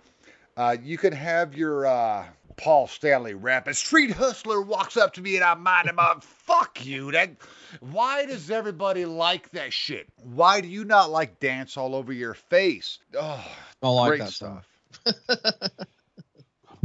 [0.56, 2.26] Uh, you can have your uh,
[2.56, 3.74] Paul Stanley rapping.
[3.74, 6.24] Street hustler walks up to me and I mind him up.
[6.45, 7.12] Fuck you.
[7.12, 7.32] That.
[7.80, 10.08] Why does everybody like that shit?
[10.18, 13.00] Why do you not like dance all over your face?
[13.20, 13.45] Oh,
[13.82, 14.68] I like great that stuff.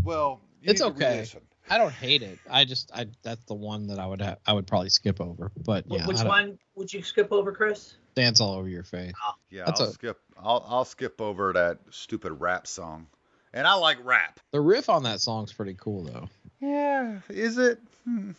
[0.02, 1.12] well, you It's okay.
[1.12, 1.42] re-listen.
[1.70, 2.38] I don't hate it.
[2.48, 5.52] I just I that's the one that I would ha- I would probably skip over.
[5.66, 7.96] But yeah, Which one would you skip over, Chris?
[8.18, 9.12] Dance all over your face.
[9.50, 10.18] Yeah, That's I'll a- skip.
[10.42, 13.06] I'll I'll skip over that stupid rap song.
[13.54, 14.40] And I like rap.
[14.52, 16.28] The riff on that song's pretty cool though.
[16.60, 17.78] Yeah, is it?
[18.04, 18.32] Hmm.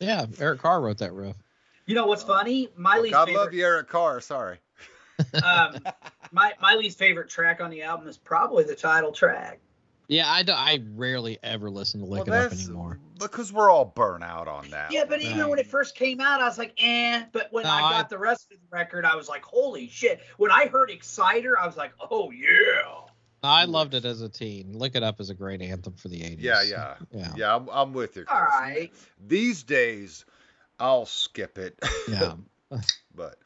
[0.00, 1.36] Yeah, Eric Carr wrote that riff.
[1.86, 2.68] You know what's funny?
[2.76, 3.40] My Look, least I favorite.
[3.40, 4.20] love you, Eric Carr.
[4.20, 4.58] Sorry.
[5.42, 5.76] um,
[6.32, 9.60] my my least favorite track on the album is probably the title track.
[10.08, 12.98] Yeah, I, do, I rarely ever listen to Lick well, It Up anymore.
[13.18, 14.90] because we're all burnt out on that.
[14.90, 17.24] Yeah, but even when it first came out, I was like, eh.
[17.30, 19.88] But when No, I got I- the rest of the record, I was like, holy
[19.88, 20.20] shit.
[20.38, 23.02] When I heard Exciter, I was like, oh yeah.
[23.42, 24.72] I loved it as a teen.
[24.72, 26.36] Lick It Up is a great anthem for the 80s.
[26.40, 27.32] Yeah, yeah, Yeah.
[27.36, 27.54] yeah.
[27.54, 28.24] I'm, I'm with you.
[28.24, 28.36] Chris.
[28.40, 28.90] All right.
[29.26, 30.24] These days,
[30.80, 31.78] I'll skip it.
[32.08, 32.34] Yeah.
[33.14, 33.36] but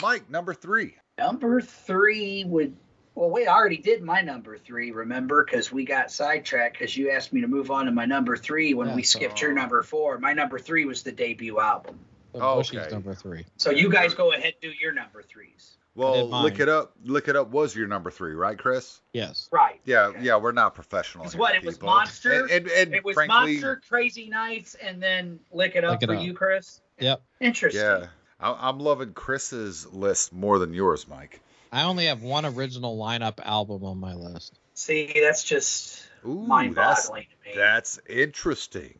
[0.00, 0.94] Mike, number three.
[1.18, 2.76] Number three would.
[3.14, 5.44] Well, wait, I already did my number three, remember?
[5.44, 8.74] Because we got sidetracked because you asked me to move on to my number three
[8.74, 10.18] when Yeah, we so- skipped your number four.
[10.18, 11.98] My number three was the debut album.
[12.34, 12.90] So Oh, Bushy's okay.
[12.90, 13.46] number three.
[13.56, 15.76] So you guys go ahead and do your number threes.
[15.94, 16.42] Well, did mine.
[16.42, 16.92] look it up.
[17.04, 19.00] Look it up was your number three, right, Chris?
[19.12, 19.48] Yes.
[19.52, 19.80] Right.
[19.84, 20.22] Yeah, Okay.
[20.24, 20.36] yeah.
[20.36, 21.28] We're not professional.
[21.28, 21.80] Here, what, it was.
[21.80, 22.42] Monster?
[22.46, 26.02] And, and, and It was frankly, Monster, Crazy Nights, and then Lick It Up Lick
[26.02, 26.22] It for Up.
[26.24, 26.80] you, Chris.
[26.98, 27.22] Yep.
[27.38, 27.80] Interesting.
[27.80, 28.06] Yeah,
[28.40, 31.40] I, I'm loving Chris's list more than yours, Mike.
[31.74, 34.60] I only have one original lineup album on my list.
[34.74, 37.56] See, that's just Ooh, that's mind-boggling to me.
[37.56, 38.96] that's interesting.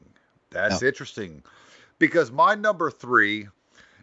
[0.51, 0.89] That's Yep.
[0.89, 1.43] interesting
[2.01, 3.47] because my number three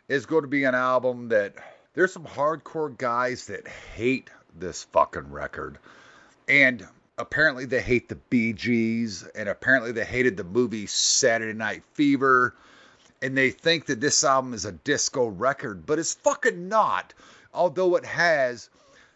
[0.08, 1.56] is going to be an album that
[1.94, 5.78] there's some hardcore guys that hate this fucking record,
[6.48, 6.88] and
[7.18, 12.56] apparently they hate the Bee Gees, and apparently they hated the movie Saturday Night Fever,
[13.22, 17.14] and they think that this album is a disco record, but it's fucking not.
[17.54, 18.70] Although it has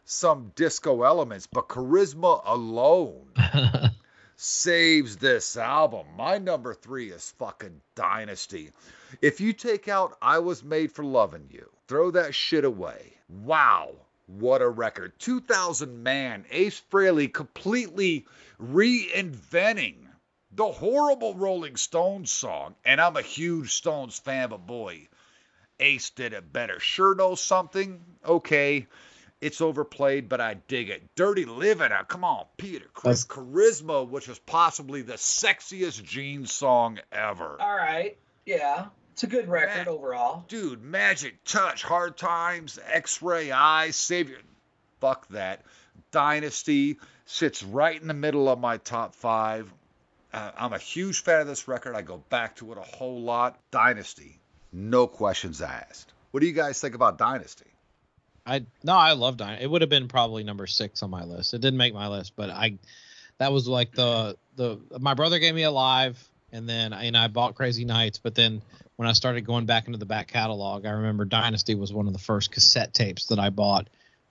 [0.05, 3.27] some disco elements, but charisma alone
[4.35, 6.05] saves this album.
[6.17, 8.71] My number three is fucking Dynasty.
[9.21, 13.13] If you take out I Was Made for Loving You, throw that shit away.
[13.29, 13.91] Wow,
[14.27, 15.13] what a record.
[15.19, 18.25] 2000 Man, Ace Frehley completely
[18.61, 19.95] reinventing
[20.51, 22.75] the horrible Rolling Stones song.
[22.85, 25.07] And I'm a huge Stones fan, but boy,
[25.79, 26.79] Ace did it better.
[26.79, 28.01] Sure knows something?
[28.25, 28.87] Okay.
[29.41, 31.03] It's overplayed, but I dig it.
[31.15, 32.85] Dirty Living, uh, come on, Peter.
[32.93, 37.57] Chris Charisma, which is possibly the sexiest Gene song ever.
[37.59, 38.17] All right.
[38.45, 38.85] Yeah.
[39.11, 39.87] It's a good record Man.
[39.87, 40.45] overall.
[40.47, 44.39] Dude, Magic Touch, Hard Times, X Ray Eyes, Savior.
[44.99, 45.61] Fuck that.
[46.11, 49.71] Dynasty sits right in the middle of my top five.
[50.33, 51.95] Uh, I'm a huge fan of this record.
[51.95, 53.57] I go back to it a whole lot.
[53.71, 54.39] Dynasty,
[54.75, 56.13] no questions asked.
[56.31, 57.65] What do you guys think about Dynasty?
[58.45, 59.63] I no, I love Dynasty.
[59.63, 61.53] It would have been probably number six on my list.
[61.53, 62.77] It didn't make my list, but I
[63.37, 66.21] that was like the the my brother gave me a live,
[66.51, 68.19] and then and I bought Crazy Nights.
[68.19, 68.61] But then
[68.97, 72.13] when I started going back into the back catalog, I remember Dynasty was one of
[72.13, 73.87] the first cassette tapes that I bought,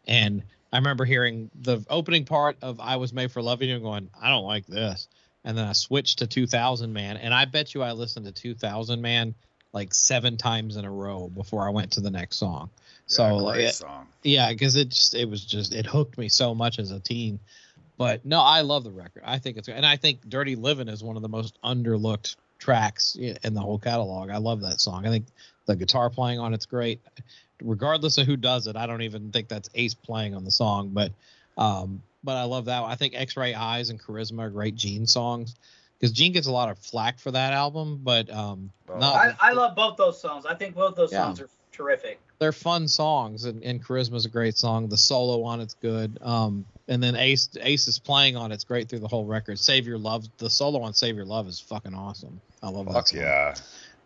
[0.07, 0.43] and
[0.73, 4.29] I remember hearing the opening part of "I Was Made for Loving You" going, I
[4.29, 5.09] don't like this,
[5.43, 9.01] and then I switched to 2000 Man, and I bet you I listened to 2000
[9.01, 9.35] Man
[9.75, 12.71] like seven times in a row before I went to the next song.
[13.07, 14.07] So Yeah, like, it- song.
[14.23, 17.39] yeah, because it just it was just it hooked me so much as a teen.
[17.99, 19.23] But no, I love the record.
[19.27, 23.15] I think it's and I think "Dirty Living" is one of the most underlooked tracks
[23.17, 24.31] in the whole catalog.
[24.31, 25.05] I love that song.
[25.07, 25.27] I think
[25.67, 27.01] the guitar playing on it's great.
[27.63, 30.91] Regardless of who does it, I don't even think that's Ace playing on the song,
[30.95, 31.13] but
[31.59, 32.81] Um, but I love that.
[32.83, 32.91] One.
[32.91, 35.55] I think X-Ray Eyes and Charisma are great Gene songs
[35.99, 38.99] because Gene gets a lot of flack for that album, but um, Oh.
[38.99, 40.45] no, I, I love both those songs.
[40.47, 41.25] I think both those Yeah.
[41.25, 42.21] songs are terrific.
[42.39, 44.89] they're fun songs, and, and Charisma's a great song.
[44.89, 46.19] The solo on it's good.
[46.21, 49.59] Um, and then Ace Ace is playing on it's great through the whole record.
[49.59, 52.41] Save Your Love, the solo on Save Your Love is fucking awesome.
[52.63, 53.55] I love that Fuck yeah.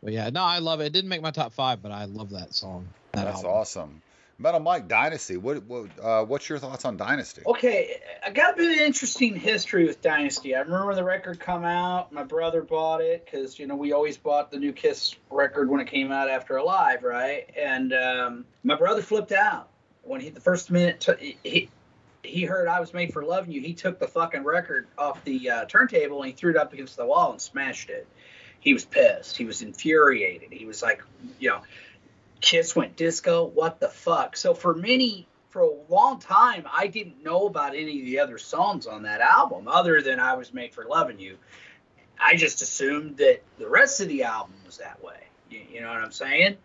[0.03, 0.87] But yeah, no, I love it.
[0.87, 2.87] It didn't make my top five, but I love that song.
[3.13, 3.51] That That's album.
[3.51, 4.03] awesome.
[4.41, 5.37] Metal Mike Dynasty.
[5.37, 7.43] What, what uh, what's your thoughts on Dynasty?
[7.45, 10.55] Okay, I got a bit of interesting history with Dynasty.
[10.55, 12.13] I remember the record come out.
[12.13, 15.81] My brother bought it because you know we always bought the new Kiss record when
[15.81, 17.51] it came out after Alive, right?
[17.57, 19.71] And um, my brother flipped out
[20.03, 21.69] when he the first minute t- he
[22.23, 23.61] he heard I was made for loving you.
[23.61, 26.97] He took the fucking record off the uh, turntable and he threw it up against
[26.97, 28.07] the wall and smashed it.
[28.61, 29.37] He was pissed.
[29.37, 30.53] He was infuriated.
[30.53, 31.03] He was like,
[31.39, 31.63] you know,
[32.41, 33.45] Kiss went disco.
[33.45, 34.37] What the fuck?
[34.37, 38.39] So for many, for a long time, I didn't know about any of the other
[38.39, 41.39] songs on that album, other than I was made for loving you.
[42.21, 45.21] I just assumed that the rest of the album was that way.
[45.51, 46.57] You, you know what I'm saying?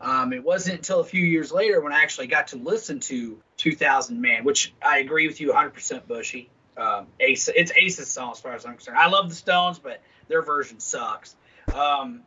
[0.00, 3.38] Um, it wasn't until a few years later when I actually got to listen to
[3.58, 6.48] 2000 Man, which I agree with you 100% Bushy.
[6.76, 8.96] Um, Ace, it's Ace's song as far as I'm concerned.
[8.96, 11.36] I love the Stones, but their version sucks.
[11.72, 12.22] Um,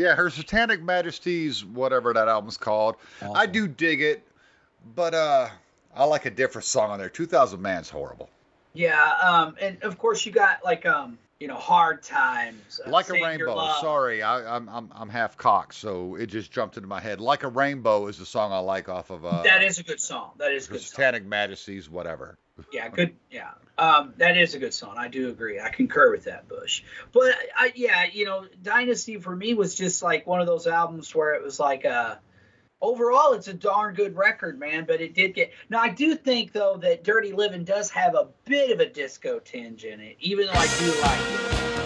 [0.00, 2.96] Yeah, her Satanic Majesty's whatever that album's called.
[3.34, 4.26] I do dig it,
[4.94, 5.48] but uh,
[5.94, 7.10] I like a different song on there.
[7.10, 8.30] 2000 Man's horrible.
[8.72, 12.80] Yeah, um, and of course you got like um, you know, hard times.
[12.86, 13.56] uh, Like a Rainbow.
[13.80, 17.20] Sorry, I, I'm I'm I'm half cocked, so it just jumped into my head.
[17.20, 20.00] Like a Rainbow is the song I like off of uh, that is a good
[20.00, 20.30] song.
[20.38, 20.90] That is a her good song.
[20.92, 22.38] Satanic Majesty's whatever.
[22.72, 23.16] Yeah, good.
[23.30, 23.50] Yeah,
[23.80, 24.96] um, that is a good song.
[24.98, 25.58] I do agree.
[25.58, 26.82] I concur with that, Bush.
[27.12, 31.14] But I, yeah, you know, Dynasty for me was just like one of those albums
[31.14, 32.16] where it was like uh
[32.82, 34.84] overall it's a darn good record, man.
[34.86, 35.52] But it did get.
[35.70, 39.38] Now I do think though that Dirty Living does have a bit of a disco
[39.38, 41.79] tinge in it, even though I do like it.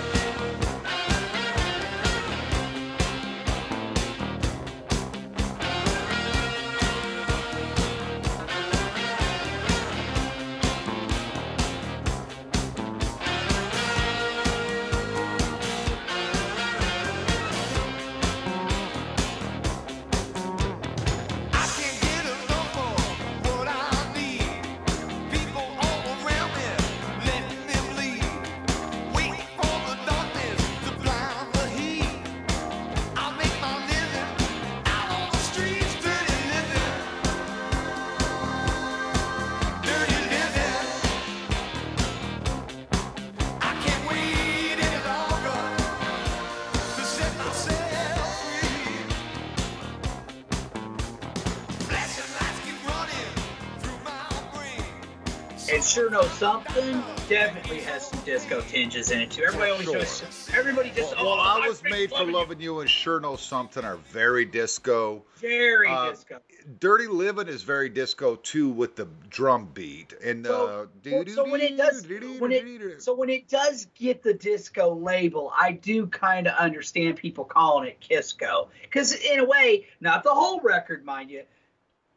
[57.35, 59.43] Definitely has some disco tinges in it too.
[59.43, 59.95] Everybody always Sure.
[59.97, 60.51] goes.
[60.55, 61.17] Everybody just.
[61.17, 64.45] Well, oh, I was made for loving you." you and sure know something are very
[64.45, 65.25] disco.
[65.39, 66.41] Very Uh, disco.
[66.79, 71.61] Dirty Living is very disco too with the drum beat and So, uh, so when
[71.61, 72.07] it does,
[72.39, 77.17] when it, so when it does get the disco label, I do kind of understand
[77.17, 81.43] people calling it Kisco, because in a way, not the whole record, mind you.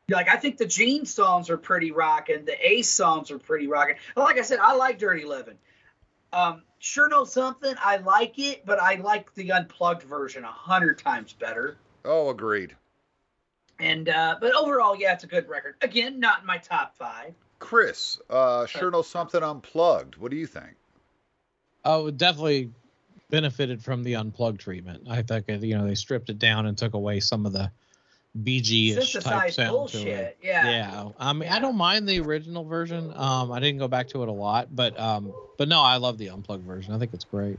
[0.09, 3.95] Like I think the Gene songs are pretty rocking, the Ace songs are pretty rocking.
[4.15, 5.57] Like I said, I like Dirty Living.
[6.31, 10.99] Um, sure know something, I like it, but I like the unplugged version a hundred
[10.99, 11.77] times better.
[12.05, 12.75] oh, agreed.
[13.79, 15.75] And uh, but overall, yeah, it's a good record.
[15.81, 17.33] Again, not in my top five.
[17.59, 20.15] Chris, uh, sure know something unplugged.
[20.15, 20.75] What do you think?
[21.83, 22.71] Oh, it definitely
[23.29, 25.07] benefited from the unplugged treatment.
[25.09, 27.71] I think you know they stripped it down and took away some of the
[28.43, 30.37] BG-ish type Synthesized sound to it.
[30.41, 30.69] Yeah.
[30.69, 33.11] Yeah, I mean, I don't mind the original version.
[33.15, 36.17] Um, I didn't go back to it a lot, but um, but no, I love
[36.17, 36.93] the unplugged version.
[36.93, 37.57] I think it's great.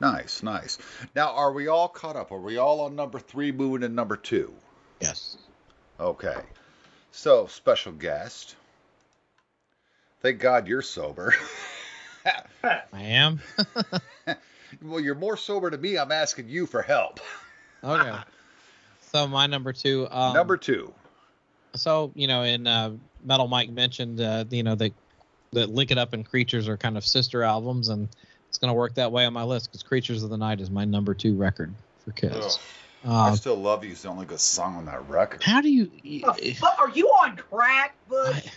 [0.00, 0.78] Nice, nice.
[1.14, 2.32] Now, are we all caught up?
[2.32, 4.52] Are we all on number three, moving to number two?
[5.00, 5.36] Yes.
[5.98, 6.36] Okay.
[7.12, 8.56] So, special guest.
[10.20, 11.34] Thank God you're sober.
[12.64, 13.40] I am.
[14.82, 15.96] well, you're more sober to me.
[15.96, 17.20] I'm asking you for help.
[17.82, 18.18] okay.
[19.14, 20.08] So my number two.
[20.10, 20.92] Um, number two.
[21.76, 24.92] So you know, in uh, Metal Mike mentioned, uh, you know, that
[25.52, 28.08] that Lick It Up and Creatures are kind of sister albums, and
[28.48, 30.68] it's going to work that way on my list because Creatures of the Night is
[30.68, 32.58] my number two record for Kiss.
[33.04, 33.92] I Um, still love you.
[33.92, 35.44] It's the only good song on that record.
[35.44, 35.84] how do you?
[36.02, 38.34] The fuck, are you on crack, Bush?
[38.46, 38.50] I-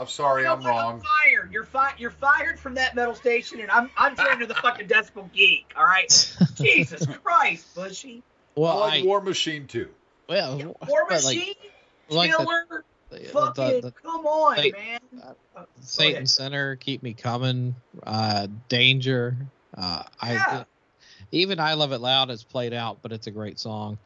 [0.00, 0.82] I'm sorry, I'm You know what?
[0.84, 1.02] wrong.
[1.24, 1.52] fired.
[1.52, 4.86] You're fi- You're fired from that metal station, and I'm I'm turning to the fucking
[4.88, 5.72] Decibel Geek.
[5.76, 6.08] All right.
[6.54, 8.22] Jesus Christ, Bushy.
[8.56, 9.88] well, I I War Machine too.
[10.28, 10.56] Well,
[10.86, 11.54] War but, like, Machine,
[12.10, 15.00] like the- Killer, The- the- come on, they- man.
[15.56, 16.26] Uh, Satan.
[16.26, 17.74] Center, Keep Me Coming,
[18.04, 19.36] uh, Danger.
[19.76, 20.64] Uh, I Yeah.
[21.32, 23.98] even I Love It Loud is played out, but it's a great song.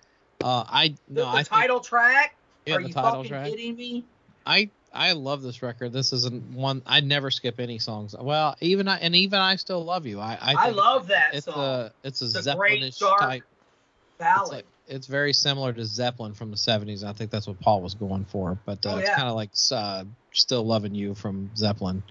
[0.42, 2.36] Uh, I no, the I think- title track.
[2.66, 3.46] yeah, Are the you title fucking track.
[3.50, 4.04] kidding me?
[4.46, 5.92] I I love this record.
[5.92, 8.14] This isn't one I never skip any songs.
[8.18, 10.20] Well, even I and even I still love you.
[10.20, 11.58] I I, I love that it's song.
[11.58, 13.42] a it's a It's great, Zeppelinish dark type.
[13.42, 14.52] It's, Ballad.
[14.52, 17.04] like, it's very similar to Zeppelin from the 70s.
[17.04, 19.50] I think that's what Paul was going for, but uh, Oh, it's kind of like
[19.70, 22.02] uh, "Still Loving You" from Zeppelin.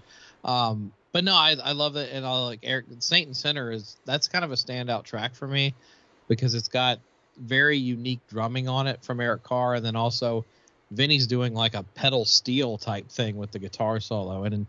[0.44, 3.96] Um, but no, I, I love it, and I like Eric Saint and Sinner is
[4.04, 5.74] that's kind of a standout track for me
[6.28, 6.98] because it's got
[7.36, 10.44] very unique drumming on it from Eric Carr, and then also
[10.90, 14.66] Vinny's doing like a pedal steel type thing with the guitar solo, and, and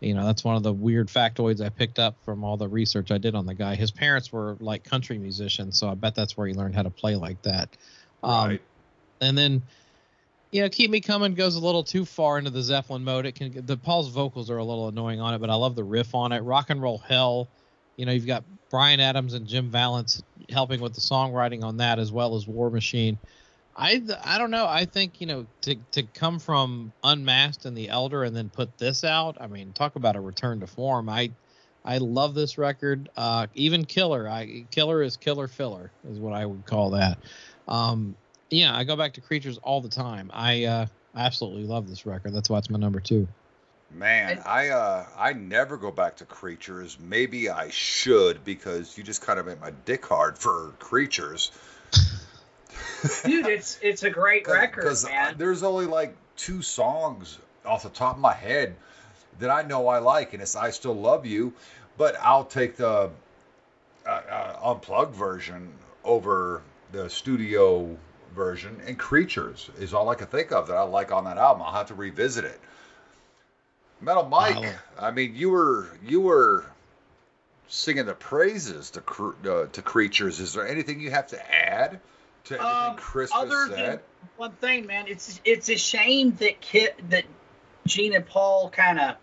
[0.00, 3.10] you know that's one of the weird factoids I picked up from all the research
[3.10, 3.74] I did on the guy.
[3.74, 6.90] His parents were like country musicians, so I bet that's where he learned how to
[6.90, 7.76] play like that.
[8.22, 8.62] Um, Right.
[9.20, 9.62] and then
[10.52, 13.32] you know keep me coming goes a little too far into the zeppelin mode it
[13.34, 16.14] can the paul's vocals are a little annoying on it but i love the riff
[16.14, 17.50] on it rock and roll hell
[17.96, 21.98] you know you've got bryan adams and jim vallance helping with the songwriting on that
[21.98, 23.18] as well as war machine
[23.76, 27.88] i i don't know i think you know to to come from unmasked and the
[27.88, 31.30] elder and then put this out i mean talk about a return to form i
[31.86, 33.10] I love this record.
[33.14, 37.18] Uh, even Killer, I Killer is killer filler is what I would call that.
[37.68, 38.16] Um,
[38.48, 40.30] yeah, I go back to Creatures all the time.
[40.32, 40.86] I uh,
[41.16, 42.34] absolutely love this record.
[42.34, 43.28] That's why it's my number two.
[43.92, 46.98] Man, I uh I never go back to creatures.
[46.98, 51.52] Maybe I should because you just kind of made my dick hard for creatures.
[53.24, 55.34] Dude, it's it's a great record, Because man.
[55.38, 58.74] there's only like two songs off the top of my head
[59.40, 61.52] that I know I like, and it's "I Still Love You,"
[61.96, 63.10] but I'll take the
[64.06, 65.72] uh, uh, unplugged version
[66.04, 66.62] over
[66.92, 67.96] the studio
[68.34, 68.80] version.
[68.86, 71.62] And "Creatures" is all I can think of that I like on that album.
[71.62, 72.60] I'll have to revisit it.
[74.00, 74.72] Metal Mike, Wow.
[74.98, 76.64] I mean, you were you were
[77.68, 79.02] singing the praises to
[79.46, 82.00] uh, to "Creatures." Is there anything you have to add
[82.44, 84.00] to everything Um, Chris other just than said?
[84.36, 87.24] one thing, man, it's it's a shame that Kit that
[87.86, 89.16] Gene and Paul kind of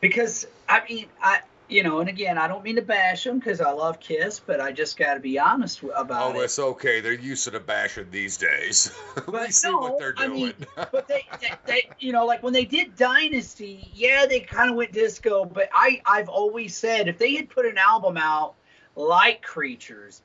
[0.00, 3.60] because I mean I you know and again I don't mean to bash them because
[3.60, 6.36] I love Kiss, but I just got to be honest about Oh, it.
[6.36, 7.00] Oh, it's okay.
[7.00, 8.92] They're used to the bashing these days.
[9.26, 10.34] But see no, what they're I doing.
[10.36, 14.70] mean, but they, they, they, you know, like when they did Dynasty, yeah, they kind
[14.70, 15.44] of went disco.
[15.44, 18.54] But I, I've always said if they had put an album out
[18.96, 20.22] like Creatures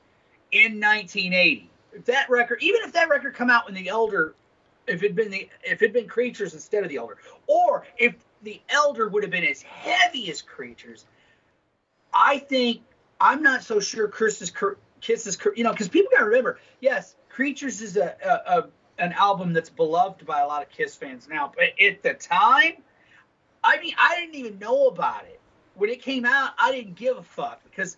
[0.52, 4.34] in 1980, if that record, even if that record come out when the Elder,
[4.86, 8.60] if it'd been the, if it'd been Creatures instead of the Elder, or if the
[8.68, 11.06] Elder would have been as heavy as Creatures,
[12.12, 12.82] I think
[13.20, 14.52] I'm not so sure Chris's
[15.00, 18.68] Kiss's, you know, because people got to remember, yes, Creatures is a, a, a
[18.98, 22.74] an album that's beloved by a lot of Kiss fans now, but at the time,
[23.62, 25.40] I mean, I didn't even know about it
[25.74, 26.50] when it came out.
[26.58, 27.96] I didn't give a fuck because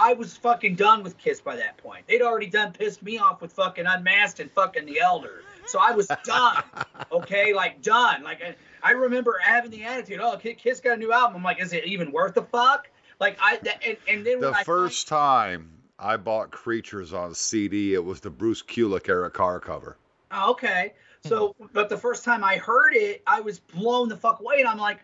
[0.00, 2.06] I was fucking done with Kiss by that point.
[2.06, 5.92] They'd already done pissed me off with fucking Unmasked and fucking The Elder, so I
[5.92, 6.62] was done.
[7.12, 8.22] okay, like done.
[8.22, 11.36] Like I, I remember having the attitude, oh, Kiss got a new album.
[11.36, 12.88] I'm like, is it even worth the fuck?
[13.20, 17.34] Like I that, and, and then the when I first time I bought Creatures on
[17.34, 19.98] CD, it was the Bruce Kulick Eric Carr cover.
[20.32, 20.94] Oh, okay.
[21.22, 24.68] So, but the first time I heard it, I was blown the fuck away, and
[24.68, 25.00] I'm like,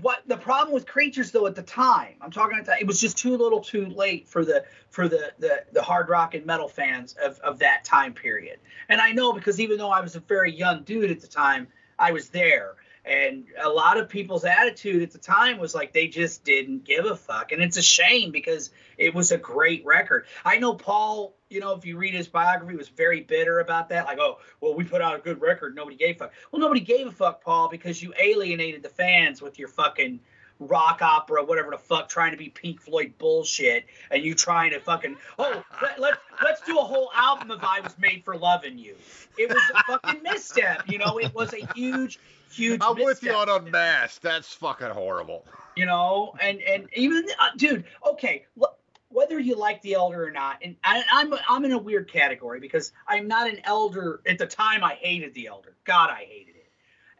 [0.00, 3.16] "What?" The problem with Creatures, though, at the time, I'm talking the, it was just
[3.18, 7.14] too little, too late for the for the the, the hard rock and metal fans
[7.22, 8.58] of of that time period.
[8.88, 11.68] And I know because even though I was a very young dude at the time,
[11.98, 12.74] I was there.
[13.04, 17.04] And a lot of people's attitude at the time was like they just didn't give
[17.04, 17.52] a fuck.
[17.52, 20.24] And it's a shame because it was a great record.
[20.42, 24.06] I know Paul, you know, if you read his biography, was very bitter about that.
[24.06, 26.32] Like, oh, well, we put out a good record, nobody gave a fuck.
[26.50, 30.20] Well, nobody gave a fuck, Paul, because you alienated the fans with your fucking
[30.60, 34.80] rock opera, whatever the fuck, trying to be Pink Floyd bullshit, and you trying to
[34.80, 38.78] fucking oh let, let let's do a whole album of I was made for loving
[38.78, 38.94] you.
[39.38, 41.18] It was a fucking misstep, you know.
[41.18, 42.20] It was a huge,
[42.52, 42.80] huge.
[42.82, 44.22] I'm with you misstep on Unmasked.
[44.22, 45.44] That's fucking horrible.
[45.76, 48.78] you know and and even uh, dude okay look,
[49.14, 52.60] whether you like the elder or not and I, i'm i'm in a weird category
[52.60, 55.74] because i'm not an elder at the time i hated the elder.
[55.84, 56.70] God i hated it.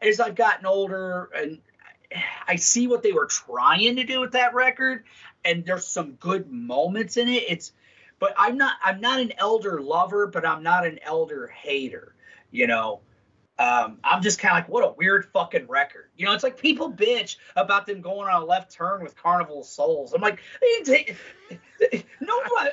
[0.07, 1.61] As i've gotten older and
[2.49, 5.05] i see what they were trying to do with that record
[5.45, 7.45] and there's some good moments in it.
[7.49, 7.73] It's
[8.19, 12.15] but i'm not i'm not an elder lover but i'm not an elder hater
[12.51, 13.01] you know
[13.59, 16.09] um, I'm just kind of like, what a weird fucking record.
[16.17, 19.61] You know, it's like people bitch about them going on a left turn with Carnival
[19.61, 20.13] of Souls.
[20.13, 21.17] I'm like, they take,
[21.51, 21.57] no,
[22.21, 22.65] no,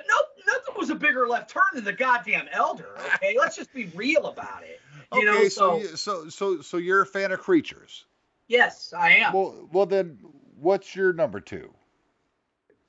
[0.47, 2.97] nothing was a bigger left turn than the goddamn Elder.
[3.15, 4.79] Okay, let's just be real about it.
[5.13, 8.05] You know, okay, so, you- so so so you're a fan of creatures.
[8.47, 9.33] yes, I am.
[9.33, 10.17] Well, well then,
[10.59, 11.73] what's your number two?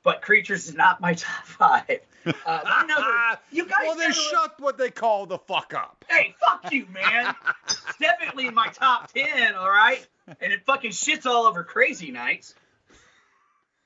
[0.05, 2.01] but creatures is not my top five.
[2.47, 3.79] Uh, number, you guys.
[3.83, 6.05] well, they shut what they call the fuck up.
[6.09, 7.35] Hey, fuck you, man.
[7.67, 10.07] it's definitely in my top ten, all right?
[10.41, 12.55] And it fucking shits all over Crazy Nights.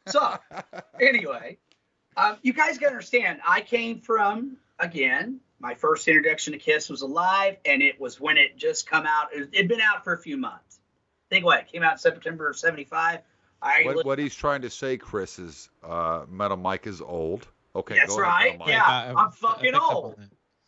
[0.09, 0.37] So,
[1.01, 1.59] anyway,
[2.17, 7.03] um, you guys gotta understand, I came from, again, my first introduction to Kiss was
[7.03, 9.29] Alive, and it was when it just come out.
[9.33, 10.79] It had been out for a few months.
[11.31, 11.61] Think what?
[11.61, 13.21] It came out in September of 75.
[13.85, 17.49] What, what he's trying to say, Chris, is uh, Metal Mike is old.
[17.77, 18.83] Okay, That's go ahead, right, Metal yeah.
[18.85, 20.21] I- I- I'm fucking I picked up on old.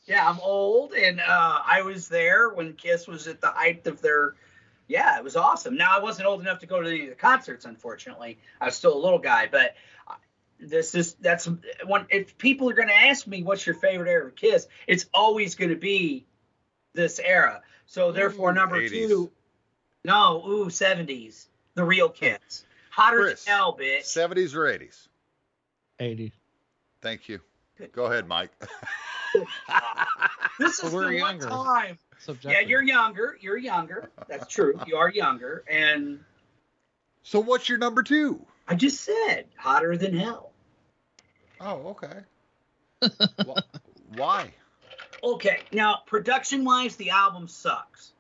[0.07, 4.01] Yeah, I'm old, and uh, I was there when Kiss was at the height of
[4.01, 4.35] their.
[4.87, 5.77] Yeah, it was awesome.
[5.77, 8.39] Now I wasn't old enough to go to any of the concerts, unfortunately.
[8.61, 9.75] I was still a little guy, but
[10.07, 10.15] uh,
[10.59, 11.47] this is that's
[11.87, 15.07] when if people are going to ask me what's your favorite era of Kiss, it's
[15.13, 16.27] always going to be
[16.95, 17.63] this era.
[17.85, 18.91] So therefore, Ooh, number 80s.
[18.91, 19.31] two,
[20.05, 24.05] no, ooh, 70s, the real Kiss, hotter Chris, than hell, bitch.
[24.05, 25.09] 70s or 80s?
[26.01, 26.33] 80.
[27.01, 27.41] Thank you.
[27.93, 28.51] Go ahead, Mike.
[30.59, 31.49] This is we're the younger.
[31.49, 32.51] one time Subjective.
[32.51, 33.37] Yeah, you're younger.
[33.41, 34.11] You're younger.
[34.27, 34.81] That's true.
[34.87, 35.63] You are younger.
[35.71, 36.19] And
[37.23, 38.45] so what's your number two?
[38.67, 40.51] I just said hotter than hell.
[41.61, 42.21] Oh, okay.
[43.47, 44.53] Wh- Why?
[45.23, 48.11] Okay, now production wise, the album sucks.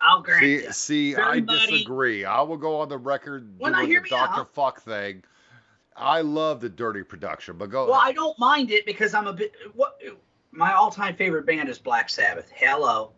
[0.00, 0.72] I'll grant See, you.
[0.72, 2.24] see, I Everybody- disagree.
[2.24, 4.44] I will go on the record Well, now doing hear the Dr.
[4.52, 5.22] Fuck thing.
[5.96, 9.32] I love the dirty production, but go Well, I don't mind it because I'm a
[9.32, 9.52] bit.
[9.74, 9.98] What
[10.50, 12.50] my all-time favorite band is Black Sabbath.
[12.54, 13.12] Hello.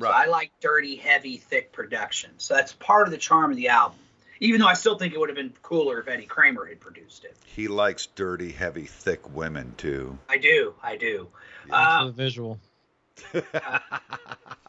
[0.00, 2.30] So I like dirty, heavy, thick production.
[2.38, 3.98] So that's part of the charm of the album.
[4.40, 7.24] Even though I still think it would have been cooler if Eddie Kramer had produced
[7.24, 7.34] it.
[7.46, 10.18] He likes dirty, heavy, thick women too.
[10.28, 10.74] I do.
[10.82, 11.28] I do.
[11.62, 12.58] Thanks Uh, for the visual.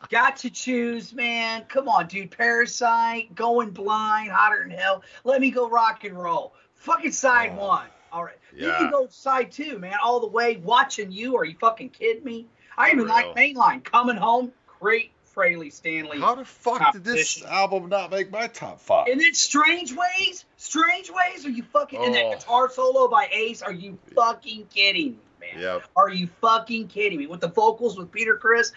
[0.09, 1.65] Got to choose, man.
[1.67, 2.31] Come on, dude.
[2.31, 5.03] Parasite, Going Blind, Hotter Than Hell.
[5.25, 6.53] Let me go rock and roll.
[6.77, 7.87] Fucking side Oh, one.
[8.11, 8.37] All right.
[8.55, 8.79] Yeah.
[8.83, 9.95] me go side two, man.
[10.03, 10.57] All the way.
[10.57, 11.35] Watching you.
[11.37, 12.47] Are you fucking kidding me?
[12.77, 13.83] I even like Mainline.
[13.83, 14.51] Coming Home.
[14.79, 16.19] Great Frehley Stanley.
[16.19, 19.07] How the fuck did this album not make my top five?
[19.07, 20.45] And then Strange Ways.
[20.55, 21.45] Strange Ways.
[21.45, 21.99] Are you fucking.
[22.03, 22.29] And Oh.
[22.29, 23.61] that guitar solo by Ace.
[23.61, 25.19] Are you fucking kidding me,
[25.53, 25.61] man?
[25.61, 25.83] Yep.
[25.95, 27.27] Are you fucking kidding me?
[27.27, 28.71] With the vocals with Peter Criss,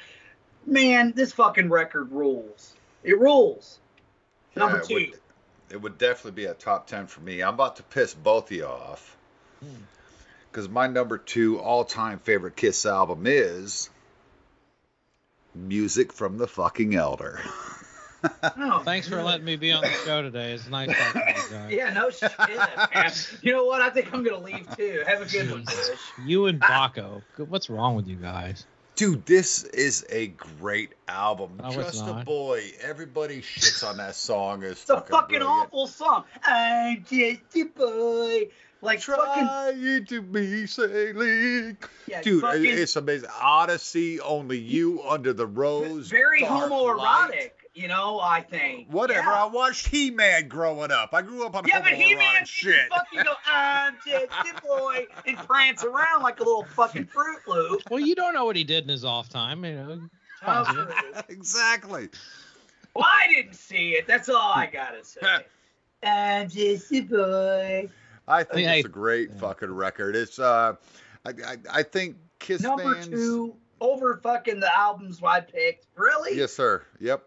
[0.67, 2.75] man, this fucking record rules.
[3.05, 3.79] It rules.
[4.57, 5.13] Number Yeah, two.
[5.71, 7.43] It would definitely be a top 10 for me.
[7.43, 9.17] I'm about to piss both of you off.
[9.61, 9.83] Hmm.
[10.51, 13.89] Because my number two all time favorite Kiss album is
[15.55, 17.41] Music from the Fucking Elder.
[18.43, 20.53] Oh, Thanks for letting me be on the show today.
[20.53, 21.71] It's nice talking to you guys.
[21.73, 23.11] Yeah, no shit, man.
[23.41, 23.81] You know what?
[23.81, 25.03] I think I'm gonna leave too.
[25.07, 25.99] Have a good one, Bush.
[26.27, 27.23] You and Baco.
[27.49, 28.67] What's wrong with you guys?
[28.97, 31.53] Dude, this is a great album.
[31.63, 32.63] No, Just a boy.
[32.83, 34.63] Everybody shits on that song.
[34.63, 35.67] It's, It's a fucking, fucking brilliant.
[35.69, 36.25] awful song.
[36.45, 38.49] I'm just a boy.
[38.83, 41.77] Like fucking Trying to be sailing.
[42.07, 43.29] yeah, Dude, fucking it's amazing.
[43.41, 46.09] Odyssey, Only You, Under the Rose.
[46.09, 46.97] very homoerotic.
[46.97, 47.53] Light.
[47.81, 48.89] You know, I think.
[48.93, 49.21] Whatever.
[49.31, 49.45] Yeah.
[49.45, 51.15] I watched He Man growing up.
[51.15, 52.89] I grew up on Yeah, but he man homoerotic shit.
[52.91, 57.83] fucking go, I'm just a boy, and prance around like a little fucking Fruit Loop.
[57.91, 59.65] Well, you don't know what he did in his off time.
[59.65, 60.01] You know,
[60.47, 60.89] Oh,
[61.31, 62.09] exactly.
[62.95, 64.07] Well, I didn't see it.
[64.07, 65.21] That's all I gotta say.
[66.03, 67.89] I'm just a boy.
[68.29, 70.17] I think Hey, it's a great fucking record.
[70.17, 70.75] It's uh,
[71.25, 73.09] I I, I think Kiss Number fans.
[73.09, 75.87] two over fucking the albums I picked.
[75.97, 76.37] Really?
[76.37, 76.83] Yes, sir.
[77.01, 77.23] Yep.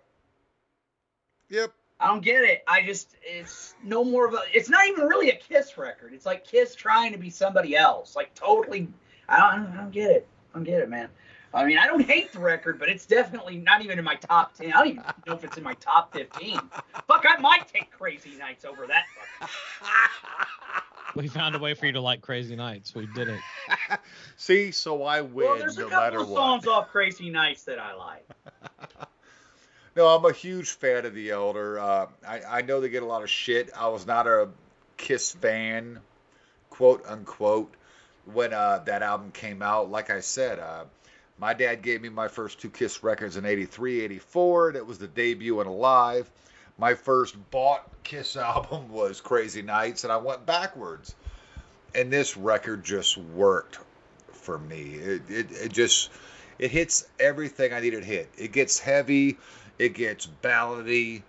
[1.53, 1.71] Yep.
[1.99, 2.63] I don't get it.
[2.67, 4.39] I just it's no more of a.
[4.51, 6.11] It's not even really a Kiss record.
[6.13, 8.15] It's like Kiss trying to be somebody else.
[8.15, 8.87] Like totally.
[9.29, 9.67] I don't.
[9.71, 10.27] I don't get it.
[10.51, 11.09] I don't get it, man.
[11.53, 14.55] I mean, I don't hate the record, but it's definitely not even in my top
[14.55, 14.73] ten.
[14.73, 16.59] I don't even know if it's in my top fifteen.
[17.07, 19.03] Fuck, I might take Crazy Nights over that.
[19.39, 21.21] Fucking.
[21.21, 22.95] We found a way for you to like Crazy Nights.
[22.95, 23.39] We did it.
[24.37, 26.39] See, so I win Well, there's a no couple matter of what.
[26.39, 28.27] songs off Crazy Nights that I like.
[29.95, 31.77] No, I'm a huge fan of The Elder.
[31.77, 33.69] Uh, I, I know they get a lot of shit.
[33.77, 34.49] I was not a
[34.97, 35.99] Kiss fan,
[36.71, 37.73] quote unquote,
[38.25, 39.91] when uh, that album came out.
[39.91, 40.85] Like I said, uh,
[41.37, 44.73] my dad gave me my first two Kiss records in 83, 84.
[44.73, 46.29] That was the debut in Alive.
[46.79, 51.13] My first bought Kiss album was Crazy Nights, and I went backwards.
[51.93, 53.77] And this record just worked
[54.31, 54.95] for me.
[54.95, 56.09] It, it, it just
[56.57, 58.29] it hits everything I needed hit.
[58.37, 59.37] It gets heavy,
[59.79, 61.23] it gets ballady,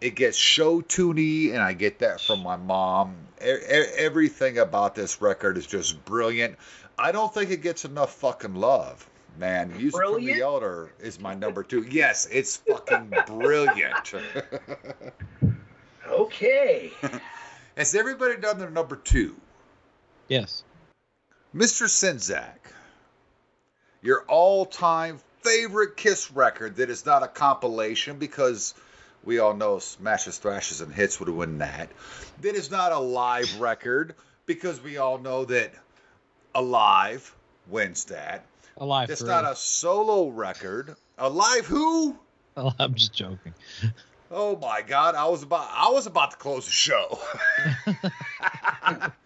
[0.00, 3.16] it gets show tuney, and I get that from my mom.
[3.42, 6.56] E- everything about this record is just brilliant.
[6.98, 9.08] I don't think it gets enough fucking love,
[9.38, 11.86] Man, Music from the Elder is my number two.
[11.88, 14.14] Yes, it's fucking brilliant.
[16.08, 16.90] Okay.
[17.76, 19.36] Has everybody done their number two?
[20.28, 20.64] Yes.
[21.54, 21.86] Mr.
[21.86, 22.72] Czynszak,
[24.02, 28.74] your all-time favorite Kiss record that is not a compilation because
[29.24, 31.90] we all know Smashes, Thrashes, and Hits would win that.
[32.40, 34.14] That is not a live record
[34.46, 35.72] because we all know that
[36.54, 37.34] Alive
[37.68, 38.44] wins that.
[38.76, 40.96] Alive It's not a solo record.
[41.18, 42.16] Alive who?
[42.56, 43.54] I'm just joking.
[44.30, 45.14] Oh my God!
[45.14, 47.18] I was about I was about to close the show.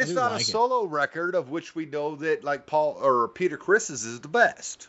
[0.00, 0.46] and it's not like a it.
[0.46, 4.88] solo record of which we know that like Paul or Peter Criss's is the best.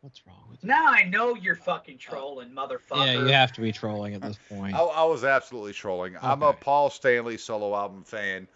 [0.00, 0.68] What's wrong with you?
[0.68, 3.06] Now I know you're fucking trolling, motherfucker.
[3.06, 4.74] Yeah, you have to be trolling at this point.
[4.74, 6.16] I, I was absolutely trolling.
[6.20, 8.46] I'm a Paul Stanley solo album fan.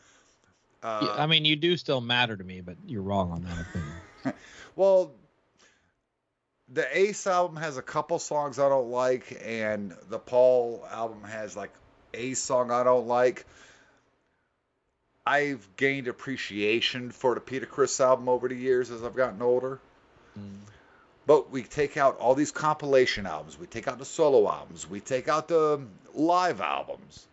[0.83, 3.61] Uh, Yeah, I mean, you do still matter to me, but you're wrong on that
[3.61, 4.39] opinion.
[4.77, 5.13] well,
[6.73, 11.57] the Ace album has a couple songs I don't like, and the Paul album has
[11.57, 11.73] like
[12.15, 13.45] a song I don't like.
[15.31, 19.79] I've gained appreciation for the Peter Criss album over the years as I've gotten older.
[20.37, 20.59] Mm.
[21.25, 24.99] But we take out all these compilation albums, we take out the solo albums, we
[24.99, 25.83] take out the
[26.15, 27.29] live albums.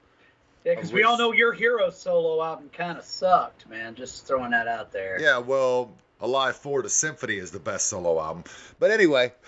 [0.64, 3.96] Yeah, because we all know your hero solo album kind of sucked, man.
[3.96, 5.20] Just throwing that out there.
[5.20, 5.92] Yeah, well,
[6.22, 8.44] Alive 4 The Symphony is the best solo album.
[8.78, 9.34] But anyway,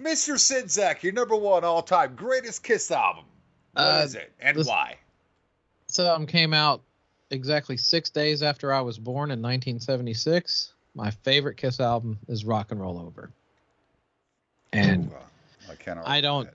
[0.00, 0.36] Mr.
[0.36, 3.24] Czynszak, your number one all time greatest Kiss album.
[3.72, 4.98] What is Uh, it and this- why?
[5.88, 6.82] This album came out
[7.30, 10.72] exactly six days after I was born in 1976.
[10.94, 13.30] My favorite Kiss album is Rock and Roll Over.
[14.72, 16.06] And Ooh, uh, I cannot.
[16.08, 16.50] I don't-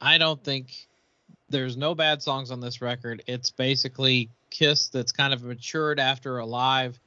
[0.00, 0.88] I don't think
[1.48, 3.22] there's no bad songs on this record.
[3.26, 6.98] It's basically Kiss that's kind of matured after Alive,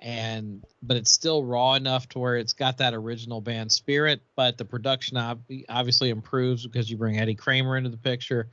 [0.00, 4.20] and but it's still raw enough to where it's got that original band spirit.
[4.36, 8.48] But the production ob- obviously improves because you bring Eddie Kramer into the picture.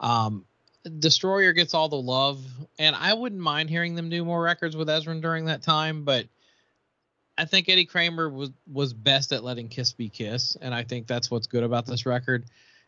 [0.00, 0.44] Um,
[0.98, 2.44] Destroyer gets all the love,
[2.78, 6.26] and I wouldn't mind hearing them do more records with Ezrin during that time, but.
[7.36, 11.08] I think Eddie Kramer was was best at letting Kiss be Kiss, and I think
[11.08, 12.44] that's what's good about this record.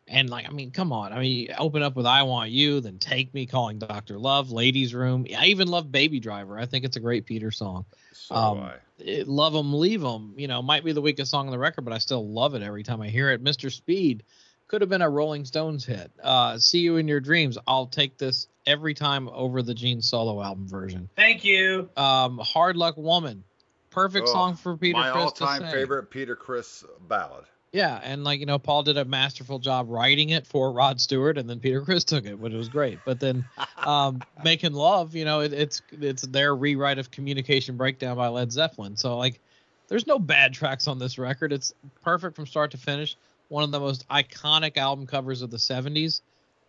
[0.07, 1.13] And like, I mean, come on.
[1.13, 4.95] I mean, open up with "I Want You," then "Take Me," calling Doctor Love, "Ladies'
[4.95, 7.87] Room." I even love "Baby Driver." I think it's a great Peter song.
[8.13, 8.71] So um.
[9.01, 11.85] It, "Love 'Em, Leave 'Em," you know, might be the weakest song on the record,
[11.85, 13.43] but I still love it every time I hear it.
[13.43, 13.73] "Mr.
[13.73, 14.23] Speed"
[14.69, 16.11] could have been a Rolling Stones hit.
[16.23, 20.43] Uh, "See You in Your Dreams," I'll take this every time over the Gene solo
[20.43, 21.09] album version.
[21.17, 21.89] Thank you.
[21.97, 23.45] Um, "Hard Luck Woman,"
[23.91, 25.71] perfect Oh, song for Peter My Criss all time sing.
[25.71, 27.45] favorite Peter Criss ballad.
[27.73, 31.37] Yeah, and like you know, Paul did a masterful job writing it for Rod Stewart,
[31.37, 32.99] and then Peter Criss took it, which was great.
[33.05, 33.45] But then,
[33.77, 38.51] um, making love, you know, it, it's it's their rewrite of Communication Breakdown by Led
[38.51, 38.97] Zeppelin.
[38.97, 39.41] So like,
[39.89, 41.53] there's no bad tracks on this record.
[41.53, 43.17] It's perfect from start to finish.
[43.49, 46.21] One of the most iconic album covers of the '70s.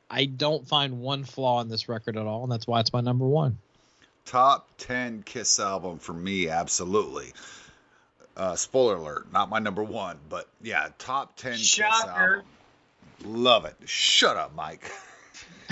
[0.10, 3.02] I don't find one flaw in this record at all, and that's why it's my
[3.02, 3.58] number one.
[4.26, 7.34] Top 10 Kiss album for me, absolutely.
[8.36, 12.44] Uh, spoiler alert, not my number one, but yeah, top 10 Kiss album.
[13.26, 13.76] Love it.
[13.86, 14.92] Shut up, Mike.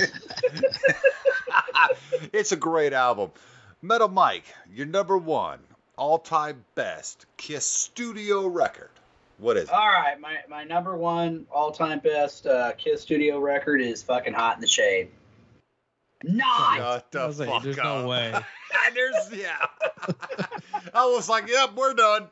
[2.34, 3.32] it's a great album.
[3.82, 5.60] Metal Mike, your number one,
[5.98, 8.90] all time best Kiss studio record.
[9.38, 9.72] What is it?
[9.74, 14.34] All right, my, my number one all time best uh, Kiss studio record is fucking
[14.34, 15.10] Hot in the Shade.
[16.24, 16.78] Nice.
[16.78, 17.84] Shut the I was like, fuck there's up.
[17.84, 18.34] no way.
[18.94, 19.66] There's, yeah.
[20.94, 22.28] I was like, yep, we're done.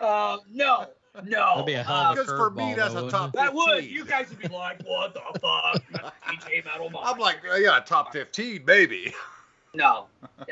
[0.00, 0.86] Uh, no,
[1.24, 1.50] no.
[1.50, 3.38] That'd be a hell of Uh, Because for me, curveball, that's though, a top it?
[3.38, 3.44] 15.
[3.44, 3.84] that would.
[3.84, 6.12] You guys would be like, what the fuck?
[6.26, 7.06] DJ Metal Mind.
[7.06, 9.14] I'm like, yeah, top 15, maybe.
[9.74, 10.06] No.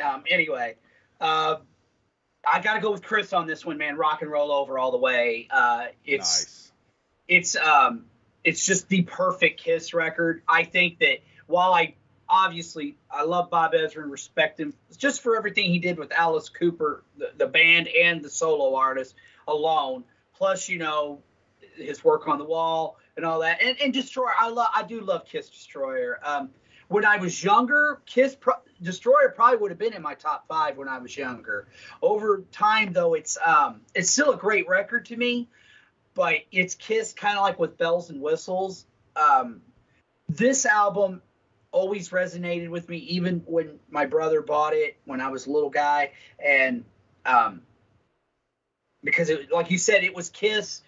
[0.04, 0.76] Um, anyway,
[1.20, 1.56] uh,
[2.46, 3.96] I got to go with Chris on this one, man.
[3.96, 5.48] Rock and roll over all the way.
[5.50, 6.72] Uh, it's nice.
[7.26, 8.04] it's um
[8.44, 10.42] it's just the perfect Kiss record.
[10.48, 11.94] I think that while I
[12.28, 16.48] obviously I love Bob Ezrin, and respect him just for everything he did with Alice
[16.48, 19.14] Cooper, the, the band and the solo artist
[19.46, 20.04] alone,
[20.34, 21.20] plus you know
[21.74, 24.32] his work on the wall and all that, and, and Destroyer.
[24.38, 26.18] I love I do love Kiss Destroyer.
[26.22, 26.50] Um,
[26.88, 30.76] when I was younger, Kiss Pro- Destroyer probably would have been in my top five
[30.76, 31.68] when I was younger.
[32.02, 35.48] Over time, though, it's um it's still a great record to me
[36.18, 38.86] but it's Kiss kind of like with bells and whistles.
[39.14, 39.60] Um,
[40.28, 41.22] this album
[41.70, 45.70] always resonated with me, even when my brother bought it when I was a little
[45.70, 46.10] guy,
[46.44, 46.84] and
[47.24, 47.62] um,
[49.04, 50.82] because it, like you said, it was Kiss.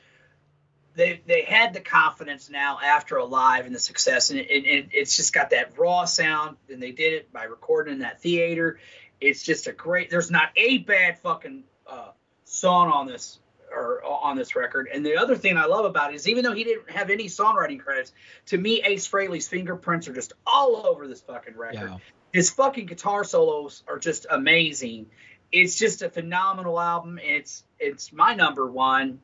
[0.95, 5.17] They they had the confidence now after Alive and the success, and it, it, it's
[5.17, 8.79] just got that raw sound, and they did it by recording in that theater.
[9.21, 10.11] It's just a great.
[10.11, 12.11] There's not a bad fucking uh,
[12.45, 13.39] song on this
[13.71, 14.89] or on this record.
[14.93, 17.27] And the other thing I love about it is even though he didn't have any
[17.27, 18.13] songwriting credits,
[18.47, 21.91] to me Ace Frehley's fingerprints are just all over this fucking record.
[21.91, 21.97] Yeah.
[22.33, 25.07] His fucking guitar solos are just amazing.
[25.53, 27.19] It's just a phenomenal album.
[27.23, 29.21] It's it's my number one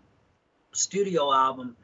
[0.77, 1.77] studio album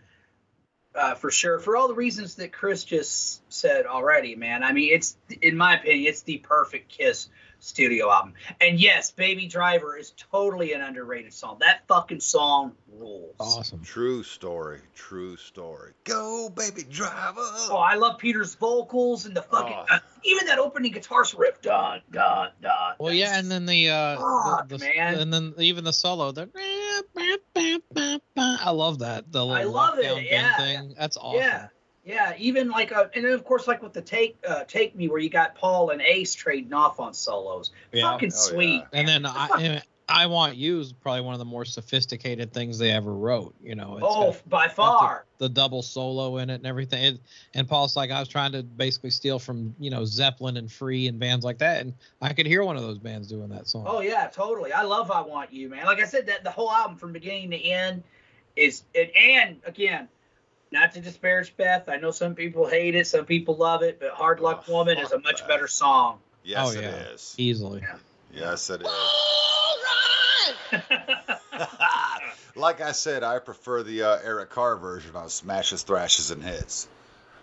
[0.95, 1.59] uh, for sure.
[1.59, 4.63] For all the reasons that Chris just said already, man.
[4.63, 7.29] I mean, it's in my opinion, it's the perfect Kiss
[7.63, 8.35] studio album.
[8.61, 11.59] And yes, Baby Driver is totally an underrated song.
[11.61, 13.35] That fucking song rules.
[13.39, 13.83] Awesome.
[13.83, 14.81] True story.
[14.95, 15.93] True story.
[16.05, 17.41] Go, baby driver.
[17.71, 19.87] Oh, I love Peter's vocals and the fucking Oh.
[19.95, 21.63] uh, even that opening guitar riff.
[21.63, 22.95] Dun dun dun.
[22.99, 25.15] Well, yeah, and then the uh, Fuck, the, the man.
[25.15, 26.49] and then even the solo, the
[28.37, 30.57] I love that the little I love it, lockdown bend yeah.
[30.57, 30.95] thing.
[30.99, 31.41] That's awesome.
[31.41, 31.69] Yeah,
[32.05, 32.35] yeah.
[32.39, 35.21] Even like, uh, and then of course, like with the take, uh, take me, where
[35.21, 37.71] you got Paul and Ace trading off on solos.
[37.93, 38.11] Yeah.
[38.13, 38.79] Fucking Oh, sweet.
[38.79, 38.87] yeah.
[38.93, 39.27] And then.
[39.27, 43.13] I, and I want you is probably one of the more sophisticated things they ever
[43.13, 43.55] wrote.
[43.63, 45.25] You know, it's oh, got- by far.
[45.39, 47.05] the, the double solo in it and everything.
[47.15, 47.21] It,
[47.55, 51.07] and Paul's like, I was trying to basically steal from you know Zeppelin and Free
[51.07, 53.85] and bands like that, and I could hear one of those bands doing that song.
[53.87, 54.73] Oh yeah, totally.
[54.73, 55.87] I love I Want You, man.
[55.87, 58.03] Like I said, that the whole album from beginning to end
[58.57, 60.09] is and, and again,
[60.73, 61.89] not to disparage Beth.
[61.89, 64.99] I know some people hate it, some people love it, but Hard Luck Oh, Woman
[64.99, 65.49] is a much Beth.
[65.49, 66.19] better song.
[66.45, 66.89] Yes, Oh, it yeah.
[67.13, 67.35] is.
[67.39, 67.83] Easily.
[68.35, 68.89] Yes, it is.
[72.57, 76.89] like I said, I prefer the uh, Eric Carr version on Smashes, Thrashes, and Hits.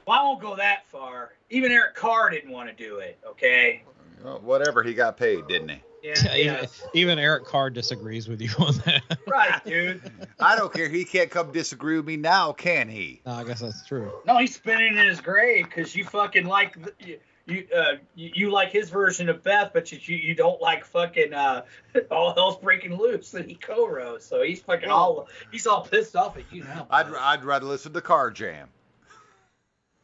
[0.05, 1.31] well, I won't go that far.
[1.49, 3.17] Even Eric Carr didn't want to do it.
[3.27, 3.83] Okay.
[4.23, 5.81] Well, whatever, he got paid, didn't he?
[6.03, 6.35] Yeah.
[6.35, 6.65] even, yeah.
[6.93, 9.01] even Eric Carr disagrees with you on that.
[9.27, 10.01] right, dude.
[10.39, 10.89] I don't care.
[10.89, 13.21] He can't come disagree with me now, can he?
[13.25, 14.11] no, I guess that's true.
[14.25, 17.19] No, he's spinning in his grave because you fucking like the, you.
[17.45, 20.85] You, uh, you, you like his version of Beth, but you, you you don't like
[20.85, 21.63] fucking uh,
[22.11, 24.21] all hell's breaking loose that he co-wrote.
[24.21, 26.85] So he's fucking all he's all pissed off at you now.
[26.91, 28.69] I'd, I'd rather listen to Carr Jam.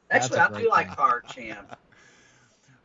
[0.10, 1.66] Actually, I do great like Car Carr Jam.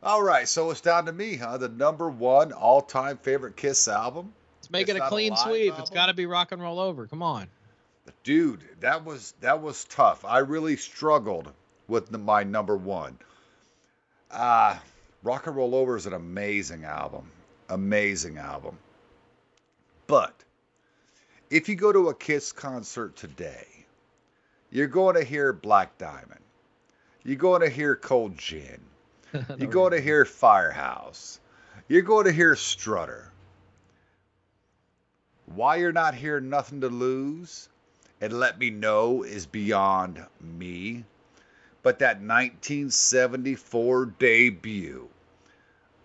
[0.03, 1.57] All right, so it's down to me, huh?
[1.57, 4.33] The number one all-time favorite Kiss album.
[4.57, 5.69] Let's make It's it a a clean live sweep.
[5.73, 5.93] It's album?
[5.93, 7.05] got to be rock and roll over.
[7.07, 7.47] Come on.
[8.23, 10.25] Dude, that was that was tough.
[10.25, 11.51] I really struggled
[11.87, 13.17] with the, my number one.
[14.29, 14.77] Uh
[15.23, 17.29] Rock and Roll Over is an amazing album.
[17.69, 18.77] Amazing album.
[20.07, 20.33] But
[21.51, 23.67] if you go to a Kiss concert today,
[24.71, 26.41] you're going to hear Black Diamond.
[27.23, 28.81] You're going to hear Cold Gin.
[29.57, 31.39] You're going to hear Firehouse.
[31.87, 33.31] You're going to hear Strutter.
[35.45, 37.67] Why you're not hearing Nothing to Lose
[38.21, 41.03] and Let Me Know is beyond me.
[41.83, 45.09] But that 1974 debut,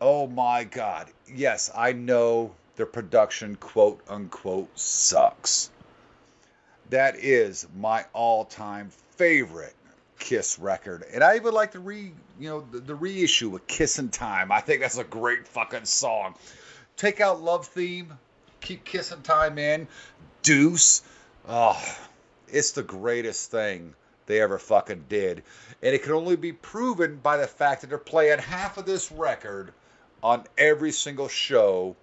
[0.00, 1.08] oh my God.
[1.32, 5.70] Yes, I know the production, quote unquote, sucks.
[6.90, 9.75] That is my all time favorite
[10.18, 11.04] Kiss record.
[11.12, 14.50] And I even like the re you know the, the reissue with Kissin' Time.
[14.52, 16.34] I think that's a great fucking song.
[16.96, 18.12] Take out Love Theme,
[18.60, 19.88] keep Kissing Time in,
[20.42, 21.02] Deuce.
[21.48, 21.80] Oh,
[22.48, 23.94] it's the greatest thing
[24.26, 25.42] they ever fucking did.
[25.82, 29.12] And it can only be proven by the fact that they're playing half of this
[29.12, 29.72] record
[30.22, 31.96] on every single show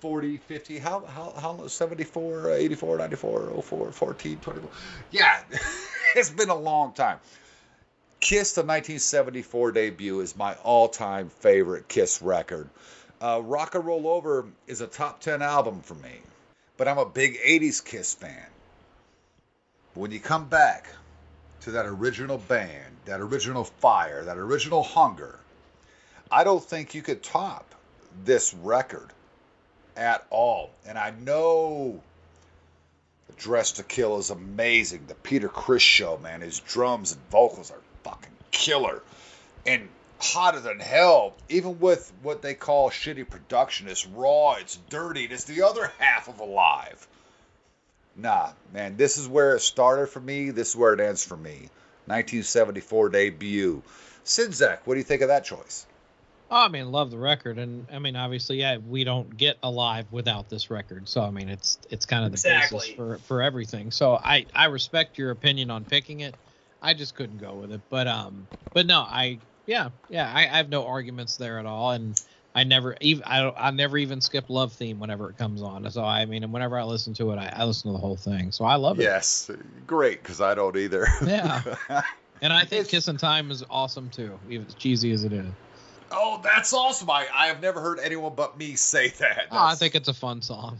[0.00, 4.70] 40, 50, how, how, how, 74, 84, 94, 04, 14, 24.
[5.10, 5.40] Yeah,
[6.16, 7.18] it's been a long time.
[8.20, 12.68] Kiss, the 1974 debut, is my all time favorite Kiss record.
[13.20, 16.20] Uh, Rock and Roll Over is a top 10 album for me,
[16.76, 18.46] but I'm a big 80s Kiss fan.
[19.94, 20.88] When you come back
[21.62, 25.38] to that original band, that original fire, that original hunger,
[26.30, 27.74] I don't think you could top
[28.24, 29.12] this record
[29.96, 30.70] at all.
[30.86, 32.00] And I know
[33.36, 35.04] Dress to Kill is amazing.
[35.06, 39.02] The Peter Criss show, man, his drums and vocals are fucking killer.
[39.66, 39.88] And
[40.20, 43.88] hotter than hell, even with what they call shitty production.
[43.88, 47.06] It's raw, it's dirty, it's the other half of Alive.
[48.16, 50.50] Nah, man, this is where it started for me.
[50.50, 51.70] This is where it ends for me.
[52.06, 53.82] 1974 debut.
[54.24, 55.86] Czynszak, what do you think of that choice?
[56.50, 60.06] Oh, I mean, love the record, and I mean, obviously, yeah, we don't get alive
[60.10, 61.06] without this record.
[61.08, 63.90] So, I mean, it's it's kind of the basis for for everything.
[63.90, 66.34] So, I I respect your opinion on picking it.
[66.80, 70.56] I just couldn't go with it, but um, but no, I yeah yeah, I, I
[70.56, 72.18] have no arguments there at all, and
[72.54, 75.90] I never even I don't I never even skip Love Theme whenever it comes on.
[75.90, 78.16] So, I mean, and whenever I listen to it, I, I listen to the whole
[78.16, 78.52] thing.
[78.52, 79.02] So, I love it.
[79.02, 79.50] Yes,
[79.86, 81.08] great, because I don't either.
[81.26, 81.62] Yeah.
[82.40, 85.46] And I think It's- Kissin' Time is awesome too, even as cheesy as it is.
[86.10, 87.10] Oh, that's awesome!
[87.10, 89.46] I, I have never heard anyone but me say that.
[89.50, 90.78] Oh, I think it's a fun song.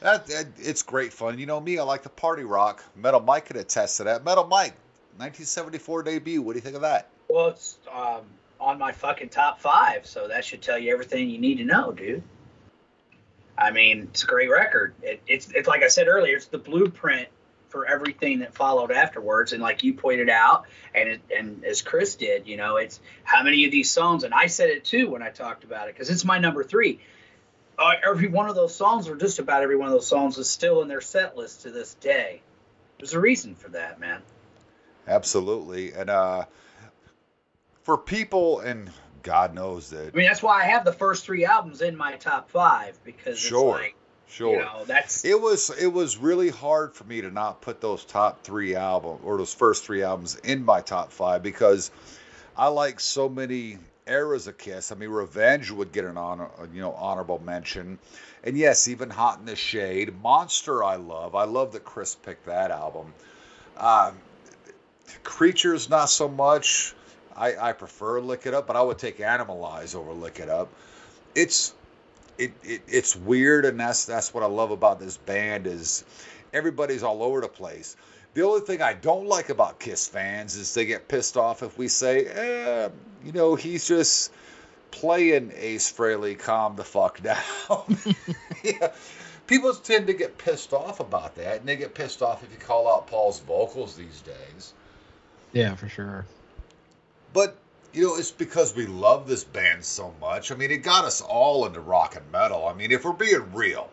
[0.00, 1.38] that, that it's great fun.
[1.38, 2.82] You know me, I like the party rock.
[2.96, 4.24] Metal Mike could attest to that.
[4.24, 4.74] Metal Mike,
[5.16, 6.42] 1974 debut.
[6.42, 7.08] What do you think of that?
[7.28, 8.22] Well, it's um,
[8.60, 11.92] on my fucking top five, so that should tell you everything you need to know,
[11.92, 12.22] dude.
[13.56, 14.94] I mean, it's a great record.
[15.02, 17.28] It, it's it's like I said earlier, it's the blueprint
[17.74, 19.52] for everything that followed afterwards.
[19.52, 23.42] And like you pointed out, and it, and as Chris did, you know, it's how
[23.42, 26.08] many of these songs, and I said it too when I talked about it because
[26.08, 27.00] it's my number three.
[27.76, 30.48] Uh, every one of those songs, or just about every one of those songs, is
[30.48, 32.40] still in their set list to this day.
[32.98, 34.22] There's a reason for that, man.
[35.08, 35.92] Absolutely.
[35.94, 36.44] And uh,
[37.82, 38.88] for people, and
[39.24, 40.14] God knows that.
[40.14, 43.36] I mean, that's why I have the first three albums in my top five because
[43.40, 43.74] Sure.
[43.74, 43.96] it's like,
[44.28, 44.58] Sure.
[44.58, 48.04] you know, that's It was it was really hard for me to not put those
[48.04, 51.90] top three albums or those first three albums in my top five because
[52.56, 54.92] I like so many eras of Kiss.
[54.92, 57.98] I mean, Revenge would get an honor, you know, honorable mention,
[58.42, 60.84] and yes, even Hot in the Shade, Monster.
[60.84, 61.34] I love.
[61.34, 63.12] I love that Chris picked that album.
[63.76, 64.16] Um,
[65.22, 66.94] Creatures, not so much.
[67.36, 70.68] I, I prefer Lick It Up, but I would take Animalize over Lick It Up.
[71.34, 71.74] It's
[72.38, 76.04] it, it it's weird and that's that's what I love about this band is
[76.52, 77.96] everybody's all over the place.
[78.34, 81.78] The only thing I don't like about Kiss fans is they get pissed off if
[81.78, 82.88] we say, eh,
[83.24, 84.32] you know, he's just
[84.90, 87.98] playing Ace Frehley, calm the fuck down.
[88.64, 88.92] yeah.
[89.46, 92.58] People tend to get pissed off about that, and they get pissed off if you
[92.58, 94.72] call out Paul's vocals these days.
[95.52, 96.24] Yeah, for sure.
[97.34, 97.56] But
[97.94, 100.50] you know, it's because we love this band so much.
[100.52, 102.66] I mean, it got us all into rock and metal.
[102.66, 103.88] I mean, if we're being real,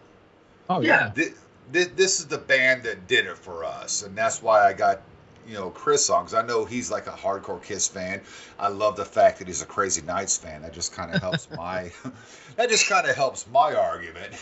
[0.69, 1.06] Oh Yeah.
[1.06, 1.10] yeah.
[1.11, 1.34] thi-
[1.72, 5.02] thi- this is the band that did it for us, and that's why I got
[5.48, 8.22] you know Chris on because I know he's like a hardcore Kiss fan.
[8.60, 10.61] I love the fact that he's a Crazy Nights fan.
[10.61, 11.91] That just kind of helps my
[12.57, 14.34] that just kind of helps my argument.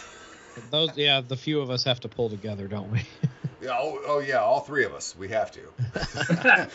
[0.71, 3.01] Those yeah, the few of us have to pull together, don't we?
[3.61, 5.15] Yeah, oh, oh yeah, all three of us.
[5.17, 5.61] We have to.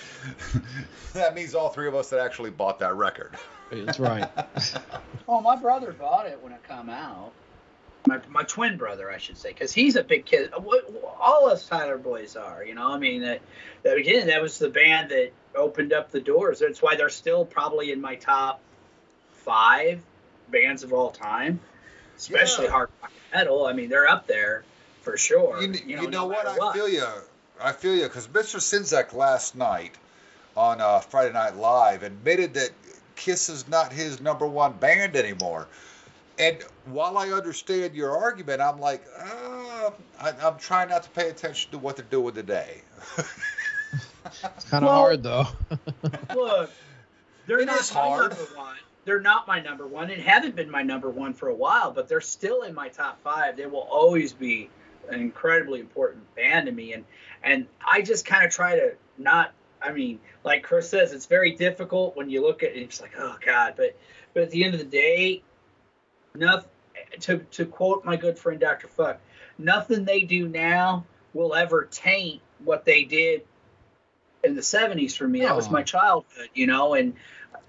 [1.15, 3.35] that means all three of us that actually bought that record.
[3.71, 4.29] That's right.
[5.27, 7.33] Oh, my brother bought it when it come out.
[8.07, 10.53] My, my twin brother, I should say, because he's a big kid.
[10.53, 12.93] All us Tyler boys are, you know.
[12.93, 13.41] I mean, that,
[13.85, 16.59] that again, that was the band that opened up the doors.
[16.59, 18.61] That's why they're still probably in my top
[19.33, 20.03] five
[20.51, 21.59] bands of all time,
[22.19, 22.73] especially Yeah.
[22.73, 23.65] hard rock and metal.
[23.65, 24.63] I mean, they're up there
[25.05, 25.63] for sure.
[25.63, 26.45] You, you know, no what?
[26.45, 27.07] matter I feel you.
[27.61, 28.57] I feel you because Mr.
[28.59, 29.95] Czynszak last night
[30.57, 32.71] on uh, Friday Night Live admitted that
[33.17, 35.69] Kiss is not his number one band anymore.
[36.39, 39.91] And while I understand your argument, I'm like, uh,
[40.21, 42.81] I, I'm trying not to pay attention to what they're doing today.
[44.57, 45.47] It's kind of Well- hard though.
[46.35, 46.71] Look,
[47.47, 48.31] they're It not is my hard.
[48.31, 48.77] number one.
[49.05, 52.09] They're not my number one and haven't been my number one for a while, but
[52.09, 53.57] they're still in my top five.
[53.57, 54.71] They will always be
[55.11, 56.93] an incredibly important band to me.
[56.93, 57.05] And
[57.43, 59.53] and I just kind of try to not
[59.83, 63.13] I mean, like Chris says, it's very difficult when you look at it, it's like,
[63.19, 63.97] oh God, but
[64.33, 65.43] but at the end of the day,
[66.35, 66.71] nothing
[67.21, 68.89] to to quote my good friend Dr.
[68.89, 69.21] Fuck,
[69.59, 71.05] nothing they do now
[71.35, 73.43] will ever taint what they did
[74.45, 75.41] in the 70s for me.
[75.41, 77.15] That was my childhood, you know, and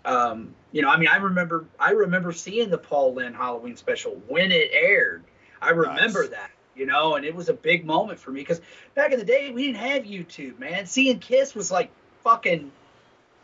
[0.06, 4.22] um, you know, I mean, I remember I remember seeing the Paul Lynde Halloween special
[4.28, 5.24] when it aired.
[5.62, 6.32] I remember Nice.
[6.32, 8.62] that, you know, and it was a big moment for me because
[8.96, 10.86] back in the day we didn't have YouTube, man.
[10.86, 11.90] Seeing Kiss was like
[12.24, 12.72] fucking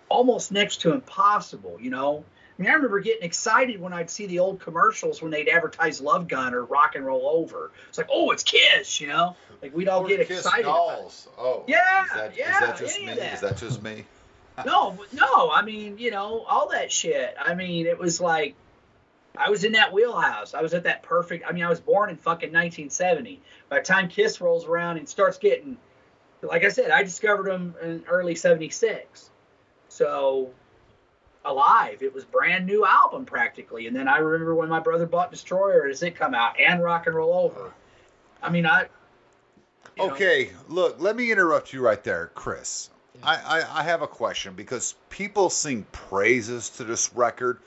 [0.10, 2.24] almost next to impossible, you know.
[2.58, 6.00] I mean, I remember getting excited when I'd see the old commercials when they'd advertise
[6.02, 7.72] Love Gun or Rock and Roll Over.
[7.90, 9.36] It's like, oh, it's Kiss, you know.
[9.62, 10.66] Like we'd all Or get excited.
[10.66, 11.02] About it.
[11.02, 11.28] dolls.
[11.38, 13.06] Oh, Yeah, Is that, is yeah, that just me?
[13.08, 13.34] that.
[13.34, 14.06] Is that just me?
[14.66, 15.50] no, no.
[15.50, 17.36] I mean, you know, all that shit.
[17.40, 18.54] I mean, it was like
[19.38, 20.54] I was in that wheelhouse.
[20.54, 21.46] I was at that perfect.
[21.48, 23.42] I mean, I was born in fucking 1970.
[23.70, 25.78] By the time Kiss rolls around and starts getting,
[26.42, 29.30] like I said, I discovered them in early '76.
[29.90, 30.52] So
[31.44, 35.32] alive it was brand new album practically and then i remember when my brother bought
[35.32, 37.74] destroyer as it come out and rock and roll over
[38.44, 38.86] i mean i
[39.98, 42.90] you know, Okay, look, let me interrupt you right there, Chris.
[43.24, 47.60] I, I, I have a question because people sing praises to this record.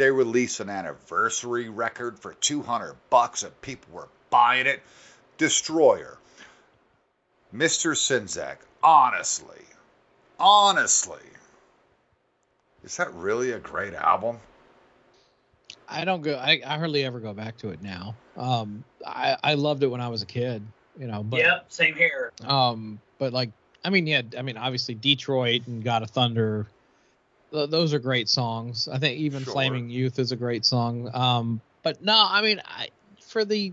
[0.00, 4.80] They released an anniversary record for 200 bucks and people were buying it.
[5.36, 6.16] Destroyer.
[7.54, 7.92] Mr.
[7.92, 9.60] Czynszak, honestly,
[10.38, 11.20] honestly,
[12.82, 14.38] is that really a great album?
[15.86, 16.34] I don't go.
[16.34, 18.14] I, I hardly ever go back to it now.
[18.38, 20.62] Um, I I loved it when I was a kid,
[20.98, 21.22] you know.
[21.22, 23.50] But yep same here um, but like
[23.84, 26.66] I mean, yeah, I mean, obviously Detroit and God of Thunder,
[27.52, 28.88] th- those are great songs.
[28.88, 29.52] I think even Sure.
[29.52, 31.10] Flaming Youth is a great song.
[31.12, 32.88] Um, but no, I mean, I
[33.22, 33.72] for the,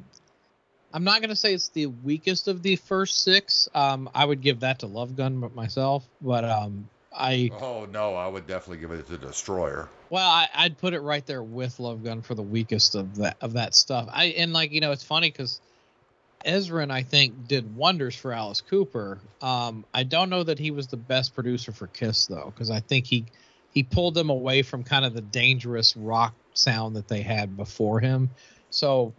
[0.93, 3.67] I'm not gonna say it's the weakest of the first six.
[3.73, 6.07] Um, I would give that to Love Gun, but myself.
[6.21, 9.89] But um, I Oh no, I would definitely give it to Destroyer.
[10.09, 13.37] well, I, I'd put it right there with Love Gun for the weakest of that
[13.41, 14.07] of that stuff.
[14.11, 15.59] I and like you know, it's funny because
[16.45, 19.19] Ezrin I think did wonders for Alice Cooper.
[19.41, 22.79] Um, I don't know that he was the best producer for Kiss though, because I
[22.79, 23.25] think he
[23.77, 27.99] he pulled them away from kind of the dangerous rock sound that they had before
[27.99, 28.27] him.
[28.71, 29.13] So,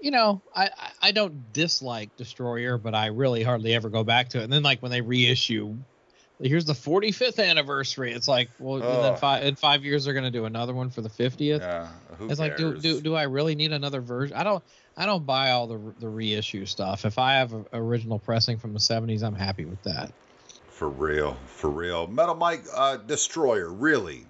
[0.00, 0.68] you know, I
[1.00, 4.42] I- don't dislike Destroyer, but I really hardly ever go back to it.
[4.44, 5.76] And then like when they reissue.
[6.42, 8.12] Here's the 45th anniversary.
[8.12, 9.02] It's like, well, Oh.
[9.02, 11.60] then five, in five years they're gonna do another one for the 50th.
[11.60, 11.86] Yeah,
[12.18, 14.36] who It's like, do, do do I really need another version?
[14.36, 14.64] I don't
[14.96, 17.04] I don't buy all the the reissue stuff.
[17.04, 20.12] If I have a original pressing from the 70s, I'm happy with that.
[20.74, 22.08] For real, for real.
[22.08, 24.26] Metal Mike uh, Destroyer, really,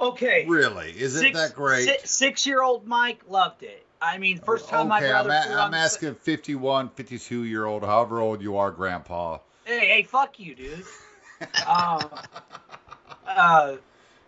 [0.00, 0.44] Okay.
[0.48, 2.04] really, isn't that great?
[2.04, 3.86] Six, year old Mike loved it.
[4.02, 5.30] I mean, first time my okay, brother.
[5.30, 9.38] I'm, I'm asking 51, 52 year old, however old you are, Grandpa.
[9.64, 10.84] Hey, hey, fuck you, dude.
[11.66, 12.10] um,
[13.26, 13.76] uh,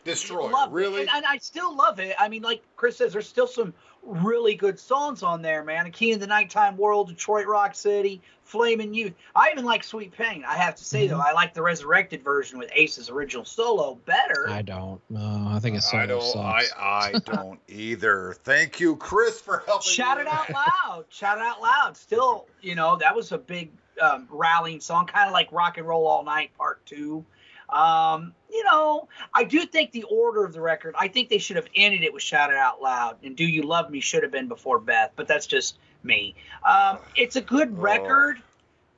[0.04, 1.00] Destroyer, love really?
[1.00, 2.14] And, and I still love it.
[2.18, 5.90] I mean, like Chris says, there's still some really good songs on there, man.
[5.92, 9.12] King of the Nighttime World, Detroit Rock City, Flaming Youth.
[9.36, 10.44] I even like Sweet Pain.
[10.46, 11.14] I have to say Mm-hmm.
[11.16, 14.48] though, I like the resurrected version with Ace's original solo better.
[14.48, 15.00] I don't.
[15.10, 16.22] No, I think it's I don't.
[16.36, 16.74] I, sucks.
[16.78, 18.36] I don't either.
[18.42, 19.90] Thank you, Chris, for helping.
[19.90, 21.04] Shout me it out loud.
[21.10, 21.96] Shout it out loud.
[21.96, 23.70] Still, you know, that was a big
[24.00, 27.24] um, rallying song, kind of like Rock and Roll All Night Part Two.
[27.72, 30.94] Um, you know, I do think the order of the record.
[30.98, 33.62] I think they should have ended it with "Shout It Out Loud" and "Do You
[33.62, 36.34] Love Me" should have been before Beth, but that's just me.
[36.66, 37.80] Um, it's a good Oh.
[37.82, 38.42] record,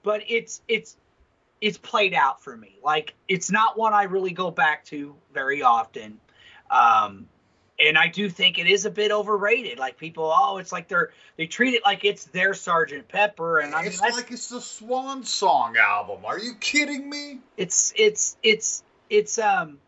[0.02, 0.96] but it's it's
[1.60, 2.78] it's played out for me.
[2.82, 6.18] Like it's not one I really go back to very often.
[6.70, 7.28] Um,
[7.82, 9.78] and I do think it is a bit overrated.
[9.78, 13.74] Like people, oh, it's like they're they treat it like it's their Sergeant Pepper, and
[13.74, 16.24] I mean it's like it's the Swan Song album.
[16.24, 17.40] Are you kidding me?
[17.56, 19.78] it's it's it's it's um,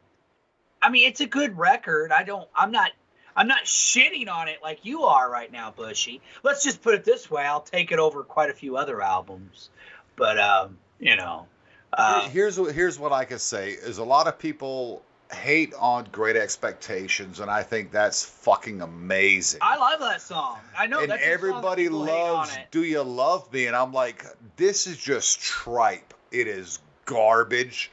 [0.82, 2.12] I mean it's a good record.
[2.12, 2.90] I don't, I'm not.
[3.36, 6.20] I'm not shitting on it like you are right now, Bushy.
[6.44, 9.70] Let's just put it this way: I'll take it over quite a few other albums,
[10.14, 11.48] but um, you know,
[11.92, 15.02] uh, here's what here's what I can say is a lot of people
[15.34, 19.60] hate on Great Expectations, and I think that's fucking amazing.
[19.62, 20.58] I love that song.
[20.78, 22.56] I know and that's a song that everybody loves.
[22.70, 24.24] "Do You Love Me," and I'm like,
[24.56, 26.14] this is just tripe.
[26.30, 27.90] It is garbage.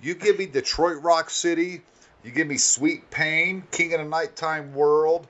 [0.00, 1.82] You give me Detroit Rock City,
[2.22, 5.26] you give me Sweet Pain, King of the Nighttime World,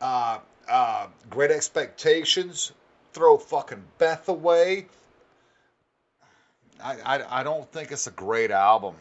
[0.00, 0.38] uh,
[0.68, 2.72] uh, Great Expectations.
[3.12, 4.86] Throw fucking Beth away.
[6.82, 8.94] I, I, I don't think it's a great album.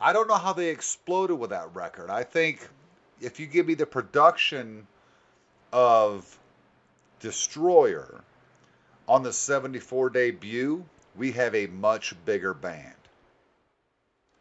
[0.00, 2.10] I, don't know how they exploded with that record.
[2.10, 2.66] I think
[3.20, 4.86] if you give me the production
[5.72, 6.38] of
[7.20, 8.22] Destroyer
[9.08, 10.84] on the 74 debut,
[11.16, 12.94] we have a much bigger band.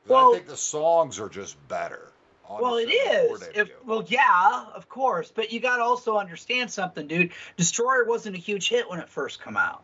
[0.07, 2.11] Well- I think the songs are just better.
[2.47, 3.49] Well, it 74 is.
[3.55, 5.31] If, well, yeah, of course.
[5.33, 7.31] But you got to also understand something, dude.
[7.57, 9.83] Destroyer wasn't a huge hit when it first come out.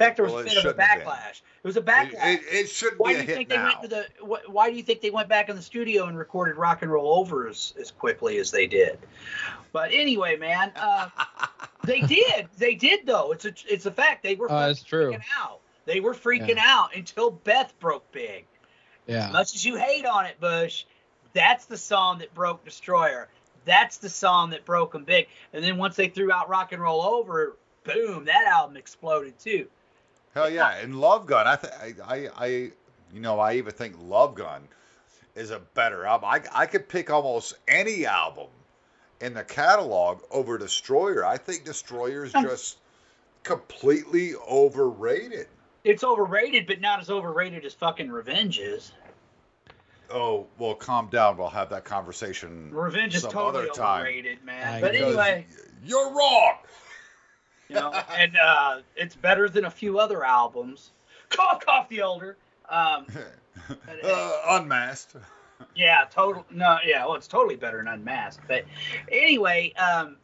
[0.00, 1.06] In fact, there was Well, a bit of a shouldn't have been.
[1.06, 1.42] backlash.
[1.62, 2.34] It was a backlash.
[2.34, 3.64] it, it shouldn't why be do you hit think they now.
[3.64, 4.06] went to the?
[4.24, 6.90] wh- Why do you think they went back in the studio and recorded "Rock and
[6.90, 8.98] Roll Over" as, as quickly as they did?
[9.72, 11.10] But anyway, man, uh,
[11.84, 12.48] they did.
[12.56, 13.32] They did though.
[13.32, 14.22] It's a it's a fact.
[14.22, 15.12] They were Uh, fucking true.
[15.12, 15.60] freaking out.
[15.84, 16.64] They were freaking Yeah.
[16.64, 18.46] out until Beth broke big.
[19.06, 19.26] Yeah.
[19.26, 20.84] As much as you hate on it, Bush,
[21.34, 23.28] that's the song that broke Destroyer.
[23.66, 25.26] That's the song that broke them big.
[25.52, 29.66] And then once they threw out Rock and Roll Over, boom, that album exploded too.
[30.34, 31.46] Hell yeah, and Love Gun.
[31.46, 32.46] I, th- I, I, I,
[33.12, 34.62] you know, I even think Love Gun
[35.34, 36.28] is a better album.
[36.30, 38.46] I, I could pick almost any album
[39.20, 41.24] in the catalog over Destroyer.
[41.24, 42.78] I think Destroyer is just
[43.42, 45.48] completely overrated.
[45.82, 48.92] It's overrated, but not as overrated as fucking Revenge is.
[50.12, 51.36] Oh well, calm down.
[51.36, 54.00] We'll have that conversation Revenge is some totally other time.
[54.00, 54.74] overrated, man.
[54.74, 55.06] I but know.
[55.06, 55.46] anyway,
[55.84, 56.54] You're wrong.
[57.70, 60.90] You know, and uh, it's better than a few other albums.
[61.28, 62.36] Cough, cough, the elder.
[62.68, 63.06] Um,
[64.04, 65.14] uh, unmasked.
[65.76, 66.44] Yeah, total.
[66.50, 67.06] No, yeah.
[67.06, 68.42] Well, it's totally better than unmasked.
[68.48, 68.64] But
[69.10, 70.16] anyway, um,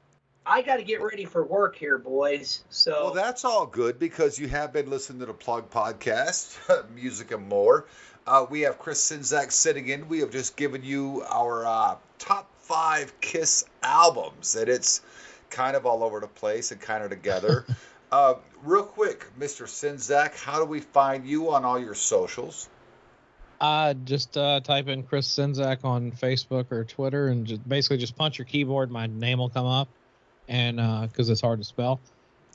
[0.45, 2.65] I got to get ready for work here, boys.
[2.69, 6.59] So Well, that's all good because you have been listening to the Plug Podcast,
[6.95, 7.87] music and more.
[8.27, 10.09] Uh, we have Chris Czynszak sitting in.
[10.09, 15.01] We have just given you our uh, top five Kiss albums, and it's
[15.51, 17.65] kind of all over the place and kind of together.
[18.13, 19.65] uh, real quick, Mr.
[19.65, 22.69] Czynszak, how do we find you on all your socials?
[23.61, 28.17] Uh, just uh, type in Chris Czynszak on Facebook or Twitter, and just basically just
[28.17, 28.91] punch your keyboard.
[28.91, 29.89] My name will come up,
[30.47, 30.77] and
[31.09, 32.01] because it's hard to spell.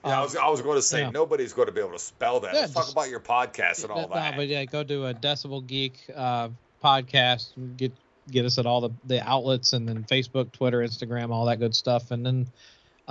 [0.06, 1.10] Yeah, I was, I was going to say yeah.
[1.12, 2.54] nobody's going to be able to spell that.
[2.54, 4.36] Yeah, Let's talk about your podcast and all No, that.
[4.36, 6.50] but yeah, go to a Decibel Geek uh,
[6.84, 7.78] podcast.
[7.78, 7.94] Get
[8.30, 11.76] get us at all the, the outlets, and then Facebook, Twitter, Instagram, all that good
[11.76, 12.48] stuff, and then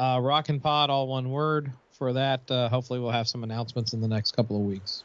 [0.00, 1.70] uh, Rockin' Pod, all one word.
[1.92, 5.04] For that, uh, hopefully, we'll have some announcements in the next couple of weeks.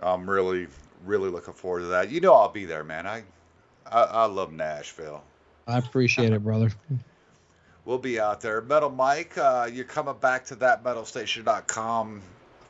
[0.00, 0.68] I'm really,
[1.04, 2.08] really looking forward to that.
[2.10, 3.04] You know, I'll be there, man.
[3.04, 3.24] I,
[3.90, 5.24] I, I love Nashville.
[5.66, 6.70] I appreciate it, brother.
[7.86, 8.60] We'll be out there.
[8.60, 12.22] Metal Mike, uh, you're coming back to thatmetalstation.com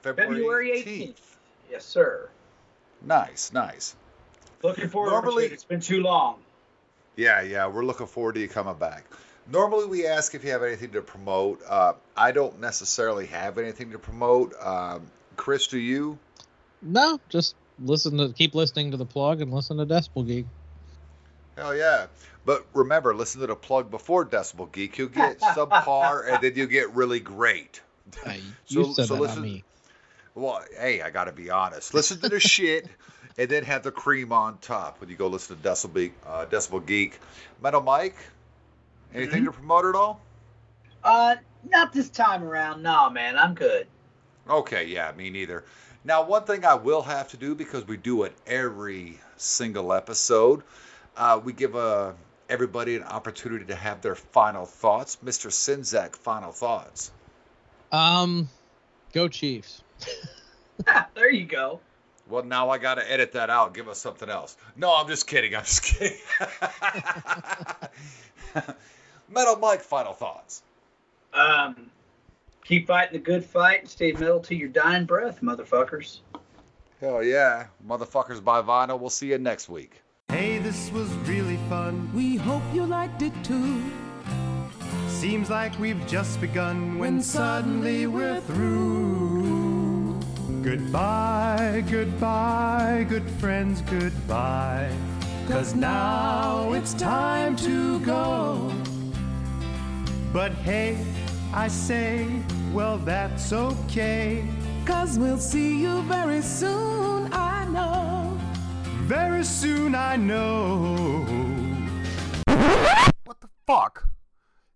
[0.02, 1.08] February, February 18th.
[1.08, 1.36] 18th.
[1.70, 2.30] Yes, sir.
[3.02, 3.96] Nice, nice.
[4.62, 5.54] Looking forward Normally- to it.
[5.54, 6.36] It's been too long.
[7.16, 9.04] Yeah, yeah, we're looking forward to you coming back.
[9.50, 11.60] Normally, we ask if you have anything to promote.
[11.68, 14.54] Uh, I don't necessarily have anything to promote.
[14.62, 15.02] Um,
[15.36, 16.18] Chris, do you?
[16.82, 20.46] No, just listen to keep listening to the plug and listen to Decibel Geek.
[21.56, 22.06] Hell yeah.
[22.46, 24.96] But remember, listen to the plug before Decibel Geek.
[24.98, 27.80] You'll get subpar and then you get really great.
[28.24, 29.64] Hey, So- you said so that, listen- not me.
[30.36, 31.92] Well, hey, I got to be honest.
[31.92, 32.86] Listen to the shit
[33.36, 36.86] and then have the cream on top when you go listen to Decibel, uh, Decibel
[36.86, 37.18] Geek.
[37.60, 38.16] Metal Mike,
[39.14, 40.20] anything to promote at all?
[41.02, 41.36] Uh,
[41.68, 42.82] not this time around.
[42.82, 43.86] No, man, I'm good.
[44.48, 45.64] Okay, yeah, me neither.
[46.04, 50.62] Now, one thing I will have to do because we do it every single episode,
[51.16, 52.12] uh, we give uh,
[52.48, 55.18] everybody an opportunity to have their final thoughts.
[55.24, 55.48] Mr.
[55.48, 57.10] Czynszak, final thoughts.
[57.92, 58.48] Um,
[59.12, 59.82] go Chiefs.
[61.14, 61.80] there you go.
[62.28, 63.74] Well, now I got to edit that out.
[63.74, 64.56] Give us something else.
[64.76, 65.54] No, I'm just kidding.
[65.54, 66.16] I'm just kidding.
[69.30, 70.62] Metal Mike, final thoughts.
[71.32, 71.90] Um,
[72.64, 76.18] keep fighting the good fight and stay metal to your dying breath, motherfuckers.
[77.00, 77.66] Hell yeah.
[77.86, 78.98] Motherfuckers by vinyl.
[78.98, 80.02] We'll see you next week.
[80.28, 82.10] Hey, this was really fun.
[82.14, 83.82] We hope you liked it too.
[85.08, 90.20] Seems like we've just begun when suddenly we're through.
[90.62, 94.94] Goodbye, goodbye, good friends, goodbye.
[95.48, 98.72] Cause now it's time to go.
[100.32, 100.96] But hey,
[101.52, 102.28] I say,
[102.72, 104.44] well, that's okay.
[104.84, 108.38] Cause we'll see you very soon, I know.
[109.06, 111.24] Very soon I know.
[113.24, 114.08] What the fuck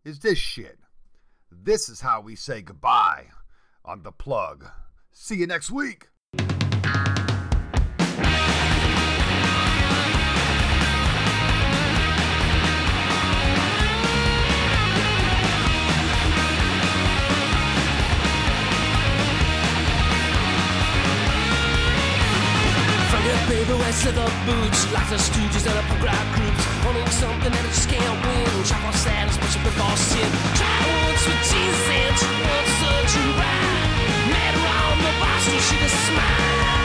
[0.05, 0.79] is this shit?
[1.53, 3.27] This is how we say goodbye
[3.85, 4.67] on The Plug.
[5.13, 6.09] See you next week.
[24.03, 26.63] The boots, lots of stooges and punk rock groups.
[26.85, 28.65] Wanting something that just can't win.
[28.67, 30.31] Try for status, but you before sin.
[30.59, 30.75] Try
[31.07, 33.91] once with Jesus wants such ride.
[34.35, 35.13] Met her on the
[35.47, 36.84] so she just smile.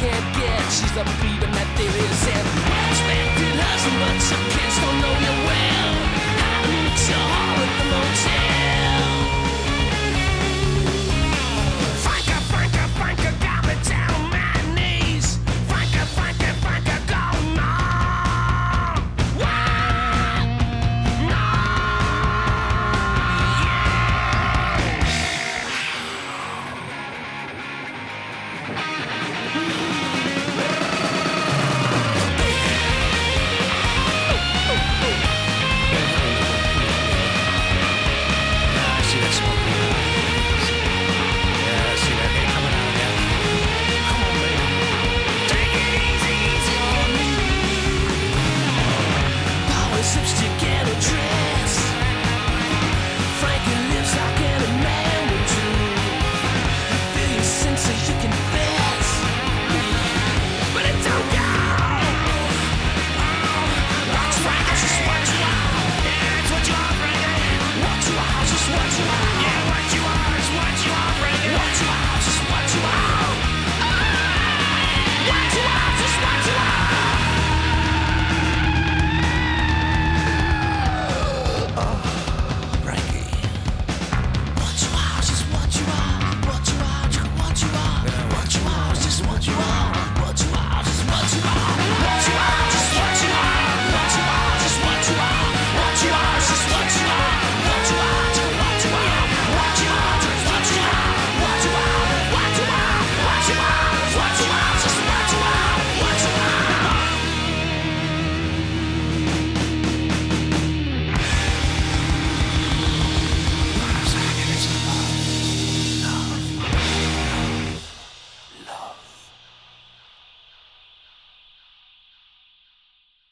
[0.00, 0.64] Can't get.
[0.72, 2.46] She's the freedom that they resent.
[2.88, 5.92] Expected husband, but your kids don't know you well.
[6.64, 8.99] To meet your heart at the motel.